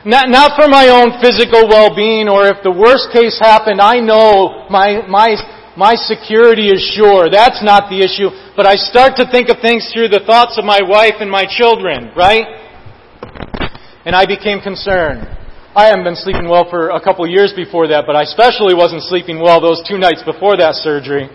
Not, 0.06 0.30
not 0.30 0.54
for 0.56 0.70
my 0.70 0.88
own 0.94 1.20
physical 1.20 1.68
well-being, 1.68 2.30
or 2.30 2.48
if 2.48 2.62
the 2.64 2.72
worst 2.72 3.10
case 3.12 3.42
happened, 3.42 3.82
I 3.82 4.00
know 4.00 4.70
my, 4.70 5.02
my 5.10 5.34
My 5.76 5.99
security 5.99 6.71
is 6.71 6.80
sure. 6.95 7.28
That's 7.28 7.59
not 7.59 7.91
the 7.91 7.99
issue. 7.99 8.32
But 8.55 8.63
I 8.63 8.80
start 8.80 9.19
to 9.19 9.28
think 9.28 9.51
of 9.51 9.59
things 9.59 9.91
through 9.91 10.07
the 10.07 10.23
thoughts 10.23 10.55
of 10.55 10.63
my 10.63 10.80
wife 10.80 11.19
and 11.19 11.28
my 11.28 11.43
children, 11.43 12.15
right? 12.15 12.47
And 14.07 14.15
I 14.15 14.23
became 14.23 14.63
concerned. 14.63 15.28
I 15.76 15.91
haven't 15.91 16.07
been 16.07 16.15
sleeping 16.15 16.47
well 16.47 16.71
for 16.71 16.95
a 16.95 17.03
couple 17.03 17.28
years 17.28 17.51
before 17.51 17.91
that, 17.91 18.07
but 18.07 18.15
I 18.15 18.23
especially 18.23 18.71
wasn't 18.71 19.03
sleeping 19.03 19.43
well 19.43 19.59
those 19.59 19.84
two 19.84 19.99
nights 19.99 20.23
before 20.23 20.55
that 20.55 20.80
surgery. 20.80 21.28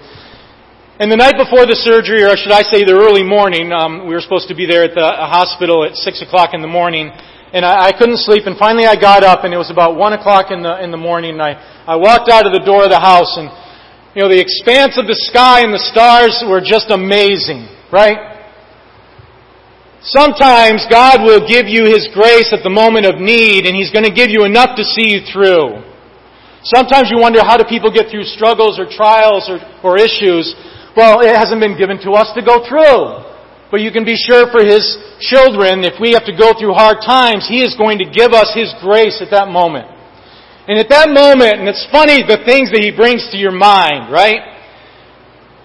And 0.96 1.12
the 1.12 1.20
night 1.20 1.36
before 1.36 1.68
the 1.68 1.76
surgery, 1.76 2.24
or 2.24 2.32
should 2.40 2.52
I 2.52 2.64
say 2.64 2.80
the 2.80 2.96
early 2.96 3.24
morning, 3.24 3.72
um, 3.76 4.08
we 4.08 4.16
were 4.16 4.24
supposed 4.24 4.48
to 4.48 4.56
be 4.56 4.64
there 4.64 4.88
at 4.88 4.96
the 4.96 5.04
hospital 5.04 5.84
at 5.84 5.96
6 5.96 6.24
o'clock 6.24 6.56
in 6.56 6.64
the 6.64 6.72
morning, 6.72 7.12
and 7.52 7.64
I, 7.64 7.88
I 7.88 7.92
couldn't 7.92 8.24
sleep, 8.24 8.48
and 8.48 8.56
finally 8.56 8.88
I 8.88 8.96
got 8.96 9.20
up, 9.20 9.44
and 9.44 9.52
it 9.52 9.60
was 9.60 9.68
about 9.68 10.00
1 10.00 10.12
o'clock 10.16 10.48
in 10.48 10.64
the, 10.64 10.80
in 10.80 10.88
the 10.88 11.00
morning, 11.00 11.36
and 11.36 11.42
I, 11.44 11.84
I 11.84 11.96
walked 11.96 12.32
out 12.32 12.48
of 12.48 12.56
the 12.56 12.64
door 12.64 12.84
of 12.84 12.92
the 12.92 13.00
house, 13.00 13.36
and, 13.36 13.52
you 14.14 14.22
know, 14.22 14.28
the 14.28 14.42
expanse 14.42 14.98
of 14.98 15.06
the 15.06 15.14
sky 15.14 15.62
and 15.62 15.70
the 15.70 15.86
stars 15.86 16.42
were 16.42 16.58
just 16.58 16.90
amazing, 16.90 17.70
right? 17.94 18.42
Sometimes 20.02 20.82
God 20.90 21.22
will 21.22 21.46
give 21.46 21.70
you 21.70 21.86
His 21.86 22.10
grace 22.10 22.50
at 22.50 22.66
the 22.66 22.72
moment 22.72 23.06
of 23.06 23.22
need 23.22 23.70
and 23.70 23.76
He's 23.76 23.94
going 23.94 24.08
to 24.08 24.10
give 24.10 24.26
you 24.32 24.42
enough 24.42 24.74
to 24.74 24.84
see 24.84 25.14
you 25.14 25.20
through. 25.30 25.84
Sometimes 26.66 27.12
you 27.12 27.22
wonder 27.22 27.38
how 27.44 27.56
do 27.56 27.64
people 27.68 27.92
get 27.92 28.10
through 28.10 28.26
struggles 28.26 28.82
or 28.82 28.88
trials 28.90 29.46
or, 29.46 29.62
or 29.86 29.94
issues. 29.94 30.58
Well, 30.96 31.22
it 31.22 31.30
hasn't 31.30 31.62
been 31.62 31.78
given 31.78 32.02
to 32.02 32.18
us 32.18 32.34
to 32.34 32.42
go 32.42 32.66
through. 32.66 33.30
But 33.70 33.78
you 33.78 33.94
can 33.94 34.02
be 34.02 34.18
sure 34.18 34.50
for 34.50 34.66
His 34.66 34.82
children, 35.22 35.86
if 35.86 36.02
we 36.02 36.18
have 36.18 36.26
to 36.26 36.34
go 36.34 36.50
through 36.58 36.74
hard 36.74 36.98
times, 37.06 37.46
He 37.46 37.62
is 37.62 37.78
going 37.78 38.02
to 38.02 38.08
give 38.10 38.34
us 38.34 38.50
His 38.50 38.74
grace 38.82 39.22
at 39.22 39.30
that 39.30 39.46
moment. 39.46 39.99
And 40.70 40.78
at 40.78 40.86
that 40.94 41.10
moment, 41.10 41.58
and 41.58 41.66
it's 41.66 41.82
funny 41.90 42.22
the 42.22 42.46
things 42.46 42.70
that 42.70 42.78
He 42.78 42.94
brings 42.94 43.26
to 43.34 43.36
your 43.36 43.50
mind, 43.50 44.06
right? 44.06 44.38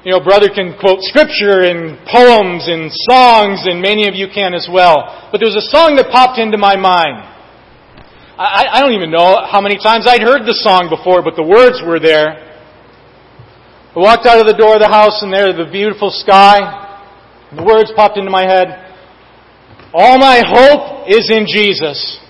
You 0.02 0.18
know, 0.18 0.18
brother 0.18 0.50
can 0.50 0.74
quote 0.82 1.06
scripture 1.06 1.62
and 1.62 2.02
poems 2.10 2.66
and 2.66 2.90
songs, 3.06 3.70
and 3.70 3.86
many 3.86 4.10
of 4.10 4.18
you 4.18 4.26
can 4.34 4.58
as 4.58 4.66
well. 4.66 5.30
But 5.30 5.46
there 5.46 5.50
was 5.54 5.62
a 5.62 5.70
song 5.70 5.94
that 6.02 6.10
popped 6.10 6.42
into 6.42 6.58
my 6.58 6.74
mind. 6.74 7.22
I, 8.34 8.66
I 8.66 8.82
don't 8.82 8.98
even 8.98 9.14
know 9.14 9.46
how 9.46 9.62
many 9.62 9.78
times 9.78 10.10
I'd 10.10 10.26
heard 10.26 10.42
the 10.42 10.58
song 10.66 10.90
before, 10.90 11.22
but 11.22 11.38
the 11.38 11.46
words 11.46 11.86
were 11.86 12.02
there. 12.02 12.42
I 13.94 14.00
walked 14.02 14.26
out 14.26 14.42
of 14.42 14.50
the 14.50 14.58
door 14.58 14.74
of 14.74 14.82
the 14.82 14.90
house, 14.90 15.22
and 15.22 15.30
there, 15.30 15.54
the 15.54 15.70
beautiful 15.70 16.10
sky, 16.10 16.66
the 17.54 17.62
words 17.62 17.94
popped 17.94 18.18
into 18.18 18.34
my 18.34 18.50
head. 18.50 18.74
All 19.94 20.18
my 20.18 20.42
hope 20.42 21.06
is 21.14 21.30
in 21.30 21.46
Jesus. 21.46 22.25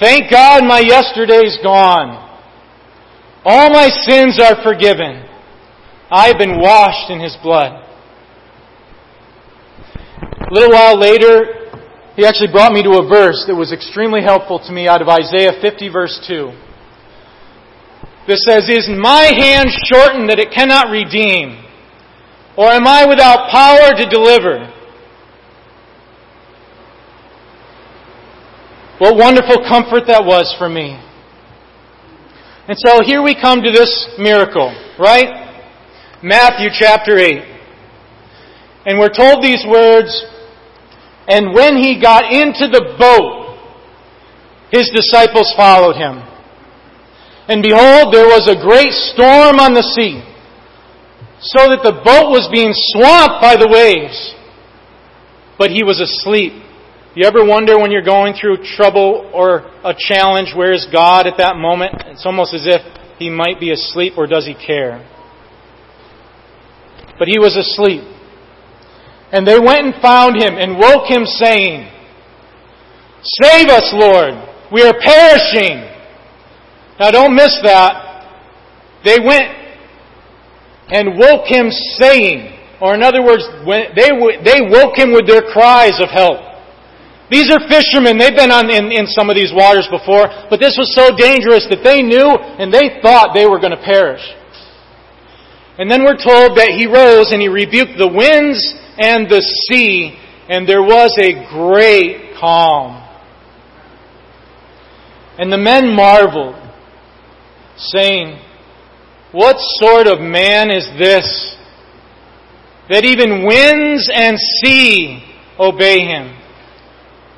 Thank 0.00 0.30
God 0.30 0.62
my 0.64 0.78
yesterday's 0.78 1.58
gone. 1.62 2.24
All 3.44 3.70
my 3.70 3.88
sins 4.06 4.38
are 4.40 4.62
forgiven. 4.62 5.26
I 6.10 6.28
have 6.28 6.38
been 6.38 6.60
washed 6.60 7.10
in 7.10 7.20
His 7.20 7.36
blood. 7.42 7.84
A 10.22 10.54
little 10.54 10.70
while 10.70 10.98
later, 10.98 11.68
he 12.14 12.24
actually 12.24 12.52
brought 12.52 12.72
me 12.72 12.82
to 12.82 12.98
a 12.98 13.08
verse 13.08 13.44
that 13.46 13.54
was 13.54 13.72
extremely 13.72 14.22
helpful 14.22 14.58
to 14.58 14.72
me 14.72 14.88
out 14.88 15.02
of 15.02 15.08
Isaiah 15.08 15.52
50 15.60 15.88
verse 15.88 16.18
2. 16.26 16.50
This 18.26 18.44
says, 18.46 18.68
Is 18.68 18.88
my 18.88 19.32
hand 19.34 19.68
shortened 19.86 20.28
that 20.30 20.38
it 20.38 20.52
cannot 20.54 20.90
redeem? 20.90 21.64
Or 22.56 22.70
am 22.70 22.86
I 22.86 23.06
without 23.06 23.50
power 23.50 23.96
to 23.96 24.06
deliver? 24.08 24.77
What 28.98 29.16
wonderful 29.16 29.62
comfort 29.68 30.06
that 30.08 30.24
was 30.24 30.54
for 30.58 30.68
me. 30.68 30.98
And 32.68 32.76
so 32.76 33.00
here 33.02 33.22
we 33.22 33.34
come 33.34 33.62
to 33.62 33.70
this 33.70 34.10
miracle, 34.18 34.74
right? 34.98 35.46
Matthew 36.22 36.68
chapter 36.74 37.16
8. 37.16 37.48
And 38.86 38.98
we're 38.98 39.14
told 39.14 39.42
these 39.42 39.64
words, 39.66 40.10
and 41.28 41.54
when 41.54 41.76
he 41.76 42.00
got 42.00 42.32
into 42.32 42.66
the 42.68 42.96
boat, 42.98 43.56
his 44.70 44.90
disciples 44.90 45.52
followed 45.56 45.96
him. 45.96 46.20
And 47.48 47.62
behold, 47.62 48.12
there 48.12 48.26
was 48.26 48.48
a 48.50 48.60
great 48.60 48.92
storm 48.92 49.56
on 49.56 49.72
the 49.72 49.82
sea, 49.82 50.20
so 51.40 51.70
that 51.70 51.80
the 51.80 52.02
boat 52.04 52.28
was 52.28 52.50
being 52.52 52.72
swamped 52.92 53.40
by 53.40 53.56
the 53.56 53.68
waves. 53.70 54.34
But 55.56 55.70
he 55.70 55.82
was 55.82 56.00
asleep. 56.00 56.67
You 57.18 57.26
ever 57.26 57.44
wonder 57.44 57.76
when 57.76 57.90
you're 57.90 58.06
going 58.06 58.34
through 58.40 58.58
trouble 58.76 59.28
or 59.34 59.66
a 59.82 59.92
challenge, 59.92 60.54
where 60.54 60.72
is 60.72 60.86
God 60.92 61.26
at 61.26 61.38
that 61.38 61.56
moment? 61.56 61.90
It's 62.06 62.24
almost 62.24 62.54
as 62.54 62.62
if 62.64 62.80
he 63.18 63.28
might 63.28 63.58
be 63.58 63.72
asleep, 63.72 64.12
or 64.16 64.28
does 64.28 64.46
he 64.46 64.54
care? 64.54 65.02
but 67.18 67.26
he 67.26 67.36
was 67.36 67.56
asleep. 67.56 68.06
And 69.32 69.44
they 69.44 69.58
went 69.58 69.82
and 69.84 69.94
found 70.00 70.40
him 70.40 70.54
and 70.54 70.78
woke 70.78 71.10
him, 71.10 71.26
saying, 71.26 71.90
Save 73.42 73.66
us, 73.66 73.90
Lord! 73.92 74.38
We 74.70 74.82
are 74.82 74.94
perishing! 74.94 75.90
Now 77.00 77.10
don't 77.10 77.34
miss 77.34 77.58
that. 77.64 78.30
They 79.04 79.18
went 79.18 79.50
and 80.94 81.18
woke 81.18 81.50
him, 81.50 81.66
saying, 81.98 82.60
or 82.80 82.94
in 82.94 83.02
other 83.02 83.24
words, 83.24 83.42
they, 83.66 84.62
woke 84.70 84.96
him 84.96 85.10
with 85.10 85.26
their 85.26 85.42
cries 85.42 85.98
of 86.00 86.10
help. 86.10 86.47
These 87.30 87.52
are 87.52 87.60
fishermen. 87.68 88.16
They've 88.16 88.34
been 88.34 88.50
on, 88.50 88.70
in, 88.70 88.90
in 88.90 89.06
some 89.06 89.28
of 89.28 89.36
these 89.36 89.52
waters 89.52 89.86
before, 89.90 90.28
but 90.48 90.60
this 90.60 90.76
was 90.80 90.94
so 90.96 91.12
dangerous 91.14 91.68
that 91.68 91.84
they 91.84 92.00
knew 92.00 92.24
and 92.24 92.72
they 92.72 93.00
thought 93.02 93.34
they 93.34 93.46
were 93.46 93.60
going 93.60 93.76
to 93.76 93.84
perish. 93.84 94.24
And 95.78 95.90
then 95.90 96.02
we're 96.04 96.16
told 96.16 96.56
that 96.56 96.72
he 96.74 96.86
rose 96.86 97.30
and 97.30 97.40
he 97.40 97.48
rebuked 97.48 97.98
the 97.98 98.08
winds 98.08 98.58
and 98.98 99.28
the 99.28 99.42
sea, 99.68 100.18
and 100.48 100.66
there 100.66 100.82
was 100.82 101.14
a 101.20 101.46
great 101.52 102.34
calm. 102.40 103.04
And 105.38 105.52
the 105.52 105.58
men 105.58 105.94
marveled, 105.94 106.56
saying, 107.76 108.40
What 109.30 109.56
sort 109.78 110.08
of 110.08 110.18
man 110.18 110.70
is 110.70 110.88
this, 110.98 111.56
that 112.88 113.04
even 113.04 113.46
winds 113.46 114.10
and 114.12 114.36
sea 114.36 115.22
obey 115.60 116.00
him? 116.00 116.37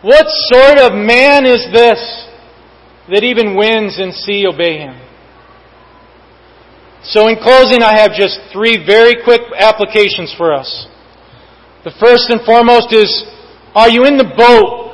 What 0.03 0.26
sort 0.48 0.78
of 0.78 0.92
man 0.96 1.44
is 1.44 1.66
this, 1.72 2.01
that 3.12 3.22
even 3.22 3.57
winds 3.57 3.98
and 3.98 4.14
sea 4.14 4.46
obey 4.46 4.78
him? 4.78 4.96
So 7.03 7.28
in 7.28 7.36
closing, 7.36 7.82
I 7.82 7.98
have 7.98 8.12
just 8.12 8.40
three 8.53 8.84
very 8.84 9.22
quick 9.24 9.40
applications 9.57 10.34
for 10.36 10.53
us. 10.53 10.86
The 11.84 11.92
first 12.01 12.28
and 12.28 12.40
foremost 12.44 12.92
is, 12.92 13.24
are 13.74 13.88
you 13.88 14.05
in 14.05 14.16
the 14.16 14.24
boat? 14.24 14.88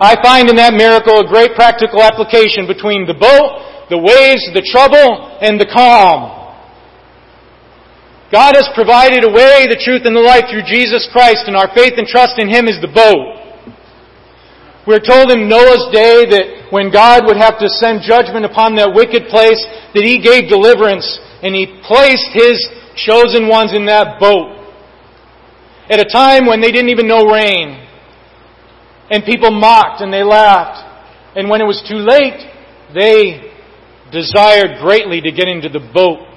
I 0.00 0.16
find 0.22 0.48
in 0.48 0.56
that 0.56 0.74
miracle 0.74 1.20
a 1.20 1.26
great 1.26 1.54
practical 1.54 2.02
application 2.02 2.66
between 2.66 3.06
the 3.06 3.14
boat, 3.14 3.88
the 3.90 3.98
waves, 3.98 4.46
the 4.54 4.62
trouble, 4.70 5.38
and 5.40 5.58
the 5.58 5.66
calm. 5.66 6.47
God 8.30 8.56
has 8.56 8.68
provided 8.74 9.24
a 9.24 9.32
way, 9.32 9.64
the 9.64 9.80
truth, 9.80 10.04
and 10.04 10.14
the 10.14 10.20
life 10.20 10.52
through 10.52 10.68
Jesus 10.68 11.08
Christ, 11.12 11.48
and 11.48 11.56
our 11.56 11.72
faith 11.72 11.96
and 11.96 12.06
trust 12.06 12.36
in 12.36 12.48
Him 12.48 12.68
is 12.68 12.76
the 12.80 12.92
boat. 12.92 13.38
We're 14.84 15.04
told 15.04 15.32
in 15.32 15.48
Noah's 15.48 15.88
day 15.92 16.28
that 16.28 16.68
when 16.68 16.92
God 16.92 17.24
would 17.24 17.36
have 17.36 17.58
to 17.60 17.68
send 17.68 18.04
judgment 18.04 18.44
upon 18.44 18.76
that 18.76 18.92
wicked 18.92 19.28
place, 19.28 19.60
that 19.96 20.04
He 20.04 20.20
gave 20.20 20.48
deliverance 20.48 21.08
and 21.40 21.56
He 21.56 21.80
placed 21.88 22.28
His 22.36 22.60
chosen 22.96 23.48
ones 23.48 23.72
in 23.72 23.86
that 23.86 24.20
boat. 24.20 24.56
At 25.88 26.00
a 26.00 26.08
time 26.08 26.44
when 26.44 26.60
they 26.60 26.72
didn't 26.72 26.90
even 26.90 27.08
know 27.08 27.32
rain. 27.32 27.84
And 29.10 29.24
people 29.24 29.50
mocked 29.50 30.02
and 30.02 30.12
they 30.12 30.22
laughed. 30.22 30.84
And 31.36 31.48
when 31.48 31.62
it 31.62 31.64
was 31.64 31.80
too 31.88 31.96
late, 31.96 32.44
they 32.92 33.52
desired 34.12 34.80
greatly 34.80 35.20
to 35.22 35.32
get 35.32 35.48
into 35.48 35.68
the 35.68 35.80
boat. 35.80 36.27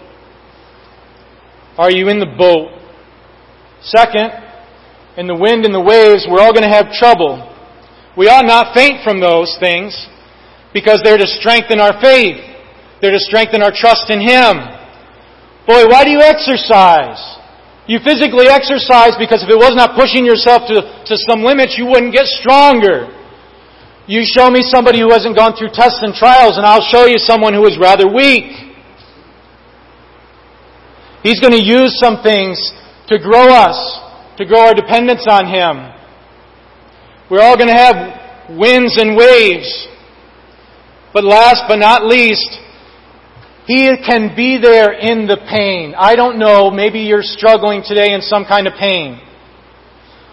Are 1.78 1.92
you 1.92 2.10
in 2.10 2.20
the 2.20 2.26
boat? 2.26 2.78
Second, 3.82 4.32
in 5.18 5.28
the 5.28 5.36
wind 5.36 5.66
and 5.66 5.74
the 5.74 5.82
waves, 5.82 6.28
we're 6.30 6.40
all 6.40 6.54
going 6.54 6.68
to 6.68 6.72
have 6.72 6.92
trouble. 6.92 7.48
We 8.18 8.28
ought 8.28 8.46
not 8.46 8.76
faint 8.76 9.04
from 9.04 9.20
those 9.20 9.56
things 9.60 9.96
because 10.74 11.02
they're 11.04 11.18
to 11.18 11.28
strengthen 11.28 11.80
our 11.80 12.00
faith. 12.00 12.40
They're 13.02 13.16
to 13.16 13.24
strengthen 13.24 13.64
our 13.64 13.72
trust 13.74 14.12
in 14.12 14.20
Him. 14.20 14.60
Boy, 15.66 15.88
why 15.88 16.04
do 16.04 16.12
you 16.12 16.22
exercise? 16.22 17.20
You 17.88 18.00
physically 18.04 18.48
exercise 18.48 19.18
because 19.18 19.44
if 19.44 19.50
it 19.50 19.58
was 19.58 19.74
not 19.76 19.98
pushing 19.98 20.24
yourself 20.24 20.68
to, 20.70 20.80
to 21.08 21.16
some 21.28 21.44
limits, 21.44 21.76
you 21.78 21.88
wouldn't 21.88 22.14
get 22.14 22.28
stronger. 22.28 23.10
You 24.08 24.24
show 24.24 24.50
me 24.50 24.62
somebody 24.62 25.00
who 25.00 25.12
hasn't 25.12 25.36
gone 25.36 25.56
through 25.58 25.72
tests 25.74 26.00
and 26.02 26.14
trials, 26.14 26.58
and 26.58 26.66
I'll 26.66 26.86
show 26.88 27.06
you 27.06 27.18
someone 27.18 27.54
who 27.54 27.66
is 27.66 27.78
rather 27.80 28.12
weak. 28.12 28.71
He's 31.24 31.40
going 31.40 31.54
to 31.54 31.62
use 31.62 32.00
some 32.00 32.24
things 32.24 32.58
to 33.08 33.20
grow 33.20 33.54
us, 33.54 33.78
to 34.38 34.46
grow 34.46 34.62
our 34.62 34.74
dependence 34.74 35.26
on 35.30 35.46
Him. 35.46 35.94
We're 37.30 37.42
all 37.42 37.56
going 37.56 37.70
to 37.70 37.78
have 37.78 38.58
winds 38.58 38.98
and 38.98 39.16
waves. 39.16 39.88
But 41.14 41.24
last 41.24 41.64
but 41.68 41.78
not 41.78 42.06
least, 42.06 42.50
He 43.68 43.94
can 44.06 44.36
be 44.36 44.58
there 44.58 44.94
in 44.94 45.28
the 45.28 45.38
pain. 45.50 45.94
I 45.96 46.16
don't 46.16 46.40
know, 46.40 46.72
maybe 46.72 47.02
you're 47.02 47.24
struggling 47.24 47.84
today 47.86 48.14
in 48.14 48.22
some 48.22 48.46
kind 48.46 48.68
of 48.68 48.74
pain. 48.80 49.22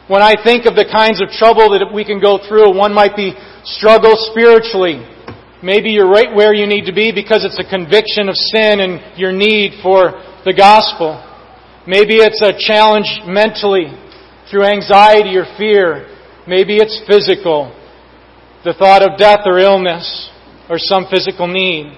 When 0.08 0.22
I 0.22 0.42
think 0.42 0.64
of 0.64 0.74
the 0.74 0.88
kinds 0.88 1.20
of 1.20 1.28
trouble 1.28 1.68
that 1.76 1.92
we 1.92 2.02
can 2.02 2.18
go 2.18 2.40
through, 2.48 2.74
one 2.74 2.94
might 2.94 3.14
be 3.14 3.36
struggle 3.64 4.16
spiritually. 4.32 5.04
Maybe 5.62 5.90
you're 5.90 6.08
right 6.08 6.34
where 6.34 6.54
you 6.54 6.66
need 6.66 6.86
to 6.86 6.94
be 6.94 7.12
because 7.12 7.44
it's 7.44 7.58
a 7.58 7.68
conviction 7.68 8.30
of 8.30 8.36
sin 8.36 8.80
and 8.80 9.18
your 9.18 9.32
need 9.32 9.82
for 9.82 10.16
the 10.48 10.54
gospel. 10.56 11.20
Maybe 11.86 12.16
it's 12.16 12.40
a 12.40 12.56
challenge 12.56 13.20
mentally 13.26 13.92
through 14.50 14.64
anxiety 14.64 15.36
or 15.36 15.44
fear. 15.58 16.08
Maybe 16.48 16.76
it's 16.76 17.04
physical, 17.06 17.68
the 18.64 18.72
thought 18.72 19.02
of 19.02 19.18
death 19.18 19.40
or 19.44 19.58
illness 19.58 20.30
or 20.70 20.78
some 20.78 21.04
physical 21.10 21.46
need. 21.46 21.92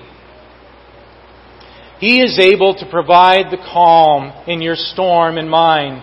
He 2.01 2.23
is 2.23 2.41
able 2.41 2.75
to 2.75 2.91
provide 2.91 3.53
the 3.53 3.59
calm 3.59 4.33
in 4.49 4.61
your 4.61 4.75
storm 4.75 5.39
and 5.39 5.49
mine 5.49 6.03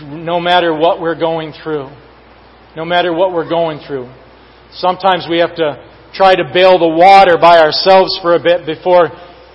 no 0.00 0.40
matter 0.40 0.72
what 0.72 1.00
we're 1.02 1.18
going 1.18 1.52
through. 1.52 1.90
No 2.76 2.84
matter 2.84 3.12
what 3.12 3.32
we're 3.32 3.48
going 3.48 3.80
through. 3.86 4.10
Sometimes 4.72 5.26
we 5.28 5.38
have 5.38 5.54
to 5.56 5.84
try 6.14 6.34
to 6.34 6.50
bail 6.54 6.78
the 6.78 6.88
water 6.88 7.36
by 7.38 7.58
ourselves 7.58 8.18
for 8.22 8.34
a 8.34 8.42
bit 8.42 8.64
before 8.64 9.10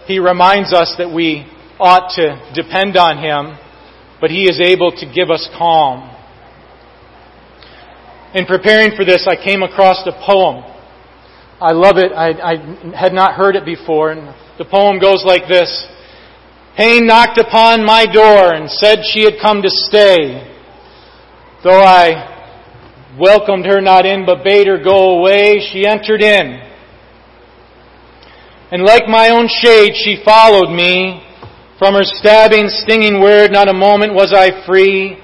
He 0.06 0.20
reminds 0.20 0.74
us 0.74 0.94
that 1.00 1.12
we 1.12 1.46
ought 1.80 2.12
to 2.16 2.52
depend 2.54 2.98
on 2.98 3.18
Him, 3.18 3.58
but 4.20 4.30
He 4.30 4.44
is 4.44 4.60
able 4.60 4.92
to 4.92 5.06
give 5.06 5.30
us 5.30 5.48
calm. 5.58 6.16
In 8.34 8.46
preparing 8.46 8.96
for 8.96 9.06
this, 9.06 9.26
I 9.28 9.36
came 9.36 9.64
across 9.64 10.06
a 10.06 10.12
poem. 10.12 10.64
I 11.60 11.72
love 11.72 11.98
it. 11.98 12.12
I, 12.14 12.30
I 12.30 12.96
had 12.96 13.12
not 13.12 13.34
heard 13.34 13.56
it 13.56 13.66
before. 13.66 14.12
And 14.12 14.34
the 14.58 14.66
poem 14.66 15.00
goes 15.00 15.24
like 15.26 15.48
this. 15.50 15.88
Pain 16.78 17.08
knocked 17.08 17.40
upon 17.40 17.84
my 17.84 18.06
door 18.06 18.54
and 18.54 18.70
said 18.70 19.00
she 19.04 19.24
had 19.24 19.34
come 19.42 19.62
to 19.62 19.70
stay. 19.70 20.46
Though 21.64 21.82
I 21.82 22.38
welcomed 23.20 23.66
her 23.66 23.82
not 23.82 24.06
in 24.06 24.26
but 24.26 24.44
bade 24.44 24.68
her 24.68 24.82
go 24.82 25.20
away, 25.20 25.60
she 25.60 25.86
entered 25.86 26.22
in. 26.22 26.62
And 28.72 28.84
like 28.84 29.08
my 29.08 29.30
own 29.30 29.48
shade, 29.48 29.94
she 29.96 30.22
followed 30.24 30.70
me. 30.70 31.26
From 31.80 31.94
her 31.94 32.04
stabbing, 32.04 32.68
stinging 32.68 33.22
word, 33.22 33.54
not 33.54 33.70
a 33.70 33.74
moment 33.74 34.14
was 34.14 34.34
I 34.34 34.66
free. 34.66 35.18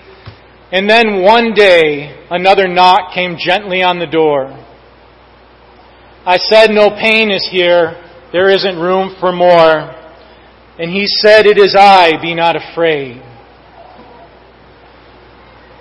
And 0.71 0.89
then 0.89 1.21
one 1.21 1.53
day, 1.53 2.25
another 2.31 2.65
knock 2.65 3.13
came 3.13 3.35
gently 3.37 3.83
on 3.83 3.99
the 3.99 4.07
door. 4.07 4.45
I 6.25 6.37
said, 6.37 6.71
No 6.71 6.91
pain 6.91 7.29
is 7.29 7.45
here. 7.51 8.01
There 8.31 8.49
isn't 8.49 8.79
room 8.79 9.17
for 9.19 9.33
more. 9.33 9.93
And 10.79 10.89
he 10.89 11.07
said, 11.07 11.45
It 11.45 11.57
is 11.57 11.75
I, 11.77 12.13
be 12.21 12.33
not 12.33 12.55
afraid. 12.55 13.21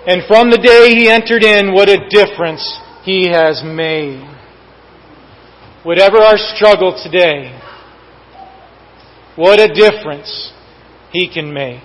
And 0.05 0.23
from 0.27 0.51
the 0.51 0.57
day 0.57 0.89
he 0.89 1.09
entered 1.09 1.43
in, 1.43 1.73
what 1.73 1.87
a 1.87 2.09
difference 2.09 2.79
he 3.03 3.29
has 3.29 3.63
made. 3.63 4.21
Whatever 5.83 6.17
our 6.17 6.37
struggle 6.37 6.99
today, 7.01 7.57
what 9.37 9.59
a 9.61 9.73
difference 9.73 10.51
he 11.15 11.31
can 11.33 11.53
make. 11.53 11.81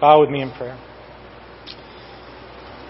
Bow 0.00 0.20
with 0.20 0.30
me 0.30 0.40
in 0.40 0.50
prayer. 0.50 0.78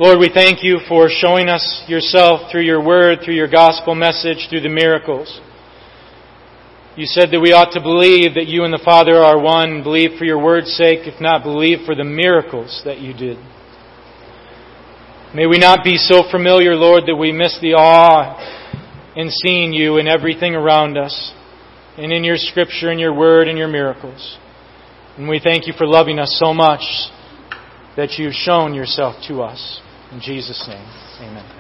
Lord, 0.01 0.19
we 0.19 0.31
thank 0.33 0.63
you 0.63 0.79
for 0.89 1.09
showing 1.09 1.49
us 1.49 1.85
yourself 1.87 2.51
through 2.51 2.65
your 2.65 2.83
word, 2.83 3.19
through 3.25 3.35
your 3.35 3.51
gospel 3.51 3.95
message, 3.95 4.47
through 4.51 4.63
the 4.63 4.69
miracles. 4.69 5.41
You 6.97 7.07
said 7.07 7.31
that 7.33 7.41
we 7.41 7.53
ought 7.53 7.73
to 7.75 7.81
believe 7.81 8.35
that 8.35 8.47
you 8.47 8.65
and 8.65 8.73
the 8.73 8.83
Father 8.85 9.19
are 9.19 9.41
one, 9.41 9.83
believe 9.83 10.19
for 10.19 10.25
your 10.25 10.43
word's 10.43 10.73
sake, 10.75 11.07
if 11.07 11.21
not 11.21 11.43
believe 11.43 11.87
for 11.87 11.95
the 11.95 12.05
miracles 12.05 12.83
that 12.85 13.01
you 13.01 13.13
did. 13.13 13.37
May 15.35 15.47
we 15.47 15.59
not 15.59 15.83
be 15.83 15.97
so 15.97 16.23
familiar, 16.31 16.75
Lord, 16.75 17.05
that 17.07 17.17
we 17.17 17.33
miss 17.33 17.59
the 17.61 17.75
awe 17.75 18.39
in 19.17 19.31
seeing 19.31 19.73
you 19.73 19.99
in 19.99 20.07
everything 20.07 20.55
around 20.55 20.97
us, 20.97 21.33
and 21.97 22.13
in 22.13 22.25
your 22.25 22.37
scripture 22.37 22.91
and 22.91 22.99
your 22.99 23.15
word 23.15 23.49
and 23.49 23.59
your 23.59 23.69
miracles. 23.69 24.39
And 25.17 25.29
we 25.29 25.41
thank 25.43 25.67
you 25.67 25.73
for 25.77 25.87
loving 25.87 26.19
us 26.19 26.37
so 26.43 26.53
much 26.53 26.83
that 27.97 28.19
you've 28.19 28.35
shown 28.35 28.75
yourself 28.75 29.15
to 29.29 29.43
us. 29.43 29.81
In 30.11 30.21
Jesus' 30.21 30.67
name, 30.69 30.87
amen. 31.21 31.54